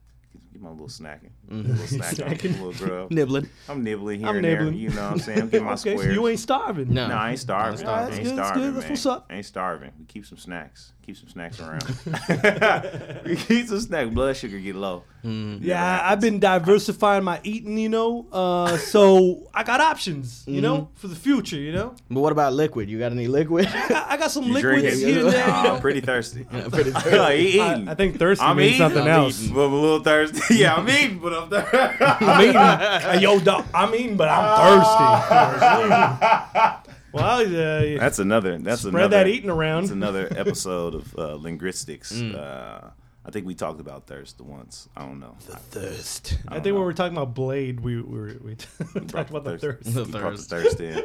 Get 0.62 0.68
my 0.68 0.70
little 0.70 0.86
snacking, 0.86 1.30
a 1.50 1.54
little 1.54 1.86
snack, 1.86 2.44
a 2.44 2.48
little 2.48 2.72
grub. 2.72 3.10
Nibbling. 3.10 3.48
I'm 3.68 3.82
nibbling 3.82 4.20
here 4.20 4.28
I'm 4.28 4.36
and 4.36 4.42
nibbling. 4.46 4.72
there. 4.72 4.80
You 4.80 4.90
know 4.90 5.02
what 5.02 5.12
I'm 5.12 5.18
saying? 5.18 5.40
I'm 5.40 5.48
getting 5.48 5.66
my 5.66 5.72
Okay, 5.72 5.90
so 5.96 5.96
squares. 5.98 6.14
you 6.14 6.28
ain't 6.28 6.38
starving. 6.38 6.94
No. 6.94 7.08
no, 7.08 7.14
I 7.16 7.30
ain't 7.30 7.38
starving. 7.40 7.78
starving. 7.78 8.02
I 8.02 8.04
That's 8.06 8.16
ain't 8.18 8.28
good, 8.28 8.38
that's 8.38 8.48
starving, 8.48 8.62
good. 8.62 8.74
That's 8.76 8.84
man. 8.84 8.90
what's 8.92 9.06
up. 9.06 9.26
Ain't 9.32 9.46
starving. 9.46 9.90
We 9.98 10.04
keep 10.04 10.24
some 10.26 10.38
snacks. 10.38 10.92
Keep 11.04 11.16
some 11.16 11.28
snacks 11.30 11.58
around. 11.58 11.82
we 13.26 13.34
keep 13.34 13.66
some 13.66 13.80
snacks. 13.80 14.10
Blood 14.10 14.36
sugar 14.36 14.58
get 14.60 14.76
low. 14.76 15.02
Mm-hmm. 15.24 15.64
Yeah, 15.64 16.00
I've 16.02 16.20
been 16.20 16.38
diversifying 16.38 17.24
my 17.24 17.40
eating, 17.42 17.76
you 17.76 17.88
know. 17.88 18.26
Uh, 18.30 18.76
so 18.76 19.48
I 19.52 19.64
got 19.64 19.80
options, 19.80 20.44
you 20.46 20.60
know, 20.60 20.76
mm-hmm. 20.82 20.94
for 20.94 21.08
the 21.08 21.16
future, 21.16 21.56
you 21.56 21.72
know. 21.72 21.96
But 22.08 22.20
what 22.20 22.30
about 22.30 22.52
liquid? 22.52 22.88
You 22.88 23.00
got 23.00 23.10
any 23.10 23.26
liquid? 23.26 23.66
I 23.66 23.88
got, 23.88 24.10
I 24.12 24.16
got 24.16 24.30
some 24.30 24.44
You 24.44 24.52
liquids 24.54 25.00
here 25.00 25.18
and 25.24 25.32
there. 25.32 25.46
you 25.46 25.52
Oh. 25.52 25.74
I'm 25.74 25.80
pretty 25.80 26.00
thirsty. 26.02 26.44
Pretty 26.44 26.90
Yeah, 26.90 27.32
he 27.32 27.60
I. 27.60 27.90
I 27.90 27.94
think 27.96 28.18
thirsty 28.18 28.44
I'm 28.44 28.56
means 28.56 28.74
eating. 28.74 28.78
something 28.78 29.02
I'm 29.02 29.08
else. 29.08 29.42
eating, 29.42 29.56
I'm 29.56 29.72
a 29.72 29.80
little 29.80 30.00
thirsty. 30.00 30.51
yeah, 30.58 30.74
I'm 30.74 30.88
eating, 30.88 31.18
but 31.18 31.32
I'm 31.32 31.48
thirsty. 31.48 32.04
I'm 32.04 32.40
eating. 32.42 32.56
Uh, 32.56 33.18
yo, 33.20 33.40
dog, 33.40 33.66
I'm 33.74 33.94
eating, 33.94 34.16
but 34.16 34.28
I'm 34.28 34.80
thirsty. 34.80 36.92
well, 37.12 37.40
uh, 37.40 37.98
That's 37.98 38.18
another. 38.18 38.58
That's 38.58 38.82
spread 38.82 38.94
another. 38.94 39.16
that 39.16 39.28
eating 39.28 39.50
around. 39.50 39.84
That's 39.84 39.92
another 39.92 40.28
episode 40.36 40.94
of 40.94 41.16
uh, 41.16 41.34
linguistics. 41.36 42.12
Uh, 42.12 42.90
I 43.24 43.30
think 43.30 43.46
we 43.46 43.54
talked 43.54 43.80
about 43.80 44.06
thirst 44.06 44.40
once. 44.40 44.88
I 44.96 45.06
don't 45.06 45.20
know. 45.20 45.36
The 45.46 45.56
thirst. 45.56 46.38
I, 46.48 46.54
think 46.54 46.66
when 46.66 46.74
we 46.74 46.80
were 46.80 46.92
talking 46.92 47.16
about 47.16 47.34
Blade, 47.34 47.80
we 47.80 48.00
we, 48.02 48.18
were, 48.18 48.36
we 48.42 48.54
talked 49.06 49.30
about 49.30 49.44
the 49.44 49.58
thirst. 49.58 49.94
The 49.94 50.04
We 50.04 50.10
brought 50.10 50.36
the 50.36 50.42
thirst. 50.42 50.78
thirst 50.78 50.80
in. 50.80 51.04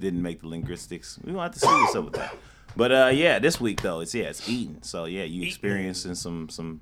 Didn't 0.00 0.22
make 0.22 0.40
the 0.40 0.48
linguistics. 0.48 1.18
We 1.22 1.32
gonna 1.32 1.42
have 1.42 1.52
to 1.52 1.58
see 1.58 1.66
what's 1.66 1.94
up 1.94 2.04
with 2.04 2.14
that. 2.14 2.34
But 2.76 2.92
uh, 2.92 3.10
yeah, 3.12 3.38
this 3.38 3.60
week 3.60 3.82
though, 3.82 4.00
it's 4.00 4.14
yeah, 4.14 4.24
it's 4.24 4.48
eating. 4.48 4.78
So 4.82 5.04
yeah, 5.04 5.24
you 5.24 5.46
experiencing 5.46 6.14
some 6.14 6.48
some 6.48 6.80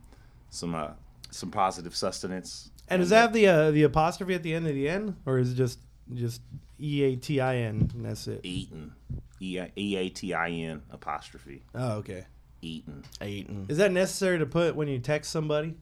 some 0.51 0.75
uh, 0.75 0.91
some 1.33 1.51
positive 1.51 1.95
sustenance. 1.97 2.71
And 2.89 3.01
does 3.01 3.11
that 3.11 3.21
have 3.23 3.33
the 3.33 3.47
uh, 3.49 3.71
the 3.71 3.83
apostrophe 3.85 4.35
at 4.35 4.43
the 4.43 4.55
end 4.55 4.67
of 4.67 4.75
the 4.75 4.89
end, 4.89 5.17
or 5.27 5.39
is 5.39 5.53
it 5.53 5.55
just 5.57 5.79
just 6.15 6.41
E 6.81 7.03
A 7.05 7.17
T 7.17 7.41
I 7.41 7.57
N? 7.57 7.91
That's 7.97 8.27
it. 8.29 8.41
eating? 8.45 8.93
E 9.41 9.59
A 9.97 10.09
T 10.11 10.35
I 10.35 10.51
N 10.51 10.83
apostrophe 10.91 11.63
Oh, 11.75 11.95
okay. 11.95 12.27
eating. 12.61 13.05
Eating. 13.21 13.67
Is 13.69 13.79
that 13.79 13.91
necessary 13.93 14.39
to 14.39 14.47
put 14.47 14.77
when 14.77 14.87
you 14.89 14.99
text 15.01 15.31
somebody? 15.33 15.75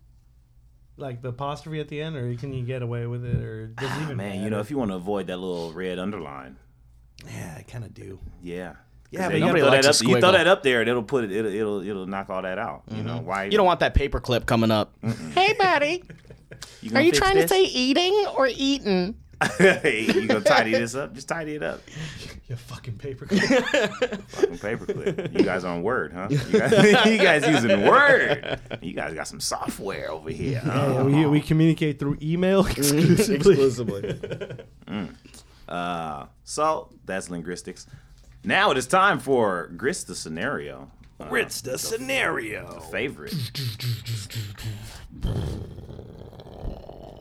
Like 0.96 1.22
the 1.22 1.28
apostrophe 1.28 1.80
at 1.80 1.88
the 1.88 2.00
end, 2.00 2.16
or 2.16 2.34
can 2.36 2.52
you 2.52 2.64
get 2.64 2.82
away 2.82 3.06
with 3.06 3.24
it, 3.24 3.42
or 3.42 3.66
does 3.68 3.90
it 3.96 4.02
even 4.02 4.16
Man, 4.18 4.42
you 4.42 4.50
know, 4.50 4.60
if 4.60 4.70
you 4.70 4.76
want 4.78 4.90
to 4.90 4.96
avoid 4.96 5.26
that 5.28 5.38
little 5.38 5.72
red 5.72 5.98
underline, 5.98 6.56
yeah, 7.26 7.54
I 7.58 7.62
kind 7.62 7.84
of 7.84 7.94
do. 7.94 8.18
yeah. 8.42 8.74
Yeah, 9.10 9.20
'Cause 9.20 9.26
but 9.26 9.32
then 9.32 9.32
you 9.32 9.38
you 9.38 9.46
Nobody 9.46 9.62
throw 9.62 9.70
likes 9.70 9.86
that 9.86 10.02
a 10.02 10.04
up, 10.04 10.08
you 10.08 10.20
throw 10.20 10.32
that 10.32 10.46
up 10.46 10.62
there, 10.62 10.80
and 10.80 10.88
it'll 10.88 11.02
put 11.02 11.24
it. 11.24 11.32
It'll 11.32 11.52
it'll, 11.52 11.88
it'll 11.88 12.06
knock 12.06 12.30
all 12.30 12.42
that 12.42 12.58
out. 12.58 12.82
You 12.90 13.02
know 13.02 13.16
mm-hmm. 13.16 13.26
why? 13.26 13.44
You 13.44 13.56
don't 13.56 13.66
want 13.66 13.80
that 13.80 13.94
paperclip 13.94 14.46
coming 14.46 14.70
up. 14.70 14.92
Hey, 15.34 15.54
buddy. 15.54 16.04
You 16.82 16.94
Are 16.94 17.00
you 17.00 17.10
fix 17.10 17.18
trying 17.18 17.36
to 17.36 17.48
say 17.48 17.62
eating 17.64 18.26
or 18.36 18.46
eating? 18.46 19.14
hey, 19.58 20.06
you 20.14 20.26
gonna 20.26 20.40
tidy 20.40 20.72
this 20.72 20.94
up? 20.94 21.14
Just 21.14 21.28
tidy 21.28 21.54
it 21.54 21.62
up. 21.62 21.80
You 22.48 22.56
fucking 22.56 22.98
paper. 22.98 23.26
Fucking 23.28 24.58
paperclip. 24.58 25.38
You 25.38 25.44
guys 25.44 25.64
on 25.64 25.82
Word, 25.82 26.12
huh? 26.12 26.26
You 26.30 26.58
guys, 26.58 27.06
you 27.06 27.18
guys 27.18 27.46
using 27.46 27.86
Word. 27.86 28.60
You 28.82 28.92
guys 28.92 29.14
got 29.14 29.28
some 29.28 29.40
software 29.40 30.10
over 30.10 30.30
here. 30.30 30.58
Huh? 30.58 30.94
yeah, 30.96 31.02
we, 31.02 31.26
we 31.26 31.40
communicate 31.40 31.98
through 31.98 32.18
email 32.20 32.64
mm-hmm. 32.64 33.12
exclusively. 33.12 34.08
Exclusively. 34.08 34.64
Mm. 34.88 35.14
Uh, 35.68 36.26
so 36.42 36.90
that's 37.04 37.30
linguistics. 37.30 37.86
Now 38.42 38.70
it 38.70 38.78
is 38.78 38.86
time 38.86 39.18
for 39.18 39.68
Grits 39.76 40.04
the 40.04 40.14
Scenario. 40.14 40.90
Uh, 41.20 41.26
Ritz 41.28 41.60
the 41.60 41.76
scenario. 41.78 42.80
favorite. 42.90 43.34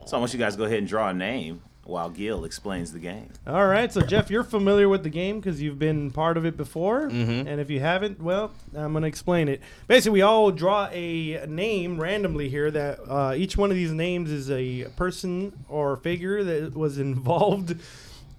So 0.06 0.18
I 0.18 0.20
want 0.20 0.34
you 0.34 0.40
guys 0.40 0.54
to 0.54 0.58
go 0.58 0.64
ahead 0.64 0.80
and 0.80 0.88
draw 0.88 1.10
a 1.10 1.14
name 1.14 1.62
while 1.84 2.10
Gil 2.10 2.46
explains 2.46 2.94
the 2.94 3.00
game. 3.00 3.32
All 3.46 3.68
right, 3.68 3.92
so 3.92 4.02
Jeff, 4.02 4.30
you're 4.32 4.44
familiar 4.44 4.88
with 4.88 5.04
the 5.04 5.10
game 5.10 5.40
because 5.40 5.62
you've 5.62 5.78
been 5.80 6.12
part 6.12 6.38
of 6.38 6.46
it 6.46 6.56
before, 6.56 7.10
Mm-hmm. 7.10 7.48
and 7.48 7.60
if 7.60 7.70
you 7.70 7.80
haven't, 7.80 8.22
well, 8.22 8.52
I'm 8.76 8.94
going 8.94 9.02
to 9.02 9.08
explain 9.08 9.48
it. 9.50 9.60
Basically, 9.88 10.14
we 10.14 10.22
all 10.22 10.52
draw 10.52 10.88
a 10.92 11.46
name 11.48 12.00
randomly 12.00 12.48
here. 12.48 12.72
That 12.72 13.00
uh, 13.08 13.34
each 13.36 13.58
one 13.58 13.70
of 13.72 13.76
these 13.76 13.92
names 13.92 14.32
is 14.32 14.50
a 14.50 14.86
person 14.96 15.52
or 15.68 15.98
figure 15.98 16.44
that 16.44 16.76
was 16.76 16.98
involved 17.00 17.76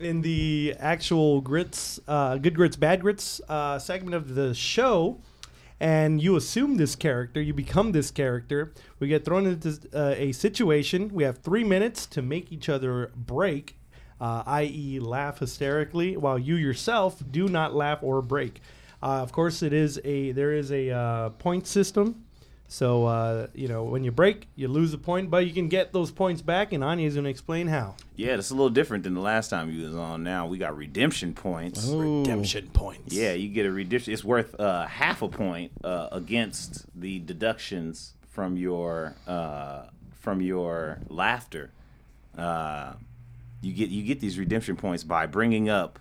in 0.00 0.22
the 0.22 0.74
actual 0.78 1.40
grits, 1.40 2.00
uh, 2.08 2.38
good 2.38 2.54
grits, 2.54 2.76
bad 2.76 3.00
grits 3.00 3.40
uh, 3.48 3.78
segment 3.78 4.14
of 4.14 4.34
the 4.34 4.54
show. 4.54 5.20
And 5.78 6.22
you 6.22 6.36
assume 6.36 6.76
this 6.76 6.94
character, 6.94 7.40
you 7.40 7.54
become 7.54 7.92
this 7.92 8.10
character. 8.10 8.74
We 8.98 9.08
get 9.08 9.24
thrown 9.24 9.46
into 9.46 9.78
uh, 9.94 10.14
a 10.16 10.32
situation. 10.32 11.08
We 11.08 11.24
have 11.24 11.38
three 11.38 11.64
minutes 11.64 12.04
to 12.06 12.20
make 12.20 12.52
each 12.52 12.68
other 12.68 13.12
break 13.16 13.80
uh, 14.20 14.42
i.e., 14.46 15.00
laugh 15.00 15.38
hysterically, 15.38 16.16
while 16.16 16.38
you 16.38 16.56
yourself 16.56 17.22
do 17.30 17.48
not 17.48 17.74
laugh 17.74 18.00
or 18.02 18.20
break. 18.20 18.60
Uh, 19.02 19.22
of 19.22 19.32
course, 19.32 19.62
it 19.62 19.72
is 19.72 19.98
a 20.04 20.32
there 20.32 20.52
is 20.52 20.70
a 20.70 20.90
uh, 20.90 21.30
point 21.30 21.66
system, 21.66 22.24
so 22.72 23.04
uh, 23.06 23.48
you 23.52 23.66
know 23.66 23.82
when 23.82 24.04
you 24.04 24.12
break, 24.12 24.46
you 24.54 24.68
lose 24.68 24.94
a 24.94 24.98
point, 24.98 25.28
but 25.28 25.44
you 25.44 25.52
can 25.52 25.68
get 25.68 25.92
those 25.92 26.12
points 26.12 26.40
back, 26.40 26.72
and 26.72 26.84
Anya's 26.84 27.14
going 27.14 27.24
to 27.24 27.30
explain 27.30 27.66
how. 27.66 27.96
Yeah, 28.14 28.36
that's 28.36 28.50
a 28.50 28.54
little 28.54 28.70
different 28.70 29.02
than 29.02 29.14
the 29.14 29.20
last 29.20 29.48
time 29.48 29.72
you 29.72 29.84
was 29.84 29.96
on. 29.96 30.22
Now 30.22 30.46
we 30.46 30.56
got 30.56 30.76
redemption 30.76 31.34
points. 31.34 31.84
Redemption 31.88 32.70
points. 32.72 33.12
Yeah, 33.12 33.32
you 33.32 33.48
get 33.48 33.66
a 33.66 33.72
redemption. 33.72 34.12
It's 34.12 34.22
worth 34.22 34.58
uh, 34.60 34.86
half 34.86 35.20
a 35.20 35.28
point 35.28 35.72
uh, 35.82 36.08
against 36.12 36.86
the 36.98 37.18
deductions 37.18 38.14
from 38.30 38.56
your 38.56 39.16
uh, 39.26 39.86
from 40.20 40.40
your 40.40 41.00
laughter. 41.08 41.72
Uh, 42.38 42.92
you 43.62 43.72
get 43.72 43.88
you 43.90 44.04
get 44.04 44.20
these 44.20 44.38
redemption 44.38 44.76
points 44.76 45.02
by 45.02 45.26
bringing 45.26 45.68
up 45.68 45.98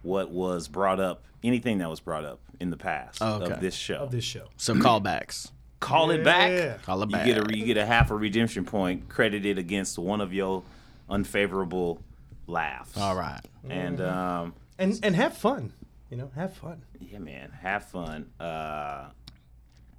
what 0.00 0.30
was 0.30 0.66
brought 0.66 0.98
up, 0.98 1.24
anything 1.42 1.78
that 1.78 1.90
was 1.90 2.00
brought 2.00 2.24
up 2.24 2.40
in 2.58 2.70
the 2.70 2.76
past 2.76 3.18
Oh, 3.20 3.34
okay. 3.42 3.52
of 3.52 3.60
this 3.60 3.74
show. 3.74 3.96
of 3.96 4.10
this 4.10 4.24
show. 4.24 4.46
So 4.56 4.74
callbacks. 4.74 5.50
Call 5.84 6.10
it 6.10 6.24
back. 6.24 6.82
Call 6.82 7.02
it 7.02 7.10
you 7.10 7.18
get 7.24 7.38
a 7.50 7.56
you 7.56 7.64
get 7.64 7.76
a 7.76 7.86
half 7.86 8.10
a 8.10 8.14
redemption 8.16 8.64
point 8.64 9.08
credited 9.08 9.58
against 9.58 9.98
one 9.98 10.20
of 10.20 10.32
your 10.32 10.62
unfavorable 11.08 12.00
laughs. 12.46 12.96
All 12.96 13.14
right. 13.14 13.40
And 13.68 14.00
um, 14.00 14.54
And 14.78 14.98
and 15.02 15.14
have 15.16 15.36
fun. 15.36 15.72
You 16.10 16.16
know, 16.18 16.30
have 16.34 16.54
fun. 16.54 16.82
yeah, 17.00 17.18
man, 17.18 17.50
have 17.60 17.84
fun. 17.86 18.30
Uh, 18.38 19.06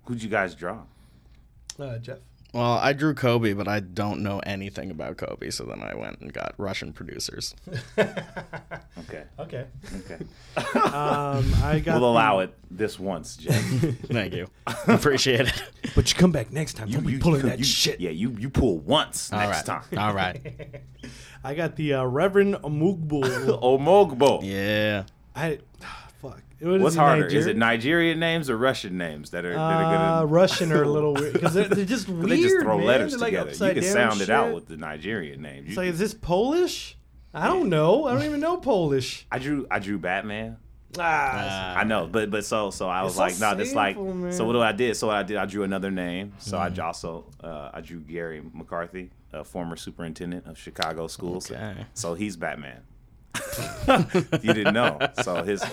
who'd 0.05 0.21
you 0.23 0.29
guys 0.29 0.55
draw? 0.55 0.79
Uh, 1.79 1.97
Jeff. 1.97 2.19
Well, 2.55 2.79
I 2.81 2.93
drew 2.93 3.13
Kobe, 3.13 3.51
but 3.51 3.67
I 3.67 3.81
don't 3.81 4.21
know 4.23 4.39
anything 4.39 4.89
about 4.89 5.17
Kobe, 5.17 5.49
so 5.49 5.65
then 5.65 5.81
I 5.81 5.93
went 5.93 6.21
and 6.21 6.31
got 6.31 6.53
Russian 6.57 6.93
producers. 6.93 7.53
Okay, 8.97 9.23
Okay. 9.37 9.65
okay. 9.97 10.23
Um, 10.85 11.53
I 11.61 11.81
got. 11.83 11.99
We'll 11.99 12.09
allow 12.09 12.39
it 12.39 12.55
this 12.71 12.97
once, 12.97 13.35
Jay. 13.35 13.51
Thank 14.07 14.33
you. 14.33 14.47
Appreciate 14.87 15.41
it. 15.49 15.63
But 15.95 16.09
you 16.11 16.17
come 16.17 16.31
back 16.31 16.51
next 16.51 16.75
time. 16.75 16.89
Don't 16.89 17.05
be 17.05 17.17
pulling 17.19 17.41
that 17.43 17.59
you, 17.59 17.65
shit. 17.65 17.99
Yeah, 17.99 18.11
you 18.11 18.31
you 18.39 18.49
pull 18.49 18.79
once 18.79 19.31
All 19.33 19.39
next 19.39 19.67
right. 19.67 19.83
time. 19.89 19.99
All 19.99 20.13
right. 20.13 20.81
I 21.43 21.55
got 21.55 21.75
the 21.75 21.95
uh, 21.95 22.03
Reverend 22.05 22.55
Mugbu. 22.55 23.21
Omogbo. 23.61 24.39
Yeah. 24.43 25.03
I. 25.35 25.59
Fuck. 26.29 26.41
It 26.59 26.67
was 26.67 26.81
What's 26.81 26.95
in 26.95 27.01
harder? 27.01 27.25
Is 27.27 27.47
it 27.47 27.57
Nigerian 27.57 28.19
names 28.19 28.49
or 28.49 28.57
Russian 28.57 28.97
names 28.97 29.31
that 29.31 29.43
are 29.45 29.53
that 29.53 29.57
are 29.59 29.83
Uh, 29.85 30.19
gonna? 30.21 30.25
Russian 30.27 30.71
are 30.71 30.83
a 30.83 30.87
little 30.89 31.13
weird 31.13 31.33
because 31.33 31.53
they're, 31.53 31.67
they're 31.67 31.83
just 31.85 32.07
weird. 32.09 32.29
they 32.29 32.41
just 32.41 32.57
throw 32.61 32.77
man. 32.77 32.87
letters 32.87 33.11
They're 33.11 33.19
like 33.19 33.31
together. 33.31 33.51
You 33.67 33.73
can 33.81 33.83
down 33.83 33.93
sound 34.11 34.21
it 34.21 34.29
out 34.29 34.53
with 34.55 34.67
the 34.67 34.77
Nigerian 34.77 35.41
names. 35.41 35.67
It's 35.67 35.71
You 35.71 35.75
like, 35.77 35.85
can- 35.87 35.93
is 35.93 35.99
this 35.99 36.13
Polish? 36.13 36.97
I 37.33 37.47
don't 37.47 37.67
know. 37.69 38.05
I 38.05 38.13
don't 38.13 38.23
even 38.23 38.39
know 38.39 38.55
Polish. 38.57 39.27
I 39.31 39.39
drew 39.39 39.67
I 39.69 39.79
drew 39.79 39.97
Batman. 39.99 40.57
Ah, 40.97 41.75
I 41.75 41.83
know, 41.83 42.07
but 42.07 42.31
but 42.31 42.45
so 42.45 42.71
so 42.71 42.87
I 42.87 43.03
was 43.03 43.11
It's 43.11 43.17
so 43.17 43.21
like, 43.23 43.39
no, 43.39 43.49
nah, 43.49 43.53
this 43.55 43.73
like. 43.75 43.99
man. 43.99 44.31
So 44.31 44.45
what 44.45 44.53
do 44.53 44.61
I 44.61 44.71
did? 44.71 44.95
So 44.95 45.07
what 45.07 45.17
I 45.17 45.23
did, 45.23 45.35
I 45.35 45.45
drew 45.45 45.63
another 45.63 45.91
name. 45.91 46.31
So 46.39 46.57
I 46.57 46.69
also 46.79 47.25
uh, 47.43 47.71
I 47.73 47.81
drew 47.81 47.99
Gary 47.99 48.41
McCarthy, 48.53 49.11
a 49.33 49.43
former 49.43 49.75
superintendent 49.75 50.47
of 50.47 50.57
Chicago 50.57 51.07
schools. 51.07 51.51
Okay. 51.51 51.85
So 51.93 52.13
he's 52.13 52.37
Batman. 52.37 52.81
you 54.43 54.53
didn't 54.53 54.73
know. 54.73 54.99
So 55.23 55.43
his, 55.43 55.63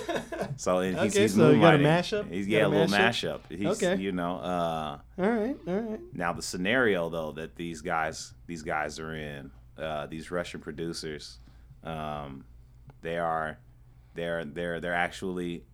so 0.56 0.78
and 0.78 0.98
he's, 0.98 1.12
Okay, 1.12 1.22
he's 1.22 1.34
so 1.34 1.50
you 1.50 1.60
got 1.60 1.74
a 1.74 1.78
mashup? 1.78 2.30
He's 2.30 2.46
You 2.48 2.56
yeah, 2.56 2.58
a 2.58 2.62
got 2.62 2.66
a 2.66 2.70
little 2.70 2.86
mashup? 2.96 3.40
mashup. 3.48 3.56
He's, 3.58 3.82
Okay. 3.82 4.00
you 4.02 4.12
know, 4.12 4.36
uh, 4.38 4.98
All 5.18 5.30
right, 5.30 5.56
all 5.66 5.74
right. 5.80 6.00
now 6.12 6.32
the 6.32 6.42
scenario 6.42 7.08
though 7.08 7.32
that 7.32 7.56
these 7.56 7.80
guys 7.80 8.34
these 8.46 8.62
guys 8.62 8.98
are 8.98 9.14
in, 9.14 9.50
uh, 9.78 10.06
these 10.06 10.30
Russian 10.30 10.60
producers, 10.60 11.38
um, 11.84 12.44
they 13.00 13.18
are, 13.18 13.58
they're 14.14 14.44
they're 14.44 14.80
they're 14.80 14.94
actually 14.94 15.64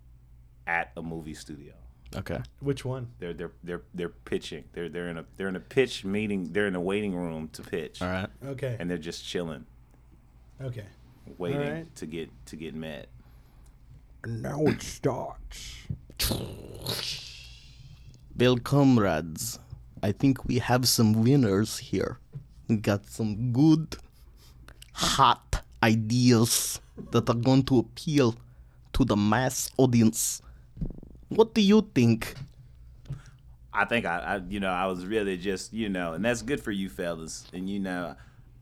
at 0.66 0.93
a 0.97 1.03
movie 1.03 1.34
studio. 1.34 1.72
Okay. 2.16 2.39
Which 2.61 2.86
one? 2.86 3.09
They're 3.18 3.34
they're 3.34 3.53
they're 3.62 3.82
they're 3.93 4.09
pitching. 4.09 4.64
They're 4.72 4.89
they're 4.89 5.09
in 5.09 5.18
a 5.18 5.24
they're 5.36 5.49
in 5.49 5.57
a 5.57 5.61
pitch 5.61 6.05
meeting. 6.07 6.53
They're 6.53 6.66
in 6.66 6.74
a 6.74 6.80
waiting 6.80 7.14
room 7.14 7.49
to 7.53 7.62
pitch, 7.62 8.01
All 8.01 8.09
right. 8.09 8.28
Okay. 8.47 8.76
and 8.78 8.89
they're 8.91 8.97
just 8.97 9.26
chilling, 9.26 9.66
okay. 10.62 10.86
Waiting 11.37 11.61
Alright. 11.61 11.97
to 11.97 12.07
get 12.07 12.31
to 12.47 12.57
get 12.57 12.74
met. 12.74 13.09
Now 14.26 14.61
it 14.66 14.83
starts. 14.83 15.87
Well, 18.37 18.57
comrades, 18.59 19.59
I 20.03 20.12
think 20.12 20.45
we 20.45 20.59
have 20.59 20.87
some 20.89 21.24
winners 21.24 21.79
here. 21.79 22.18
We 22.68 22.76
got 22.76 23.07
some 23.07 23.53
good, 23.53 23.97
hot 24.93 25.62
ideas 25.83 26.81
that 27.11 27.29
are 27.29 27.35
going 27.35 27.64
to 27.64 27.79
appeal 27.79 28.37
to 28.93 29.05
the 29.05 29.16
mass 29.16 29.70
audience. 29.76 30.43
What 31.29 31.55
do 31.55 31.61
you 31.61 31.89
think? 31.95 32.35
I 33.72 33.85
think 33.85 34.07
I, 34.07 34.18
I, 34.18 34.37
you 34.49 34.61
know, 34.61 34.70
I 34.70 34.87
was 34.87 35.07
really 35.07 35.37
just, 35.37 35.72
you 35.72 35.89
know, 35.89 36.12
and 36.14 36.24
that's 36.24 36.43
good 36.43 36.61
for 36.61 36.72
you 36.72 36.89
fellas. 36.89 37.47
And 37.53 37.68
you 37.68 37.79
know, 37.79 38.16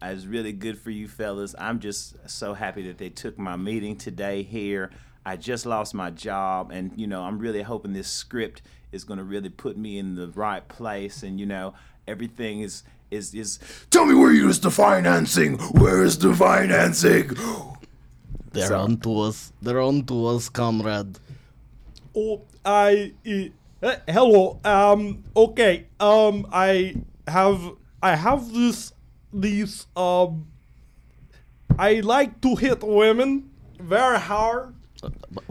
I 0.07 0.13
was 0.15 0.25
really 0.29 0.53
good 0.53 0.79
for 0.79 0.91
you 0.93 1.09
fellas. 1.09 1.57
I'm 1.59 1.81
just 1.81 2.15
so 2.31 2.55
happy 2.55 2.87
that 2.87 2.97
they 2.97 3.09
took 3.09 3.41
my 3.41 3.57
meeting 3.57 3.97
today 3.97 4.45
here. 4.45 4.91
I 5.25 5.35
just 5.37 5.67
lost 5.67 5.95
my 5.95 6.11
job, 6.11 6.71
and 6.71 6.93
you 6.95 7.09
know, 7.09 7.23
I'm 7.23 7.41
really 7.41 7.63
hoping 7.63 7.93
this 7.93 8.07
script 8.07 8.63
is 8.93 9.03
going 9.03 9.19
to 9.19 9.25
really 9.25 9.49
put 9.49 9.77
me 9.77 9.99
in 9.99 10.15
the 10.15 10.29
right 10.29 10.67
place. 10.69 11.25
And 11.25 11.41
you 11.41 11.47
know, 11.47 11.75
everything 12.07 12.61
is 12.61 12.85
is 13.11 13.35
is. 13.35 13.59
Tell 13.91 14.07
me 14.07 14.15
where 14.15 14.31
you 14.31 14.49
is 14.49 14.61
the 14.61 14.71
financing? 14.71 15.59
Where 15.83 16.05
is 16.05 16.19
the 16.19 16.33
financing? 16.33 17.31
They're 18.53 18.69
So- 18.69 18.79
on 18.79 18.99
to 18.99 19.21
us. 19.23 19.53
They're 19.61 19.81
on 19.81 20.05
to 20.05 20.27
us, 20.27 20.49
comrade. 20.49 21.19
Oh, 22.15 22.43
I. 22.65 23.13
Uh, 23.83 23.97
hello. 24.07 24.61
Um. 24.65 25.25
Okay. 25.37 25.87
Um. 25.99 26.47
I 26.53 26.95
have. 27.27 27.61
I 28.01 28.15
have 28.15 28.53
this. 28.53 28.93
These. 29.41 29.87
Um. 29.97 30.47
I 31.79 32.01
like 32.01 32.41
to 32.41 32.57
hit 32.57 32.83
women 32.83 33.51
very 33.79 34.19
hard. 34.19 34.75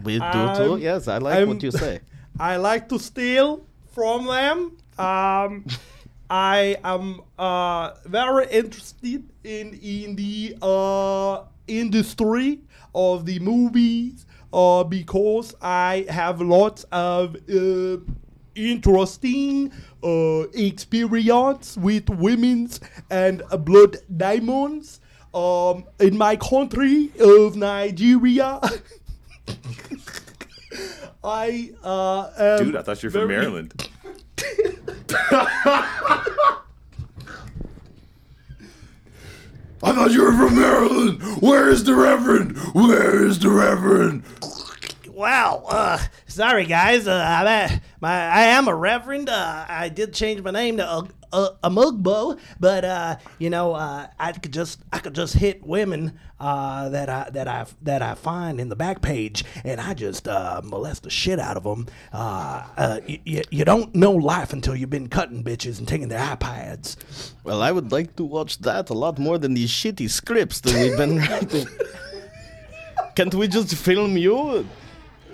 We 0.03 0.17
do 0.17 0.23
Um, 0.25 0.55
too. 0.57 0.77
Yes, 0.81 1.07
I 1.07 1.19
like 1.19 1.35
I'm- 1.37 1.47
what 1.49 1.61
you 1.63 1.71
say. 1.71 1.99
I 2.39 2.57
like 2.57 2.89
to 2.89 2.97
steal 2.99 3.65
from 3.93 4.25
them. 4.25 4.77
Um. 4.97 5.65
I 6.27 6.77
am 6.83 7.21
uh 7.37 7.91
very 8.05 8.47
interested 8.49 9.21
in 9.43 9.77
in 9.79 10.15
the 10.15 10.57
uh 10.59 11.43
industry 11.67 12.61
of 12.95 13.27
the 13.27 13.37
movies 13.39 14.25
uh 14.51 14.83
because 14.83 15.53
I 15.61 16.07
have 16.09 16.41
lots 16.41 16.83
of 16.91 17.35
uh 17.47 17.97
interesting 18.55 19.71
uh 20.05 20.45
experience 20.53 21.75
with 21.77 22.09
women's 22.09 22.79
and 23.09 23.41
uh, 23.51 23.57
blood 23.57 23.97
diamonds 24.15 24.99
um 25.33 25.83
in 25.99 26.17
my 26.17 26.35
country 26.35 27.11
of 27.19 27.55
Nigeria. 27.55 28.59
I 31.23 31.71
uh 31.83 32.29
am 32.37 32.65
Dude, 32.65 32.75
I 32.75 32.81
thought 32.83 33.01
you 33.01 33.09
were 33.09 33.19
from 33.19 33.27
Maryland. 33.29 33.89
I 39.83 39.91
thought 39.91 40.11
you 40.11 40.23
were 40.23 40.31
from 40.33 40.55
Maryland. 40.55 41.21
Where 41.41 41.69
is 41.69 41.83
the 41.83 41.93
Reverend? 41.93 42.57
Where 42.73 43.23
is 43.25 43.39
the 43.39 43.49
Reverend? 43.49 44.23
Wow, 45.09 45.63
uh, 45.69 45.99
sorry 46.27 46.65
guys. 46.65 47.07
Uh, 47.07 47.23
I'm 47.27 47.47
a, 47.47 47.81
my, 48.01 48.11
I 48.13 48.41
am 48.43 48.67
a 48.67 48.75
reverend. 48.75 49.29
Uh, 49.29 49.65
I 49.67 49.89
did 49.89 50.13
change 50.13 50.41
my 50.41 50.51
name 50.51 50.77
to 50.77 50.87
uh, 50.87 51.03
uh, 51.33 51.49
Amugbo, 51.63 52.39
but 52.59 52.85
uh, 52.85 53.17
you 53.39 53.49
know, 53.49 53.73
uh, 53.73 54.07
I 54.19 54.31
could 54.33 54.53
just 54.53 54.79
I 54.93 54.99
could 54.99 55.15
just 55.15 55.33
hit 55.35 55.63
women 55.65 56.17
uh, 56.39 56.89
that 56.89 57.09
I 57.09 57.29
that 57.31 57.47
I 57.47 57.65
that 57.81 58.01
I 58.01 58.15
find 58.15 58.59
in 58.59 58.69
the 58.69 58.75
back 58.75 59.01
page, 59.01 59.43
and 59.63 59.81
I 59.81 59.93
just 59.93 60.27
uh, 60.27 60.61
molest 60.63 61.03
the 61.03 61.09
shit 61.09 61.39
out 61.39 61.57
of 61.57 61.63
them. 61.63 61.87
Uh, 62.13 62.63
uh, 62.77 62.99
y- 63.07 63.19
y- 63.25 63.43
you 63.49 63.65
don't 63.65 63.93
know 63.95 64.11
life 64.11 64.53
until 64.53 64.75
you've 64.75 64.89
been 64.89 65.07
cutting 65.09 65.43
bitches 65.43 65.79
and 65.79 65.87
taking 65.87 66.07
their 66.07 66.19
iPads. 66.35 66.95
Well, 67.43 67.61
I 67.61 67.71
would 67.71 67.91
like 67.91 68.15
to 68.17 68.23
watch 68.23 68.59
that 68.59 68.89
a 68.89 68.93
lot 68.93 69.17
more 69.19 69.37
than 69.37 69.53
these 69.55 69.71
shitty 69.71 70.09
scripts 70.09 70.59
that 70.61 70.73
we've 70.73 70.97
been 70.97 71.17
writing. 71.29 71.67
Can't 73.15 73.33
we 73.33 73.47
just 73.47 73.73
film 73.75 74.17
you? 74.17 74.67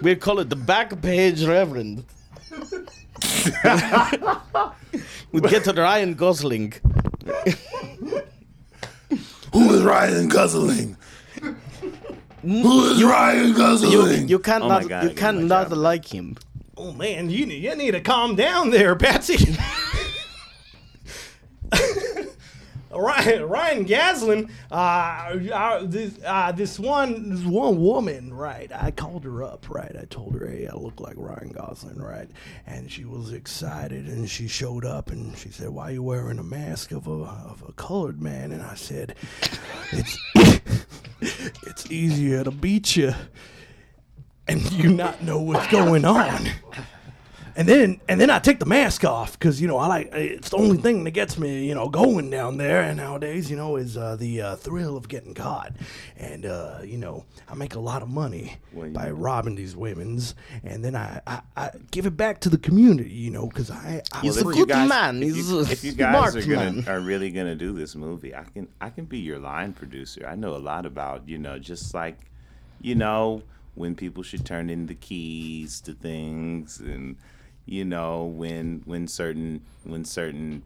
We 0.01 0.15
call 0.15 0.39
it 0.39 0.49
the 0.49 0.55
back 0.55 0.99
page 1.01 1.43
Reverend. 1.43 2.05
We'd 5.31 5.43
get 5.49 5.63
to 5.65 5.73
Ryan 5.73 6.13
Gosling. 6.15 6.73
Who 9.53 9.73
is 9.73 9.81
Ryan 9.83 10.27
Gosling? 10.27 10.97
Who 12.41 12.91
is 12.91 13.03
Ryan 13.03 13.53
Gosling? 13.53 14.27
you 14.27 14.39
can't 14.39 14.63
Oh 14.63 14.69
my 14.69 14.79
not, 14.81 14.89
God, 14.89 15.03
you 15.03 15.09
I 15.11 15.13
can't 15.13 15.37
did 15.39 15.47
my 15.49 15.55
not 15.61 15.69
job. 15.69 15.77
like 15.77 16.05
him. 16.13 16.35
Oh 16.77 16.91
man, 16.93 17.29
you 17.29 17.45
need, 17.45 17.63
you 17.63 17.75
need 17.75 17.91
to 17.91 18.01
calm 18.01 18.35
down 18.35 18.71
there, 18.71 18.95
Patsy. 18.95 19.55
Ryan, 22.93 23.43
Ryan 23.49 23.85
Gosling, 23.85 24.49
uh, 24.71 25.37
uh, 25.53 25.85
this, 25.85 26.17
uh, 26.25 26.51
this 26.51 26.79
one, 26.79 27.29
this 27.29 27.43
one 27.43 27.81
woman, 27.81 28.33
right? 28.33 28.71
I 28.73 28.91
called 28.91 29.23
her 29.23 29.43
up, 29.43 29.69
right? 29.69 29.95
I 29.99 30.05
told 30.05 30.35
her, 30.35 30.47
hey, 30.47 30.67
I 30.67 30.75
look 30.75 30.99
like 30.99 31.15
Ryan 31.17 31.49
Gosling, 31.49 31.99
right? 32.01 32.29
And 32.65 32.91
she 32.91 33.05
was 33.05 33.31
excited, 33.33 34.07
and 34.07 34.29
she 34.29 34.47
showed 34.47 34.85
up, 34.85 35.09
and 35.11 35.37
she 35.37 35.49
said, 35.49 35.69
"Why 35.69 35.89
are 35.89 35.91
you 35.93 36.03
wearing 36.03 36.39
a 36.39 36.43
mask 36.43 36.91
of 36.91 37.07
a 37.07 37.11
of 37.11 37.63
a 37.67 37.71
colored 37.73 38.21
man?" 38.21 38.51
And 38.51 38.61
I 38.61 38.75
said, 38.75 39.15
"It's 39.91 40.17
it's 41.21 41.91
easier 41.91 42.43
to 42.43 42.51
beat 42.51 42.95
you, 42.95 43.13
and 44.47 44.71
you 44.71 44.91
not 44.91 45.21
know 45.23 45.41
what's 45.41 45.67
going 45.67 46.05
on." 46.05 46.47
And 47.61 47.69
then 47.69 48.01
and 48.07 48.19
then 48.19 48.31
I 48.31 48.39
take 48.39 48.57
the 48.57 48.65
mask 48.65 49.05
off 49.05 49.33
because 49.37 49.61
you 49.61 49.67
know 49.67 49.77
I 49.77 49.85
like 49.85 50.09
it's 50.13 50.49
the 50.49 50.57
only 50.57 50.77
thing 50.77 51.03
that 51.03 51.11
gets 51.11 51.37
me 51.37 51.63
you 51.67 51.75
know 51.75 51.89
going 51.89 52.31
down 52.31 52.57
there 52.57 52.81
and 52.81 52.97
nowadays 52.97 53.51
you 53.51 53.55
know 53.55 53.75
is 53.75 53.95
uh, 53.97 54.15
the 54.15 54.41
uh, 54.41 54.55
thrill 54.55 54.97
of 54.97 55.07
getting 55.07 55.35
caught 55.35 55.73
and 56.17 56.47
uh, 56.47 56.79
you 56.83 56.97
know 56.97 57.23
I 57.47 57.53
make 57.53 57.75
a 57.75 57.79
lot 57.79 58.01
of 58.01 58.09
money 58.09 58.57
Well, 58.73 58.89
by 58.89 59.09
know. 59.09 59.11
robbing 59.13 59.53
these 59.53 59.75
women's 59.75 60.33
and 60.63 60.83
then 60.83 60.95
I, 60.95 61.21
I, 61.27 61.41
I 61.55 61.69
give 61.91 62.07
it 62.07 62.17
back 62.17 62.39
to 62.41 62.49
the 62.49 62.57
community 62.57 63.11
you 63.13 63.29
know 63.29 63.45
because 63.45 63.69
I, 63.69 64.01
I 64.11 64.21
He's 64.21 64.37
Well, 64.37 64.47
a 64.47 64.51
if 64.53 64.57
you 64.57 64.65
good 64.65 64.89
man. 64.89 65.21
If 65.21 65.35
He's 65.35 65.51
you, 65.51 65.59
a 65.59 65.61
if 65.61 65.83
you 65.83 65.91
guys 65.91 66.15
smart 66.15 66.35
are 66.37 66.41
gonna 66.49 66.71
man. 66.71 66.89
are 66.89 66.99
really 66.99 67.29
gonna 67.29 67.53
do 67.55 67.73
this 67.73 67.95
movie, 67.95 68.33
I 68.33 68.43
can 68.45 68.69
I 68.81 68.89
can 68.89 69.05
be 69.05 69.19
your 69.19 69.37
line 69.37 69.73
producer. 69.73 70.25
I 70.27 70.33
know 70.33 70.55
a 70.55 70.63
lot 70.71 70.87
about 70.87 71.29
you 71.29 71.37
know 71.37 71.59
just 71.59 71.93
like 71.93 72.17
you 72.81 72.95
know 72.95 73.43
when 73.75 73.93
people 73.93 74.23
should 74.23 74.45
turn 74.47 74.69
in 74.71 74.87
the 74.87 74.95
keys 74.95 75.79
to 75.81 75.93
things 75.93 76.79
and 76.79 77.17
you 77.65 77.85
know 77.85 78.23
when 78.23 78.81
when 78.85 79.07
certain 79.07 79.61
when 79.83 80.05
certain 80.05 80.63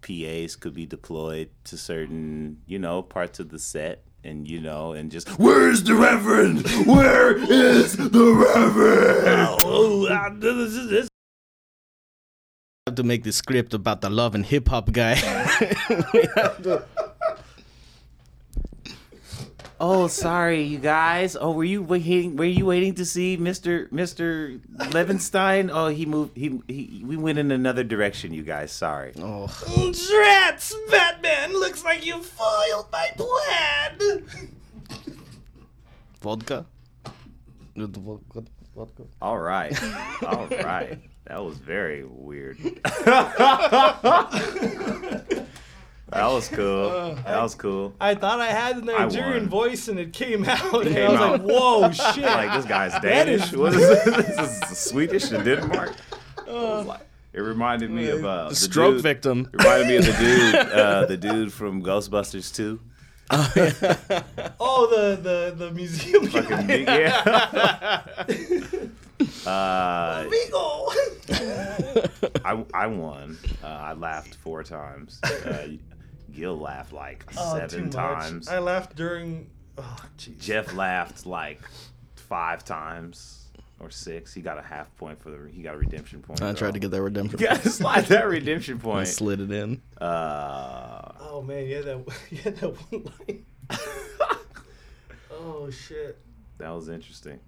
PAs 0.00 0.56
could 0.56 0.74
be 0.74 0.86
deployed 0.86 1.50
to 1.64 1.76
certain 1.76 2.62
you 2.66 2.78
know 2.78 3.02
parts 3.02 3.40
of 3.40 3.50
the 3.50 3.58
set 3.58 4.04
and 4.24 4.48
you 4.48 4.60
know 4.60 4.92
and 4.92 5.10
just 5.10 5.38
Where 5.38 5.70
is 5.70 5.84
the 5.84 5.94
Reverend? 5.94 6.66
Where 6.86 7.36
is 7.36 7.96
the 7.96 8.08
Reverend? 8.08 9.58
oh, 9.64 10.06
uh, 10.06 10.30
this 10.34 10.74
is 10.74 10.90
this. 10.90 11.08
have 12.86 12.94
to 12.96 13.02
make 13.02 13.24
the 13.24 13.32
script 13.32 13.74
about 13.74 14.00
the 14.00 14.10
love 14.10 14.34
and 14.34 14.44
hip 14.44 14.68
hop 14.68 14.92
guy. 14.92 15.14
We 19.80 19.86
have 19.86 19.96
to- 19.98 20.04
Oh, 20.04 20.08
sorry, 20.08 20.62
you 20.62 20.78
guys. 20.78 21.36
Oh, 21.40 21.52
were 21.52 21.64
you 21.64 21.82
waiting? 21.82 22.36
Were 22.36 22.44
you 22.44 22.66
waiting 22.66 22.94
to 22.96 23.04
see 23.04 23.36
Mister 23.36 23.88
Mister 23.90 24.58
Levinstein? 24.76 25.70
Oh, 25.72 25.88
he 25.88 26.04
moved. 26.06 26.36
He, 26.36 26.60
he 26.68 27.02
we 27.06 27.16
went 27.16 27.38
in 27.38 27.50
another 27.52 27.84
direction, 27.84 28.32
you 28.34 28.42
guys. 28.42 28.72
Sorry. 28.72 29.12
oh, 29.18 29.46
Drats, 29.48 30.72
Batman! 30.90 31.52
Looks 31.52 31.84
like 31.84 32.04
you 32.04 32.20
foiled 32.22 32.86
my 32.92 33.10
plan. 33.16 34.24
vodka. 36.20 36.66
With 37.76 37.92
the 37.94 38.00
vodka. 38.00 38.44
vodka. 38.74 39.02
All 39.22 39.38
right, 39.38 39.72
all 40.24 40.48
right. 40.48 40.98
That 41.26 41.44
was 41.44 41.56
very 41.58 42.04
weird. 42.04 42.58
That 46.10 46.26
was 46.26 46.48
cool. 46.48 46.88
That 47.24 47.42
was 47.42 47.54
cool. 47.54 47.92
I 48.00 48.14
thought 48.14 48.40
I 48.40 48.46
had 48.46 48.78
the 48.78 48.92
Nigerian 48.92 49.48
voice 49.48 49.88
and 49.88 49.98
it 49.98 50.12
came 50.12 50.44
out. 50.44 50.86
and 50.86 50.88
I 50.88 50.92
came 50.92 51.10
was 51.12 51.20
out. 51.20 51.30
like, 51.32 51.42
whoa, 51.42 51.90
shit. 51.92 52.24
Like 52.24 52.52
this 52.56 52.64
guy's 52.64 52.92
That 52.92 53.02
Danish. 53.02 53.52
is- 53.52 53.56
What 53.56 53.74
is 53.74 53.80
this? 54.04 54.04
This 54.38 54.70
is 54.72 54.78
Swedish 54.78 55.30
and 55.32 55.44
Denmark. 55.44 55.94
It 56.46 56.50
like- 56.52 57.00
It 57.34 57.40
reminded 57.40 57.90
me 57.90 58.08
of 58.08 58.24
uh, 58.24 58.48
the 58.48 58.54
Stroke 58.54 58.94
dude- 58.94 59.02
victim. 59.02 59.48
It 59.52 59.58
reminded 59.62 59.86
me 59.88 59.96
of 59.96 60.06
the 60.06 60.12
dude, 60.12 60.54
uh, 60.72 61.06
the 61.06 61.16
dude 61.16 61.52
from 61.52 61.82
Ghostbusters 61.82 62.54
2. 62.54 62.80
oh, 64.58 64.88
the, 64.90 65.20
the, 65.22 65.54
the 65.66 65.70
museum 65.72 66.24
guy. 66.24 66.40
Fucking 66.42 66.66
big- 66.66 66.86
yeah. 66.88 68.02
uh, 69.46 70.24
Beagle. 70.30 70.92
I, 72.44 72.64
I 72.72 72.86
won. 72.86 73.36
Uh, 73.62 73.66
I 73.66 73.92
laughed 73.92 74.34
four 74.36 74.62
times. 74.64 75.20
Uh, 75.22 75.68
Gil 76.32 76.58
laughed 76.58 76.92
like 76.92 77.24
Oh, 77.36 77.54
too 77.60 77.68
seven 77.68 77.84
much. 77.86 77.94
times. 77.94 78.48
I 78.48 78.58
laughed 78.58 78.96
during. 78.96 79.50
Oh, 79.76 79.96
jeez. 80.18 80.38
Jeff 80.38 80.74
laughed 80.74 81.24
like 81.26 81.60
five 82.16 82.64
times 82.64 83.34
or 83.80 83.90
six. 83.90 84.34
He 84.34 84.40
got 84.42 84.58
a 84.58 84.62
half 84.62 84.94
point 84.96 85.22
for 85.22 85.30
the. 85.30 85.48
He 85.50 85.62
got 85.62 85.74
a 85.74 85.78
redemption 85.78 86.20
point. 86.20 86.42
I 86.42 86.52
tried 86.52 86.74
to 86.74 86.80
get 86.80 86.90
that 86.90 87.02
redemption. 87.02 87.38
Yeah, 87.42 87.54
slide 87.54 88.06
that 88.06 88.26
redemption 88.28 88.76
I 88.82 88.84
point. 88.84 89.08
slid 89.08 89.40
it 89.40 89.50
in. 89.52 89.80
Uh, 90.00 91.12
Oh 91.20 91.42
man, 91.42 91.66
yeah, 91.66 91.80
that 91.82 92.04
yeah 92.30 92.50
that 92.50 92.76
one 92.90 93.04
line. 93.28 93.44
oh 95.32 95.70
shit. 95.70 96.18
that 96.58 96.70
was 96.70 96.88
interesting. 96.88 97.38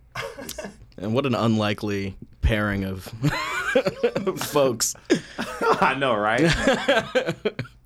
And 0.98 1.14
what 1.14 1.26
an 1.26 1.34
unlikely 1.34 2.16
pairing 2.42 2.84
of 2.84 3.04
folks. 4.38 4.94
I 5.80 5.94
know, 5.94 6.14
right? 6.14 6.40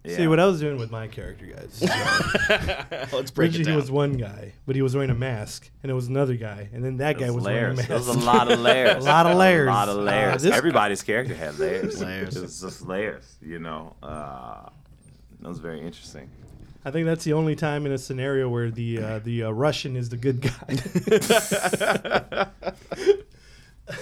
Yeah. 0.05 0.17
See 0.17 0.27
what 0.27 0.39
I 0.39 0.45
was 0.45 0.61
doing 0.61 0.77
with 0.77 0.91
my 0.91 1.09
character, 1.09 1.47
guys. 1.47 1.81
Let's 3.11 3.31
break 3.31 3.53
Originally, 3.53 3.55
it 3.55 3.57
he 3.59 3.63
down. 3.65 3.77
was 3.77 3.91
one 3.91 4.13
guy, 4.19 4.53
but 4.67 4.77
he 4.77 4.83
was 4.83 4.95
wearing 4.95 5.09
a 5.09 5.15
mask, 5.15 5.71
and 5.83 5.91
it 5.91 5.95
was 5.95 6.09
another 6.09 6.35
guy, 6.37 6.69
and 6.75 6.85
then 6.85 6.99
that 6.99 7.17
guy 7.19 7.31
was 7.31 7.43
layers. 7.45 7.77
wearing 7.77 7.79
a 7.79 7.83
There 7.89 7.97
mask. 7.99 8.09
was 8.09 8.17
a 8.17 8.27
lot 8.27 8.53
of 8.53 8.61
layers. 8.69 9.03
A 9.03 9.09
lot 9.09 9.27
of 9.27 9.37
layers. 9.39 9.67
A 9.69 9.71
lot 9.71 9.89
of 9.89 9.97
Uh, 9.97 10.03
layers. 10.03 10.43
this- 10.43 10.55
Everybody's 10.55 11.03
character 11.03 11.35
had 11.35 11.59
layers. 11.59 12.03
Layers. 12.03 12.37
It 12.37 12.43
was 12.43 12.61
just 12.61 12.83
layers. 12.83 13.37
You 13.41 13.59
know. 13.61 13.97
Uh, 14.03 14.69
that 15.41 15.49
was 15.49 15.59
very 15.59 15.81
interesting. 15.81 16.29
I 16.85 16.91
think 16.91 17.07
that's 17.07 17.25
the 17.25 17.33
only 17.33 17.57
time 17.57 17.87
in 17.87 17.93
a 17.93 17.99
scenario 17.99 18.47
where 18.51 18.71
the 18.71 18.99
uh, 19.03 19.19
the 19.21 19.45
uh, 19.45 19.51
Russian 19.53 19.97
is 19.97 20.11
the 20.11 20.19
good 20.19 20.43
guy. 20.43 20.77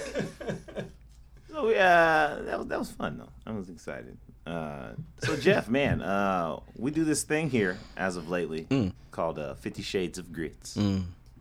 So 1.49 1.69
yeah, 1.69 2.39
that 2.45 2.57
was 2.57 2.67
that 2.67 2.79
was 2.79 2.91
fun 2.91 3.19
though. 3.19 3.29
I 3.45 3.51
was 3.55 3.69
excited. 3.69 4.17
Uh, 4.45 4.89
so 5.19 5.35
Jeff, 5.37 5.69
man, 5.69 6.01
uh, 6.01 6.59
we 6.77 6.91
do 6.91 7.03
this 7.05 7.23
thing 7.23 7.49
here 7.49 7.77
as 7.95 8.17
of 8.17 8.29
lately 8.29 8.91
called 9.11 9.39
uh, 9.39 9.53
Fifty 9.55 9.81
Shades 9.81 10.17
of 10.17 10.33
Grits. 10.33 10.77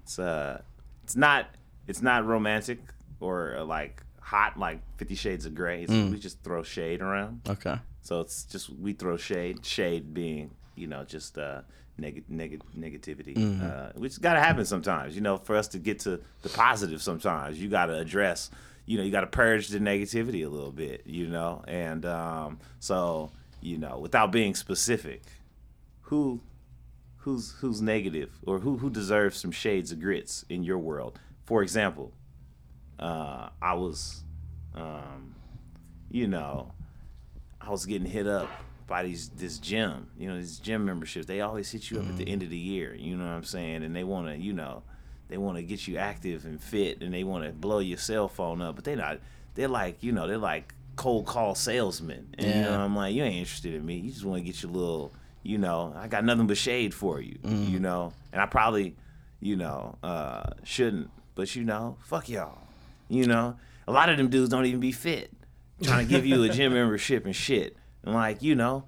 It's 0.02 0.18
uh, 0.18 0.62
it's 1.04 1.16
not 1.16 1.46
it's 1.88 2.02
not 2.02 2.24
romantic 2.26 2.78
or 3.20 3.56
uh, 3.56 3.64
like 3.64 4.02
hot 4.20 4.58
like 4.58 4.80
Fifty 4.98 5.14
Shades 5.16 5.46
of 5.46 5.54
Grey. 5.54 5.82
It's, 5.82 5.92
We 5.92 6.18
just 6.18 6.42
throw 6.42 6.62
shade 6.62 7.00
around. 7.02 7.40
Okay. 7.48 7.76
So 8.02 8.20
it's 8.20 8.44
just 8.44 8.70
we 8.70 8.92
throw 8.92 9.16
shade, 9.16 9.64
shade 9.66 10.14
being 10.14 10.50
you 10.76 10.86
know 10.86 11.02
just 11.04 11.38
uh, 11.38 11.62
neg- 11.98 12.24
neg- 12.28 12.62
negativity, 12.78 13.36
uh, 13.62 13.92
which 13.98 14.20
got 14.20 14.34
to 14.34 14.40
happen 14.40 14.64
sometimes. 14.64 15.14
You 15.16 15.22
know, 15.22 15.36
for 15.38 15.56
us 15.56 15.66
to 15.68 15.78
get 15.78 15.98
to 16.00 16.20
the 16.42 16.48
positive, 16.50 17.02
sometimes 17.02 17.60
you 17.60 17.68
got 17.68 17.86
to 17.86 17.98
address. 17.98 18.50
You 18.84 18.98
know, 18.98 19.04
you 19.04 19.12
got 19.12 19.20
to 19.20 19.26
purge 19.28 19.68
the 19.68 19.78
negativity 19.78 20.44
a 20.44 20.48
little 20.48 20.72
bit. 20.72 21.02
You 21.06 21.28
know, 21.28 21.64
and 21.66 22.04
um, 22.04 22.58
so 22.80 23.30
you 23.60 23.78
know, 23.78 23.98
without 23.98 24.32
being 24.32 24.54
specific, 24.54 25.22
who 26.02 26.40
who's 27.18 27.52
who's 27.60 27.80
negative 27.80 28.30
or 28.46 28.58
who 28.58 28.78
who 28.78 28.90
deserves 28.90 29.38
some 29.38 29.52
shades 29.52 29.92
of 29.92 30.00
grits 30.00 30.44
in 30.48 30.62
your 30.62 30.78
world? 30.78 31.18
For 31.44 31.62
example, 31.62 32.12
uh, 32.98 33.48
I 33.60 33.74
was, 33.74 34.22
um, 34.74 35.34
you 36.10 36.26
know, 36.26 36.72
I 37.60 37.70
was 37.70 37.86
getting 37.86 38.08
hit 38.08 38.26
up 38.26 38.48
by 38.86 39.04
these 39.04 39.28
this 39.30 39.58
gym, 39.58 40.08
you 40.18 40.28
know, 40.28 40.36
these 40.36 40.58
gym 40.58 40.84
memberships. 40.84 41.26
They 41.26 41.40
always 41.40 41.70
hit 41.70 41.90
you 41.90 42.00
up 42.00 42.08
at 42.08 42.16
the 42.16 42.28
end 42.28 42.42
of 42.42 42.50
the 42.50 42.58
year. 42.58 42.94
You 42.94 43.16
know 43.16 43.24
what 43.24 43.32
I'm 43.32 43.44
saying? 43.44 43.84
And 43.84 43.94
they 43.94 44.04
want 44.04 44.26
to, 44.26 44.36
you 44.36 44.52
know, 44.52 44.82
they 45.32 45.38
want 45.38 45.56
to 45.56 45.62
get 45.62 45.88
you 45.88 45.96
active 45.96 46.44
and 46.44 46.62
fit, 46.62 47.00
and 47.00 47.14
they 47.14 47.24
want 47.24 47.44
to 47.44 47.52
blow 47.52 47.78
your 47.78 47.96
cell 47.96 48.28
phone 48.28 48.60
up. 48.60 48.76
But 48.76 48.84
they're 48.84 48.96
not. 48.96 49.18
They're 49.54 49.66
like, 49.66 50.02
you 50.02 50.12
know, 50.12 50.26
they're 50.28 50.36
like 50.36 50.74
cold 50.96 51.24
call 51.24 51.54
salesmen. 51.54 52.34
And 52.36 52.46
you 52.46 52.52
know, 52.62 52.70
Yeah. 52.70 52.84
I'm 52.84 52.94
like, 52.94 53.14
you 53.14 53.22
ain't 53.22 53.36
interested 53.36 53.72
in 53.74 53.84
me. 53.86 53.96
You 53.96 54.10
just 54.10 54.24
want 54.26 54.40
to 54.40 54.44
get 54.44 54.62
your 54.62 54.72
little, 54.72 55.14
you 55.42 55.56
know, 55.56 55.94
I 55.96 56.06
got 56.08 56.24
nothing 56.26 56.46
but 56.46 56.58
shade 56.58 56.92
for 56.92 57.18
you. 57.18 57.38
You 57.44 57.78
know, 57.80 58.12
and 58.30 58.42
I 58.42 58.46
probably, 58.46 58.94
you 59.40 59.56
know, 59.56 59.96
uh, 60.02 60.50
shouldn't. 60.64 61.10
But 61.34 61.56
you 61.56 61.64
know, 61.64 61.96
fuck 62.02 62.28
y'all. 62.28 62.58
You 63.08 63.26
know, 63.26 63.56
a 63.88 63.92
lot 63.92 64.10
of 64.10 64.18
them 64.18 64.28
dudes 64.28 64.50
don't 64.50 64.66
even 64.66 64.80
be 64.80 64.92
fit 64.92 65.30
trying 65.82 66.06
to 66.06 66.10
give 66.10 66.26
you 66.26 66.42
a 66.44 66.50
gym 66.50 66.74
membership 66.80 67.24
and 67.24 67.34
shit. 67.34 67.74
And 68.04 68.14
like, 68.14 68.42
you 68.42 68.54
know, 68.54 68.84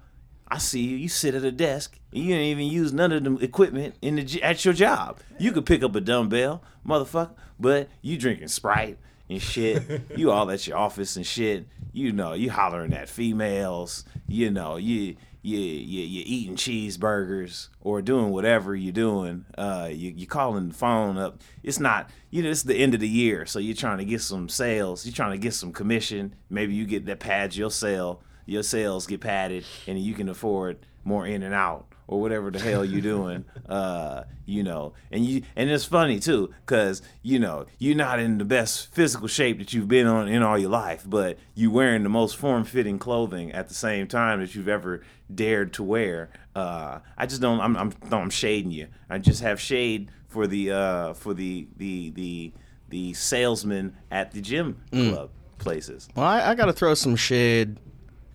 I 0.47 0.59
see 0.59 0.81
you. 0.81 0.97
You 0.97 1.09
sit 1.09 1.35
at 1.35 1.43
a 1.43 1.51
desk. 1.51 1.99
You 2.11 2.29
didn't 2.29 2.45
even 2.45 2.67
use 2.67 2.93
none 2.93 3.11
of 3.11 3.23
the 3.23 3.35
equipment 3.37 3.95
in 4.01 4.15
the 4.15 4.43
at 4.43 4.63
your 4.63 4.73
job. 4.73 5.19
You 5.39 5.51
could 5.51 5.65
pick 5.65 5.83
up 5.83 5.95
a 5.95 6.01
dumbbell, 6.01 6.63
motherfucker, 6.87 7.33
but 7.59 7.89
you 8.01 8.17
drinking 8.17 8.49
Sprite 8.49 8.97
and 9.29 9.41
shit. 9.41 9.83
you 10.15 10.31
all 10.31 10.49
at 10.51 10.67
your 10.67 10.77
office 10.77 11.15
and 11.15 11.25
shit. 11.25 11.67
You 11.93 12.11
know, 12.11 12.33
you 12.33 12.51
hollering 12.51 12.93
at 12.93 13.09
females. 13.09 14.05
You 14.27 14.51
know, 14.51 14.75
you 14.77 15.15
you 15.41 15.59
you 15.59 16.01
you 16.01 16.23
eating 16.25 16.55
cheeseburgers 16.55 17.69
or 17.81 18.01
doing 18.01 18.31
whatever 18.31 18.75
you're 18.75 18.91
doing. 18.91 19.45
Uh, 19.57 19.89
you 19.91 20.11
you 20.15 20.27
calling 20.27 20.69
the 20.69 20.73
phone 20.73 21.17
up. 21.17 21.41
It's 21.63 21.79
not 21.79 22.09
you 22.31 22.43
know 22.43 22.49
it's 22.49 22.63
the 22.63 22.75
end 22.75 22.93
of 22.93 22.99
the 22.99 23.07
year, 23.07 23.45
so 23.45 23.59
you're 23.59 23.75
trying 23.75 23.99
to 23.99 24.05
get 24.05 24.21
some 24.21 24.49
sales. 24.49 25.05
You're 25.05 25.13
trying 25.13 25.31
to 25.31 25.37
get 25.37 25.53
some 25.53 25.71
commission. 25.71 26.35
Maybe 26.49 26.73
you 26.73 26.85
get 26.85 27.05
that 27.05 27.19
pads 27.19 27.57
your 27.57 27.71
sale. 27.71 28.21
Your 28.45 28.63
sales 28.63 29.07
get 29.07 29.21
padded, 29.21 29.65
and 29.87 29.99
you 29.99 30.13
can 30.13 30.29
afford 30.29 30.77
more 31.03 31.25
in 31.25 31.43
and 31.43 31.53
out 31.53 31.87
or 32.07 32.21
whatever 32.21 32.51
the 32.51 32.59
hell 32.59 32.85
you're 32.85 33.01
doing. 33.01 33.45
Uh, 33.65 34.25
you 34.45 34.61
know, 34.61 34.93
and 35.11 35.25
you 35.25 35.41
and 35.55 35.71
it's 35.71 35.85
funny 35.85 36.19
too, 36.19 36.53
cause 36.67 37.01
you 37.23 37.39
know 37.39 37.65
you're 37.79 37.95
not 37.95 38.19
in 38.19 38.37
the 38.37 38.45
best 38.45 38.93
physical 38.93 39.27
shape 39.27 39.57
that 39.57 39.73
you've 39.73 39.87
been 39.87 40.05
on 40.05 40.27
in 40.27 40.43
all 40.43 40.55
your 40.55 40.69
life, 40.69 41.03
but 41.07 41.39
you're 41.55 41.71
wearing 41.71 42.03
the 42.03 42.09
most 42.09 42.37
form-fitting 42.37 42.99
clothing 42.99 43.51
at 43.53 43.69
the 43.69 43.73
same 43.73 44.07
time 44.07 44.39
that 44.41 44.53
you've 44.53 44.67
ever 44.67 45.01
dared 45.33 45.73
to 45.73 45.81
wear. 45.81 46.29
Uh, 46.55 46.99
I 47.17 47.25
just 47.25 47.41
don't. 47.41 47.59
I'm, 47.59 47.75
I'm 47.75 47.93
I'm 48.11 48.29
shading 48.29 48.69
you. 48.69 48.87
I 49.09 49.17
just 49.17 49.41
have 49.41 49.59
shade 49.59 50.11
for 50.27 50.45
the 50.45 50.71
uh, 50.71 51.13
for 51.13 51.33
the 51.33 51.67
the 51.77 52.11
the 52.11 52.53
the 52.89 53.13
salesman 53.15 53.97
at 54.11 54.31
the 54.31 54.41
gym 54.41 54.79
club 54.91 55.31
places. 55.57 56.07
Well, 56.15 56.27
I, 56.27 56.51
I 56.51 56.53
got 56.55 56.65
to 56.65 56.73
throw 56.73 56.93
some 56.93 57.15
shade. 57.15 57.79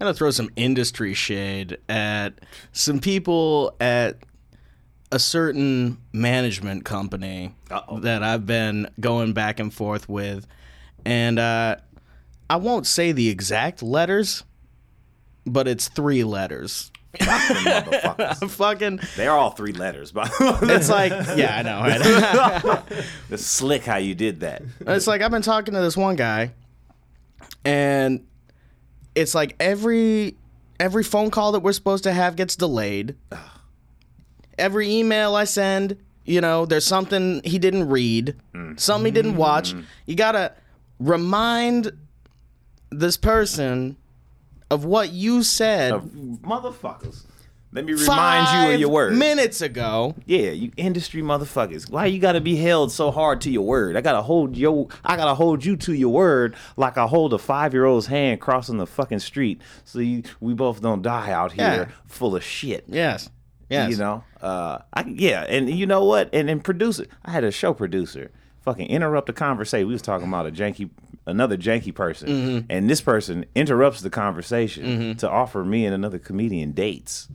To 0.00 0.14
throw 0.14 0.30
some 0.30 0.48
industry 0.56 1.12
shade 1.12 1.76
at 1.88 2.40
some 2.72 3.00
people 3.00 3.76
at 3.80 4.16
a 5.12 5.18
certain 5.18 5.98
management 6.12 6.84
company 6.86 7.54
Uh-oh. 7.70 8.00
that 8.00 8.22
I've 8.22 8.46
been 8.46 8.88
going 8.98 9.34
back 9.34 9.60
and 9.60 9.72
forth 9.72 10.08
with, 10.08 10.46
and 11.04 11.38
uh, 11.38 11.76
I 12.48 12.56
won't 12.56 12.86
say 12.86 13.12
the 13.12 13.28
exact 13.28 13.82
letters, 13.82 14.42
but 15.44 15.68
it's 15.68 15.88
three 15.88 16.24
letters. 16.24 16.90
Motherfuckers. 17.14 18.50
Fucking, 18.56 19.00
They're 19.16 19.32
all 19.32 19.50
three 19.50 19.72
letters, 19.72 20.12
but 20.12 20.30
it's 20.40 20.88
like, 20.88 21.12
yeah, 21.36 21.58
I 21.58 21.62
know. 21.62 22.82
It's 23.30 23.44
slick 23.44 23.84
how 23.84 23.96
you 23.98 24.14
did 24.14 24.40
that. 24.40 24.62
It's 24.80 25.06
like 25.06 25.20
I've 25.20 25.30
been 25.30 25.42
talking 25.42 25.74
to 25.74 25.80
this 25.80 25.96
one 25.96 26.16
guy, 26.16 26.52
and 27.64 28.26
it's 29.14 29.34
like 29.34 29.56
every 29.60 30.36
every 30.78 31.04
phone 31.04 31.30
call 31.30 31.52
that 31.52 31.60
we're 31.60 31.72
supposed 31.72 32.04
to 32.04 32.12
have 32.12 32.36
gets 32.36 32.56
delayed. 32.56 33.14
Every 34.58 34.90
email 34.90 35.34
I 35.34 35.44
send, 35.44 35.96
you 36.24 36.40
know, 36.40 36.66
there's 36.66 36.86
something 36.86 37.40
he 37.44 37.58
didn't 37.58 37.88
read, 37.88 38.36
mm. 38.54 38.78
something 38.78 39.06
he 39.06 39.10
didn't 39.12 39.36
watch. 39.36 39.74
Mm. 39.74 39.84
You 40.06 40.16
gotta 40.16 40.52
remind 40.98 41.92
this 42.90 43.16
person 43.16 43.96
of 44.70 44.84
what 44.84 45.12
you 45.12 45.42
said 45.42 45.92
Motherfuckers. 45.92 47.24
Let 47.72 47.84
me 47.84 47.92
remind 47.92 48.68
you 48.68 48.74
of 48.74 48.80
your 48.80 48.88
word. 48.88 49.14
minutes 49.16 49.60
ago. 49.60 50.16
Yeah, 50.26 50.50
you 50.50 50.72
industry 50.76 51.22
motherfuckers. 51.22 51.88
Why 51.88 52.06
you 52.06 52.18
gotta 52.18 52.40
be 52.40 52.56
held 52.56 52.90
so 52.90 53.12
hard 53.12 53.40
to 53.42 53.50
your 53.50 53.64
word? 53.64 53.96
I 53.96 54.00
gotta 54.00 54.22
hold 54.22 54.56
your 54.56 54.88
I 55.04 55.16
gotta 55.16 55.34
hold 55.36 55.64
you 55.64 55.76
to 55.76 55.92
your 55.94 56.08
word 56.12 56.56
like 56.76 56.98
I 56.98 57.06
hold 57.06 57.32
a 57.32 57.38
five 57.38 57.72
year 57.72 57.84
old's 57.84 58.06
hand 58.06 58.40
crossing 58.40 58.78
the 58.78 58.86
fucking 58.88 59.20
street 59.20 59.60
so 59.84 60.00
you, 60.00 60.24
we 60.40 60.52
both 60.52 60.80
don't 60.82 61.02
die 61.02 61.30
out 61.30 61.52
here 61.52 61.64
Yeah. 61.64 61.88
full 62.06 62.34
of 62.34 62.42
shit. 62.42 62.84
Yes, 62.88 63.30
yes. 63.68 63.90
You 63.92 63.98
know? 63.98 64.24
Uh 64.42 64.78
I 64.92 65.04
yeah, 65.06 65.44
and 65.48 65.70
you 65.70 65.86
know 65.86 66.04
what? 66.04 66.28
And 66.32 66.50
and 66.50 66.64
producer 66.64 67.06
I 67.24 67.30
had 67.30 67.44
a 67.44 67.52
show 67.52 67.72
producer 67.72 68.32
fucking 68.62 68.88
interrupt 68.88 69.28
the 69.28 69.32
conversation. 69.32 69.86
We 69.86 69.92
was 69.92 70.02
talking 70.02 70.26
about 70.26 70.46
a 70.48 70.50
janky 70.50 70.90
another 71.26 71.56
janky 71.56 71.94
person. 71.94 72.28
Mm-hmm. 72.28 72.66
And 72.68 72.90
this 72.90 73.00
person 73.00 73.44
interrupts 73.54 74.00
the 74.00 74.10
conversation 74.10 75.16
to 75.18 75.30
offer 75.30 75.64
me 75.64 75.84
and 75.86 75.94
another 75.94 76.18
comedian 76.18 76.72
dates. 76.72 77.28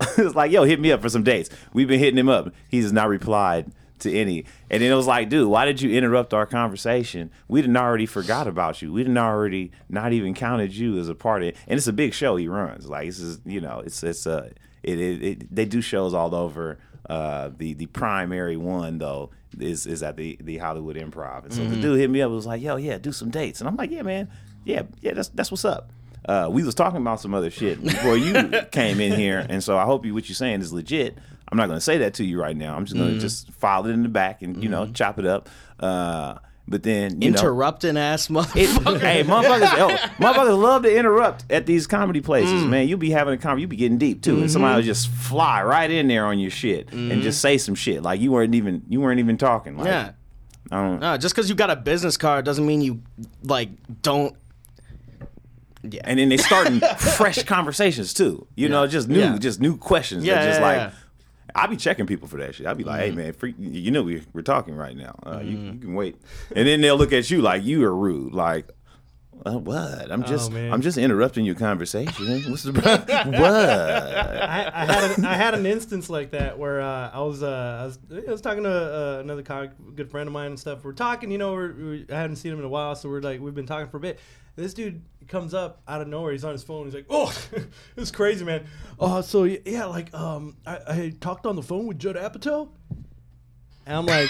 it's 0.18 0.34
like, 0.34 0.50
yo, 0.50 0.64
hit 0.64 0.80
me 0.80 0.92
up 0.92 1.02
for 1.02 1.08
some 1.08 1.22
dates. 1.22 1.50
We've 1.72 1.88
been 1.88 1.98
hitting 1.98 2.18
him 2.18 2.28
up. 2.28 2.52
He's 2.68 2.92
not 2.92 3.08
replied 3.08 3.72
to 4.00 4.14
any. 4.14 4.44
And 4.70 4.82
then 4.82 4.90
it 4.90 4.94
was 4.94 5.06
like, 5.06 5.28
dude, 5.28 5.48
why 5.48 5.64
did 5.64 5.80
you 5.80 5.90
interrupt 5.90 6.34
our 6.34 6.46
conversation? 6.46 7.30
We 7.48 7.60
didn't 7.60 7.76
already 7.76 8.06
forgot 8.06 8.46
about 8.46 8.82
you. 8.82 8.92
We 8.92 9.02
didn't 9.02 9.18
already 9.18 9.72
not 9.88 10.12
even 10.12 10.34
counted 10.34 10.74
you 10.74 10.98
as 10.98 11.08
a 11.08 11.14
part 11.14 11.42
of 11.42 11.48
it. 11.48 11.56
And 11.66 11.76
it's 11.76 11.86
a 11.86 11.92
big 11.92 12.14
show 12.14 12.36
he 12.36 12.48
runs. 12.48 12.88
Like 12.88 13.06
this 13.06 13.20
is, 13.20 13.40
you 13.44 13.60
know, 13.60 13.82
it's 13.84 14.02
it's 14.02 14.26
uh 14.26 14.50
it, 14.82 14.98
it, 14.98 15.22
it 15.22 15.54
they 15.54 15.64
do 15.64 15.80
shows 15.80 16.14
all 16.14 16.34
over. 16.34 16.78
Uh, 17.08 17.50
the 17.58 17.74
the 17.74 17.86
primary 17.86 18.56
one 18.56 18.98
though 18.98 19.30
is 19.58 19.86
is 19.86 20.02
at 20.02 20.16
the 20.16 20.38
the 20.40 20.58
Hollywood 20.58 20.96
Improv. 20.96 21.44
And 21.44 21.52
so 21.52 21.64
the 21.64 21.76
dude 21.76 21.98
hit 21.98 22.08
me 22.08 22.22
up. 22.22 22.30
Was 22.30 22.46
like, 22.46 22.62
yo, 22.62 22.76
yeah, 22.76 22.98
do 22.98 23.12
some 23.12 23.30
dates. 23.30 23.60
And 23.60 23.68
I'm 23.68 23.76
like, 23.76 23.90
yeah, 23.90 24.02
man, 24.02 24.30
yeah, 24.64 24.82
yeah, 25.00 25.14
that's 25.14 25.28
that's 25.28 25.50
what's 25.50 25.64
up. 25.64 25.90
Uh, 26.26 26.48
we 26.50 26.62
was 26.62 26.74
talking 26.74 27.00
about 27.00 27.20
some 27.20 27.34
other 27.34 27.50
shit 27.50 27.82
before 27.82 28.16
you 28.16 28.34
came 28.72 29.00
in 29.00 29.12
here, 29.12 29.44
and 29.48 29.62
so 29.62 29.76
I 29.76 29.84
hope 29.84 30.04
you 30.04 30.14
what 30.14 30.28
you're 30.28 30.36
saying 30.36 30.60
is 30.60 30.72
legit. 30.72 31.16
I'm 31.50 31.58
not 31.58 31.66
gonna 31.66 31.80
say 31.80 31.98
that 31.98 32.14
to 32.14 32.24
you 32.24 32.40
right 32.40 32.56
now. 32.56 32.76
I'm 32.76 32.84
just 32.84 32.96
gonna 32.96 33.12
mm-hmm. 33.12 33.20
just 33.20 33.50
file 33.52 33.86
it 33.86 33.90
in 33.90 34.02
the 34.02 34.08
back 34.08 34.42
and 34.42 34.62
you 34.62 34.68
know 34.68 34.84
mm-hmm. 34.84 34.92
chop 34.92 35.18
it 35.18 35.26
up. 35.26 35.48
Uh, 35.78 36.38
but 36.68 36.84
then 36.84 37.20
you 37.20 37.32
know, 37.32 37.38
Interrupting 37.38 37.96
ass 37.96 38.30
it, 38.30 38.32
motherfucker. 38.32 39.00
hey, 39.00 39.24
motherfuckers, 39.24 39.72
oh, 39.78 39.96
motherfuckers 40.22 40.62
love 40.62 40.82
to 40.84 40.96
interrupt 40.96 41.44
at 41.50 41.66
these 41.66 41.88
comedy 41.88 42.20
places, 42.20 42.62
mm. 42.62 42.68
man. 42.68 42.86
You'll 42.86 42.98
be 42.98 43.10
having 43.10 43.34
a 43.34 43.38
comedy, 43.38 43.62
you'll 43.62 43.70
be 43.70 43.76
getting 43.76 43.98
deep 43.98 44.22
too, 44.22 44.38
and 44.38 44.48
somebody 44.48 44.72
mm-hmm. 44.72 44.76
will 44.76 44.84
just 44.84 45.08
fly 45.08 45.64
right 45.64 45.90
in 45.90 46.06
there 46.06 46.26
on 46.26 46.38
your 46.38 46.52
shit 46.52 46.92
and 46.92 47.22
just 47.22 47.40
say 47.40 47.58
some 47.58 47.74
shit 47.74 48.02
like 48.02 48.20
you 48.20 48.30
weren't 48.30 48.54
even 48.54 48.82
you 48.88 49.00
weren't 49.00 49.18
even 49.18 49.36
talking. 49.36 49.76
Like, 49.76 49.86
yeah. 49.86 50.12
I 50.70 50.82
don't, 50.82 51.00
No, 51.00 51.16
just 51.16 51.34
because 51.34 51.48
you 51.48 51.56
got 51.56 51.70
a 51.70 51.76
business 51.76 52.16
card 52.16 52.44
doesn't 52.44 52.64
mean 52.64 52.80
you 52.80 53.02
like 53.42 53.70
don't. 54.02 54.36
Yeah. 55.82 56.02
and 56.04 56.18
then 56.18 56.28
they 56.28 56.36
starting 56.36 56.80
fresh 56.98 57.42
conversations 57.44 58.12
too. 58.14 58.46
You 58.54 58.68
know, 58.68 58.86
just 58.86 59.08
new, 59.08 59.20
Yeah. 59.20 59.38
just 59.38 59.60
new 59.60 59.76
questions. 59.76 60.24
Yeah, 60.24 60.44
just 60.46 60.60
yeah, 60.60 60.66
like. 60.66 60.76
yeah. 60.76 60.86
Mm-hmm. 60.88 60.96
I 61.52 61.66
be 61.66 61.76
checking 61.76 62.06
people 62.06 62.28
for 62.28 62.36
that 62.36 62.54
shit. 62.54 62.66
I 62.66 62.74
be 62.74 62.84
like, 62.84 63.00
"Hey 63.00 63.10
man, 63.10 63.32
freak, 63.32 63.56
you 63.58 63.90
know 63.90 64.04
we 64.04 64.22
we're 64.32 64.42
talking 64.42 64.76
right 64.76 64.96
now. 64.96 65.18
Uh, 65.26 65.40
you, 65.40 65.58
you 65.58 65.78
can 65.80 65.94
wait." 65.94 66.14
And 66.54 66.68
then 66.68 66.80
they'll 66.80 66.96
look 66.96 67.12
at 67.12 67.28
you 67.28 67.42
like 67.42 67.64
you 67.64 67.82
are 67.84 67.92
rude. 67.92 68.32
Like, 68.32 68.68
uh, 69.44 69.58
what? 69.58 70.12
I'm 70.12 70.22
just 70.22 70.52
man. 70.52 70.72
I'm 70.72 70.80
just 70.80 70.96
interrupting 70.96 71.44
your 71.44 71.56
conversation. 71.56 72.42
What's 72.50 72.62
the 72.62 72.72
what? 72.72 73.44
I, 73.44 74.70
I 74.72 74.84
had 74.84 75.18
an, 75.18 75.24
I 75.24 75.34
had 75.34 75.54
an 75.54 75.66
instance 75.66 76.08
like 76.08 76.30
that 76.32 76.58
where 76.58 76.80
uh, 76.80 77.10
I 77.12 77.20
was 77.20 77.42
uh, 77.42 77.80
I 77.82 77.84
was 77.86 77.98
I 78.28 78.30
was 78.30 78.40
talking 78.40 78.62
to 78.62 78.70
uh, 78.70 79.20
another 79.20 79.42
comic, 79.42 79.72
good 79.96 80.10
friend 80.10 80.26
of 80.26 80.32
mine 80.32 80.48
and 80.48 80.60
stuff. 80.60 80.84
We're 80.84 80.92
talking, 80.92 81.30
you 81.30 81.38
know, 81.38 81.52
we're, 81.52 81.72
we 81.72 82.06
I 82.10 82.16
hadn't 82.16 82.36
seen 82.36 82.52
him 82.52 82.58
in 82.58 82.64
a 82.64 82.68
while, 82.68 82.94
so 82.94 83.08
we're 83.08 83.22
like 83.22 83.40
we've 83.40 83.54
been 83.54 83.66
talking 83.66 83.88
for 83.90 83.96
a 83.96 84.00
bit. 84.00 84.20
This 84.60 84.74
dude 84.74 85.02
comes 85.26 85.54
up 85.54 85.80
out 85.88 86.02
of 86.02 86.08
nowhere. 86.08 86.32
He's 86.32 86.44
on 86.44 86.52
his 86.52 86.62
phone. 86.62 86.84
He's 86.84 86.94
like, 86.94 87.06
"Oh, 87.08 87.34
it's 87.96 88.10
crazy, 88.10 88.44
man. 88.44 88.66
Oh, 88.98 89.22
so 89.22 89.44
yeah, 89.44 89.86
like 89.86 90.12
um, 90.12 90.58
I, 90.66 90.78
I 90.86 91.12
talked 91.18 91.46
on 91.46 91.56
the 91.56 91.62
phone 91.62 91.86
with 91.86 91.98
Judd 91.98 92.16
Apatow, 92.16 92.68
and 93.86 93.96
I'm 93.96 94.04
like, 94.04 94.28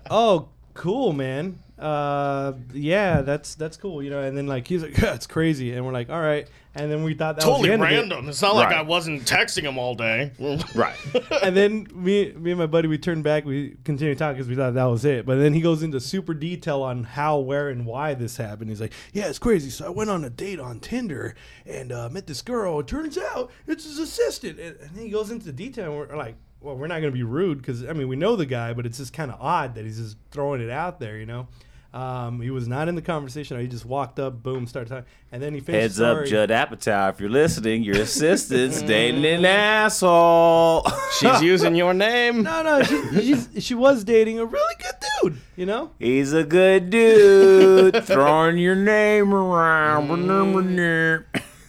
oh, 0.10 0.50
cool, 0.74 1.14
man. 1.14 1.58
Uh, 1.84 2.54
yeah, 2.72 3.20
that's 3.20 3.54
that's 3.56 3.76
cool, 3.76 4.02
you 4.02 4.08
know. 4.08 4.20
And 4.20 4.34
then 4.34 4.46
like 4.46 4.66
he's 4.66 4.82
like, 4.82 4.96
yeah, 5.02 5.14
it's 5.14 5.26
crazy, 5.26 5.74
and 5.74 5.84
we're 5.84 5.92
like, 5.92 6.08
all 6.08 6.20
right. 6.20 6.48
And 6.76 6.90
then 6.90 7.04
we 7.04 7.14
thought 7.14 7.36
that 7.36 7.46
was 7.46 7.58
Totally 7.58 7.70
end 7.70 7.82
of 7.82 7.88
it. 7.88 7.94
random. 7.94 8.28
It's 8.28 8.42
not 8.42 8.56
like 8.56 8.74
I 8.74 8.82
wasn't 8.82 9.22
texting 9.26 9.62
him 9.62 9.78
all 9.78 9.94
day. 9.94 10.32
right. 10.74 10.96
and 11.42 11.56
then 11.56 11.86
me, 11.94 12.32
me 12.32 12.50
and 12.50 12.58
my 12.58 12.66
buddy, 12.66 12.88
we 12.88 12.98
turned 12.98 13.22
back. 13.22 13.44
We 13.44 13.76
continued 13.84 14.18
talking 14.18 14.36
because 14.38 14.48
we 14.48 14.56
thought 14.56 14.74
that 14.74 14.84
was 14.86 15.04
it. 15.04 15.24
But 15.24 15.36
then 15.36 15.54
he 15.54 15.60
goes 15.60 15.84
into 15.84 16.00
super 16.00 16.34
detail 16.34 16.82
on 16.82 17.04
how, 17.04 17.38
where, 17.38 17.68
and 17.68 17.86
why 17.86 18.14
this 18.14 18.38
happened. 18.38 18.70
He's 18.70 18.80
like, 18.80 18.92
"Yeah, 19.12 19.28
it's 19.28 19.38
crazy. 19.38 19.70
So 19.70 19.86
I 19.86 19.90
went 19.90 20.10
on 20.10 20.24
a 20.24 20.30
date 20.30 20.58
on 20.58 20.80
Tinder 20.80 21.36
and 21.66 21.92
uh, 21.92 22.08
met 22.08 22.26
this 22.26 22.42
girl. 22.42 22.80
It 22.80 22.88
turns 22.88 23.18
out 23.18 23.52
it's 23.68 23.84
his 23.84 23.98
assistant." 23.98 24.58
And, 24.58 24.76
and 24.80 24.96
then 24.96 25.04
he 25.04 25.10
goes 25.10 25.30
into 25.30 25.52
detail. 25.52 25.92
And 25.92 26.10
we're 26.10 26.16
like, 26.16 26.34
"Well, 26.60 26.76
we're 26.76 26.88
not 26.88 27.02
going 27.02 27.12
to 27.12 27.16
be 27.16 27.22
rude 27.24 27.58
because 27.58 27.84
I 27.84 27.92
mean 27.92 28.08
we 28.08 28.16
know 28.16 28.34
the 28.34 28.46
guy, 28.46 28.72
but 28.72 28.84
it's 28.84 28.98
just 28.98 29.12
kind 29.12 29.30
of 29.30 29.38
odd 29.40 29.74
that 29.76 29.84
he's 29.84 29.98
just 29.98 30.16
throwing 30.32 30.62
it 30.62 30.70
out 30.70 30.98
there, 30.98 31.18
you 31.18 31.26
know." 31.26 31.46
Um, 31.94 32.40
he 32.40 32.50
was 32.50 32.66
not 32.66 32.88
in 32.88 32.96
the 32.96 33.02
conversation. 33.02 33.58
He 33.60 33.68
just 33.68 33.84
walked 33.86 34.18
up, 34.18 34.42
boom, 34.42 34.66
started 34.66 34.88
talking, 34.90 35.04
and 35.30 35.40
then 35.40 35.54
he 35.54 35.60
finished. 35.60 35.80
Heads 35.80 36.00
up. 36.00 36.24
Judd 36.26 36.50
Apatow. 36.50 37.10
If 37.10 37.20
you're 37.20 37.30
listening, 37.30 37.84
your 37.84 37.98
assistant's 37.98 38.82
dating 38.94 39.24
an 39.24 39.44
asshole. 39.44 40.84
She's 41.20 41.40
using 41.40 41.76
your 41.76 41.94
name. 41.94 42.42
No, 42.42 42.64
no, 42.64 42.82
she, 42.82 43.20
she's, 43.20 43.48
she 43.60 43.74
was 43.74 44.02
dating 44.02 44.40
a 44.40 44.44
really 44.44 44.74
good 44.80 44.94
dude, 45.22 45.38
you 45.54 45.66
know. 45.66 45.92
He's 46.00 46.32
a 46.32 46.42
good 46.42 46.90
dude, 46.90 48.04
throwing 48.04 48.58
your 48.58 48.74
name 48.74 49.32
around. 49.32 50.10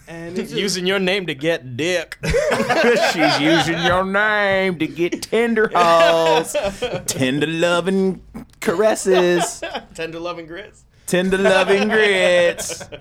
And 0.08 0.36
just- 0.36 0.52
Using 0.54 0.86
your 0.86 0.98
name 0.98 1.26
to 1.26 1.34
get 1.34 1.76
dick. 1.76 2.16
She's 3.12 3.40
using 3.40 3.78
your 3.82 4.04
name 4.04 4.78
to 4.78 4.86
get 4.86 5.22
tender 5.22 5.70
hoes, 5.74 6.54
tender 7.06 7.46
loving 7.48 8.22
caresses, 8.60 9.62
Tender 9.96 10.20
loving 10.20 10.46
grits. 10.46 10.84
tender 11.06 11.38
loving 11.38 11.88
grits. 11.88 12.84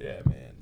yeah, 0.00 0.20
man. 0.26 0.52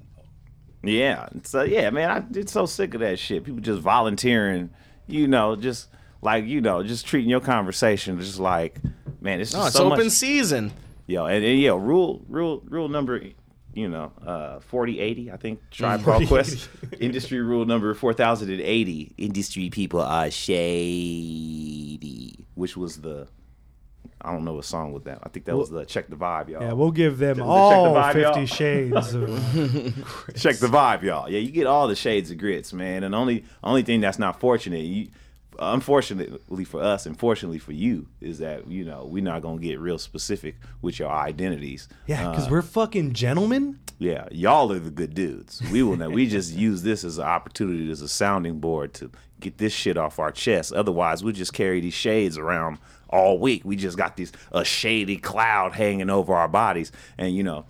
Yeah. 0.82 1.28
So 1.44 1.62
yeah, 1.62 1.88
man, 1.90 2.10
I 2.10 2.20
get 2.20 2.48
so 2.50 2.66
sick 2.66 2.92
of 2.94 3.00
that 3.00 3.18
shit. 3.18 3.44
People 3.44 3.60
just 3.60 3.80
volunteering, 3.80 4.70
you 5.06 5.28
know, 5.28 5.54
just 5.56 5.88
like 6.22 6.44
you 6.46 6.60
know, 6.60 6.82
just 6.82 7.06
treating 7.06 7.30
your 7.30 7.40
conversation 7.40 8.18
just 8.20 8.38
like, 8.40 8.78
man, 9.20 9.40
it's 9.40 9.52
just 9.52 9.60
No, 9.62 9.66
it's 9.66 9.76
so 9.76 9.86
open 9.92 10.06
much. 10.06 10.12
season. 10.12 10.72
Yo, 11.06 11.24
and, 11.26 11.44
and 11.44 11.58
yo, 11.60 11.76
rule, 11.76 12.22
rule, 12.28 12.62
rule 12.66 12.88
number, 12.88 13.22
you 13.72 13.88
know, 13.88 14.12
uh, 14.26 14.58
forty 14.60 14.98
eighty. 15.00 15.30
I 15.30 15.36
think 15.38 15.60
Tribe 15.70 16.02
Called 16.04 16.26
Quest 16.26 16.68
industry 17.00 17.40
rule 17.40 17.64
number 17.64 17.94
four 17.94 18.12
thousand 18.12 18.50
and 18.50 18.60
eighty. 18.60 19.14
Industry 19.16 19.70
people 19.70 20.00
are 20.02 20.30
shady, 20.30 22.44
which 22.54 22.76
was 22.76 22.96
the. 23.00 23.28
I 24.20 24.32
don't 24.32 24.44
know 24.44 24.54
what 24.54 24.64
song 24.64 24.92
was 24.92 25.04
that. 25.04 25.18
I 25.22 25.28
think 25.28 25.46
that 25.46 25.56
was 25.56 25.70
the 25.70 25.84
check 25.84 26.08
the 26.08 26.16
vibe, 26.16 26.48
y'all. 26.48 26.62
Yeah, 26.62 26.72
we'll 26.72 26.90
give 26.90 27.18
them 27.18 27.36
Check 27.36 27.44
the 27.44 27.50
all 27.50 27.94
vibe, 27.94 28.14
y'all. 28.22 28.34
Fifty 28.34 28.46
Shades. 28.46 29.14
Of, 29.14 29.28
Check 30.36 30.56
the 30.56 30.66
vibe, 30.66 31.02
y'all. 31.02 31.28
Yeah, 31.30 31.38
you 31.38 31.50
get 31.50 31.66
all 31.66 31.86
the 31.88 31.96
shades 31.96 32.30
of 32.30 32.38
grits, 32.38 32.72
man. 32.72 33.04
And 33.04 33.14
only 33.14 33.44
only 33.62 33.82
thing 33.82 34.00
that's 34.00 34.18
not 34.18 34.40
fortunate, 34.40 34.80
you, 34.80 35.08
unfortunately 35.72 36.64
for 36.64 36.82
us, 36.82 37.06
and 37.06 37.18
fortunately 37.18 37.58
for 37.58 37.72
you, 37.72 38.06
is 38.20 38.38
that 38.38 38.68
you 38.68 38.84
know 38.84 39.06
we're 39.10 39.22
not 39.22 39.42
gonna 39.42 39.60
get 39.60 39.78
real 39.80 39.98
specific 39.98 40.56
with 40.82 40.98
your 40.98 41.10
identities. 41.10 41.88
yeah, 42.06 42.30
because 42.30 42.46
Uh, 42.46 42.50
we're 42.50 42.62
fucking 42.62 43.12
gentlemen. 43.12 43.78
yeah, 43.98 44.26
y'all 44.30 44.72
are 44.72 44.78
the 44.78 44.90
good 44.90 45.14
dudes. 45.14 45.62
We 45.72 45.82
will 45.82 45.96
know. 45.96 46.10
We 46.10 46.26
just 46.28 46.52
use 46.66 46.82
this 46.82 47.04
as 47.04 47.18
an 47.18 47.24
opportunity 47.24 47.90
as 47.90 48.02
a 48.02 48.08
sounding 48.08 48.58
board 48.60 48.94
to 48.94 49.10
get 49.40 49.58
this 49.58 49.72
shit 49.72 49.96
off 49.96 50.18
our 50.18 50.32
chest. 50.32 50.72
Otherwise, 50.72 51.22
we'll 51.22 51.32
just 51.34 51.52
carry 51.52 51.80
these 51.80 51.94
shades 51.94 52.36
around 52.38 52.78
all 53.08 53.38
week. 53.38 53.62
We 53.64 53.76
just 53.76 53.96
got 53.96 54.16
this 54.16 54.32
a 54.52 54.64
shady 54.64 55.16
cloud 55.16 55.72
hanging 55.72 56.10
over 56.10 56.34
our 56.34 56.48
bodies, 56.48 56.92
and 57.16 57.34
you 57.34 57.42
know, 57.42 57.64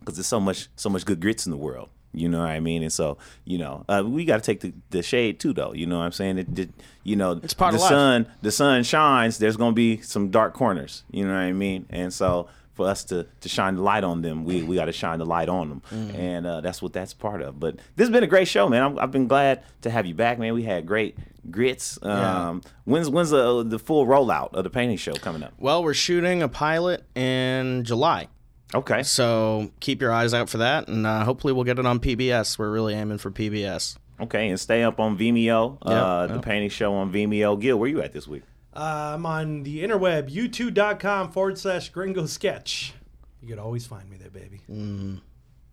because 0.00 0.16
there's 0.16 0.26
so 0.26 0.40
much 0.40 0.68
so 0.76 0.88
much 0.88 1.04
good 1.04 1.20
grits 1.20 1.46
in 1.46 1.50
the 1.50 1.58
world. 1.58 1.88
You 2.14 2.28
know 2.28 2.38
what 2.40 2.48
I 2.48 2.58
mean? 2.58 2.82
And 2.82 2.92
so, 2.92 3.18
you 3.44 3.58
know, 3.58 3.84
uh, 3.86 4.02
we 4.04 4.24
got 4.24 4.36
to 4.36 4.42
take 4.42 4.60
the, 4.60 4.72
the 4.90 5.02
shade 5.02 5.38
too, 5.38 5.52
though. 5.52 5.74
You 5.74 5.86
know 5.86 5.98
what 5.98 6.04
I'm 6.06 6.12
saying? 6.12 6.38
It, 6.38 6.58
it, 6.58 6.70
you 7.04 7.16
know, 7.16 7.32
It's 7.42 7.52
part 7.52 7.72
the 7.72 7.76
of 7.76 7.82
life. 7.82 7.90
sun 7.90 8.26
the 8.40 8.50
sun 8.50 8.82
shines. 8.82 9.36
There's 9.38 9.58
gonna 9.58 9.72
be 9.74 10.00
some 10.00 10.30
dark 10.30 10.54
corners. 10.54 11.04
You 11.10 11.24
know 11.26 11.32
what 11.34 11.40
I 11.40 11.52
mean? 11.52 11.84
And 11.90 12.12
so, 12.12 12.48
for 12.78 12.88
us 12.88 13.02
to 13.04 13.26
to 13.40 13.48
shine 13.48 13.74
the 13.74 13.82
light 13.82 14.04
on 14.04 14.22
them, 14.22 14.44
we 14.44 14.62
we 14.62 14.76
got 14.76 14.84
to 14.86 14.92
shine 14.92 15.18
the 15.18 15.26
light 15.26 15.48
on 15.50 15.68
them, 15.68 15.82
and 16.14 16.46
uh, 16.46 16.60
that's 16.62 16.80
what 16.80 16.92
that's 16.94 17.12
part 17.12 17.42
of. 17.42 17.58
But 17.60 17.74
this 17.96 18.06
has 18.06 18.10
been 18.10 18.22
a 18.22 18.28
great 18.28 18.46
show, 18.48 18.68
man. 18.68 18.82
I'm, 18.82 18.98
I've 18.98 19.10
been 19.10 19.26
glad 19.26 19.62
to 19.82 19.90
have 19.90 20.06
you 20.06 20.14
back, 20.14 20.38
man. 20.38 20.54
We 20.54 20.62
had 20.62 20.86
great 20.86 21.18
grits. 21.50 21.98
Um, 22.02 22.62
When's 22.84 23.10
when's 23.10 23.30
the 23.30 23.64
the 23.64 23.78
full 23.78 24.06
rollout 24.06 24.54
of 24.54 24.62
the 24.64 24.70
painting 24.70 24.96
show 24.96 25.12
coming 25.14 25.42
up? 25.42 25.52
Well, 25.58 25.82
we're 25.82 25.92
shooting 25.94 26.40
a 26.42 26.48
pilot 26.48 27.04
in 27.16 27.82
July. 27.84 28.28
Okay. 28.74 29.02
So 29.02 29.70
keep 29.80 30.00
your 30.00 30.12
eyes 30.12 30.32
out 30.32 30.48
for 30.48 30.58
that, 30.58 30.86
and 30.88 31.04
uh, 31.06 31.24
hopefully 31.24 31.52
we'll 31.52 31.64
get 31.64 31.78
it 31.78 31.86
on 31.86 31.98
PBS. 32.00 32.58
We're 32.58 32.70
really 32.70 32.94
aiming 32.94 33.18
for 33.18 33.30
PBS. 33.30 33.96
Okay, 34.20 34.48
and 34.48 34.58
stay 34.58 34.82
up 34.82 34.98
on 35.00 35.16
Vimeo. 35.18 35.78
uh, 35.82 36.26
The 36.26 36.40
painting 36.40 36.70
show 36.70 36.92
on 36.94 37.12
Vimeo. 37.12 37.60
Gil, 37.60 37.78
where 37.78 37.88
you 37.88 38.02
at 38.02 38.12
this 38.12 38.26
week? 38.28 38.42
Uh, 38.78 39.14
I'm 39.14 39.26
on 39.26 39.64
the 39.64 39.82
interweb, 39.82 40.30
youtube.com 40.30 41.32
forward 41.32 41.58
slash 41.58 41.88
gringo 41.88 42.26
sketch. 42.26 42.94
You 43.42 43.48
could 43.48 43.58
always 43.58 43.86
find 43.86 44.08
me 44.08 44.16
there, 44.18 44.30
baby. 44.30 44.60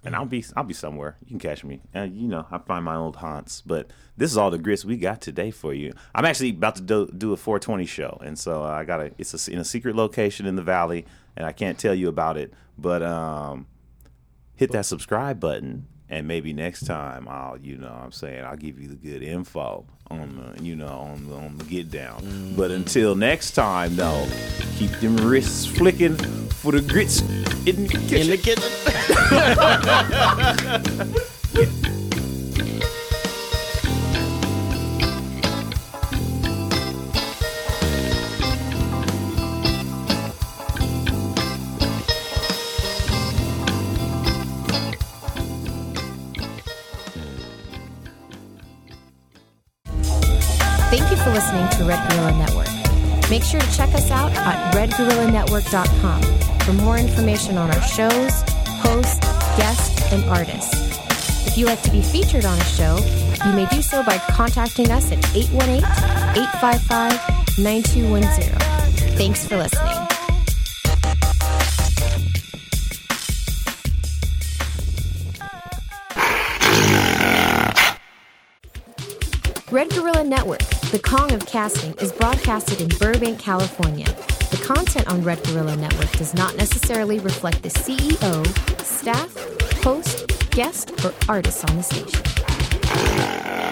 and 0.06 0.16
I'll 0.16 0.26
be 0.26 0.44
I'll 0.56 0.64
be 0.64 0.74
somewhere. 0.74 1.18
You 1.24 1.30
can 1.30 1.40
catch 1.40 1.64
me. 1.64 1.82
And 1.94 2.16
you 2.16 2.28
know, 2.28 2.48
I 2.50 2.58
find 2.58 2.84
my 2.84 2.96
old 2.96 3.18
haunts. 3.18 3.62
But 3.62 3.92
this 4.18 4.32
is 4.32 4.38
all 4.38 4.50
the 4.50 4.58
grits 4.58 4.86
we 4.86 4.98
got 4.98 5.22
today 5.22 5.52
for 5.52 5.72
you. 5.72 5.94
I'm 6.14 6.26
actually 6.26 6.50
about 6.50 6.78
to 6.78 6.82
do, 6.82 7.08
do 7.08 7.34
a 7.34 7.38
420 7.38 7.86
show, 7.86 8.20
and 8.24 8.40
so 8.40 8.64
I 8.64 8.84
got 8.86 9.02
a 9.02 9.12
it's 9.18 9.48
a, 9.48 9.52
in 9.52 9.60
a 9.60 9.66
secret 9.66 9.96
location 9.96 10.48
in 10.48 10.56
the 10.56 10.64
valley, 10.64 11.06
and 11.38 11.46
I 11.46 11.52
can't 11.52 11.78
tell 11.78 11.94
you 11.94 12.08
about 12.08 12.38
it. 12.38 12.54
But 12.78 13.04
um, 13.04 13.68
hit 14.56 14.72
that 14.72 14.86
subscribe 14.86 15.40
button, 15.40 15.88
and 16.10 16.28
maybe 16.28 16.54
next 16.54 16.86
time 16.86 17.28
I'll 17.28 17.58
you 17.58 17.78
know 17.78 17.88
what 17.88 18.04
I'm 18.04 18.12
saying 18.12 18.44
I'll 18.44 18.56
give 18.56 18.80
you 18.80 18.88
the 18.88 18.96
good 18.96 19.24
info 19.24 19.86
on 20.10 20.56
the 20.56 20.64
you 20.64 20.76
know 20.76 20.88
on 20.88 21.28
the, 21.28 21.36
on 21.36 21.58
the 21.58 21.64
get 21.66 21.90
down. 21.90 22.54
But 22.56 22.72
until 22.72 23.16
next 23.16 23.52
time, 23.52 23.96
though, 23.96 24.28
keep 24.78 24.92
them 25.00 25.18
wrists 25.18 25.66
flicking 25.66 26.16
for 26.16 26.72
the 26.72 26.82
grits 26.82 27.22
in 27.66 27.88
the 27.88 27.98
kitchen. 28.08 28.22
In 28.22 28.30
the 28.30 28.38
kitchen. 31.56 31.96
to 51.78 51.84
Red 51.84 52.10
Guerrilla 52.10 52.38
Network. 52.38 52.68
Make 53.30 53.44
sure 53.44 53.60
to 53.60 53.72
check 53.76 53.94
us 53.94 54.10
out 54.12 54.32
at 54.32 54.74
redguerrillanetwork.com 54.76 56.22
for 56.60 56.74
more 56.74 56.98
information 56.98 57.58
on 57.58 57.70
our 57.72 57.82
shows, 57.82 58.44
hosts, 58.82 59.20
guests, 59.58 60.14
and 60.14 60.24
artists. 60.26 60.74
If 61.48 61.58
you'd 61.58 61.68
like 61.68 61.82
to 61.84 61.92
be 61.92 62.02
featured 62.02 62.46
on 62.46 62.60
a 62.60 62.64
show, 62.64 62.98
you 63.46 63.54
may 63.54 63.66
do 63.68 63.82
so 63.82 64.04
by 64.04 64.18
contacting 64.30 64.92
us 64.92 65.12
at 65.12 65.18
818 65.36 65.84
855 66.44 67.58
9210. 67.60 69.18
Thanks 69.18 69.48
for 69.48 69.58
listening. 69.58 70.06
Red 79.72 79.90
Guerrilla 79.90 80.24
Network, 80.24 80.62
the 80.96 81.02
Kong 81.02 81.34
of 81.34 81.46
Casting, 81.46 81.94
is 81.96 82.14
broadcasted 82.14 82.80
in 82.80 82.88
Burbank, 82.88 83.38
California. 83.38 84.06
The 84.50 84.64
content 84.66 85.10
on 85.10 85.22
Red 85.24 85.44
Guerrilla 85.44 85.76
Network 85.76 86.10
does 86.12 86.34
not 86.34 86.56
necessarily 86.56 87.20
reflect 87.20 87.64
the 87.64 87.68
CEO, 87.70 88.48
staff, 88.82 89.30
host, 89.84 90.26
guest, 90.52 90.92
or 91.04 91.14
artists 91.28 91.66
on 91.66 91.76
the 91.76 91.84
station. 91.84 93.65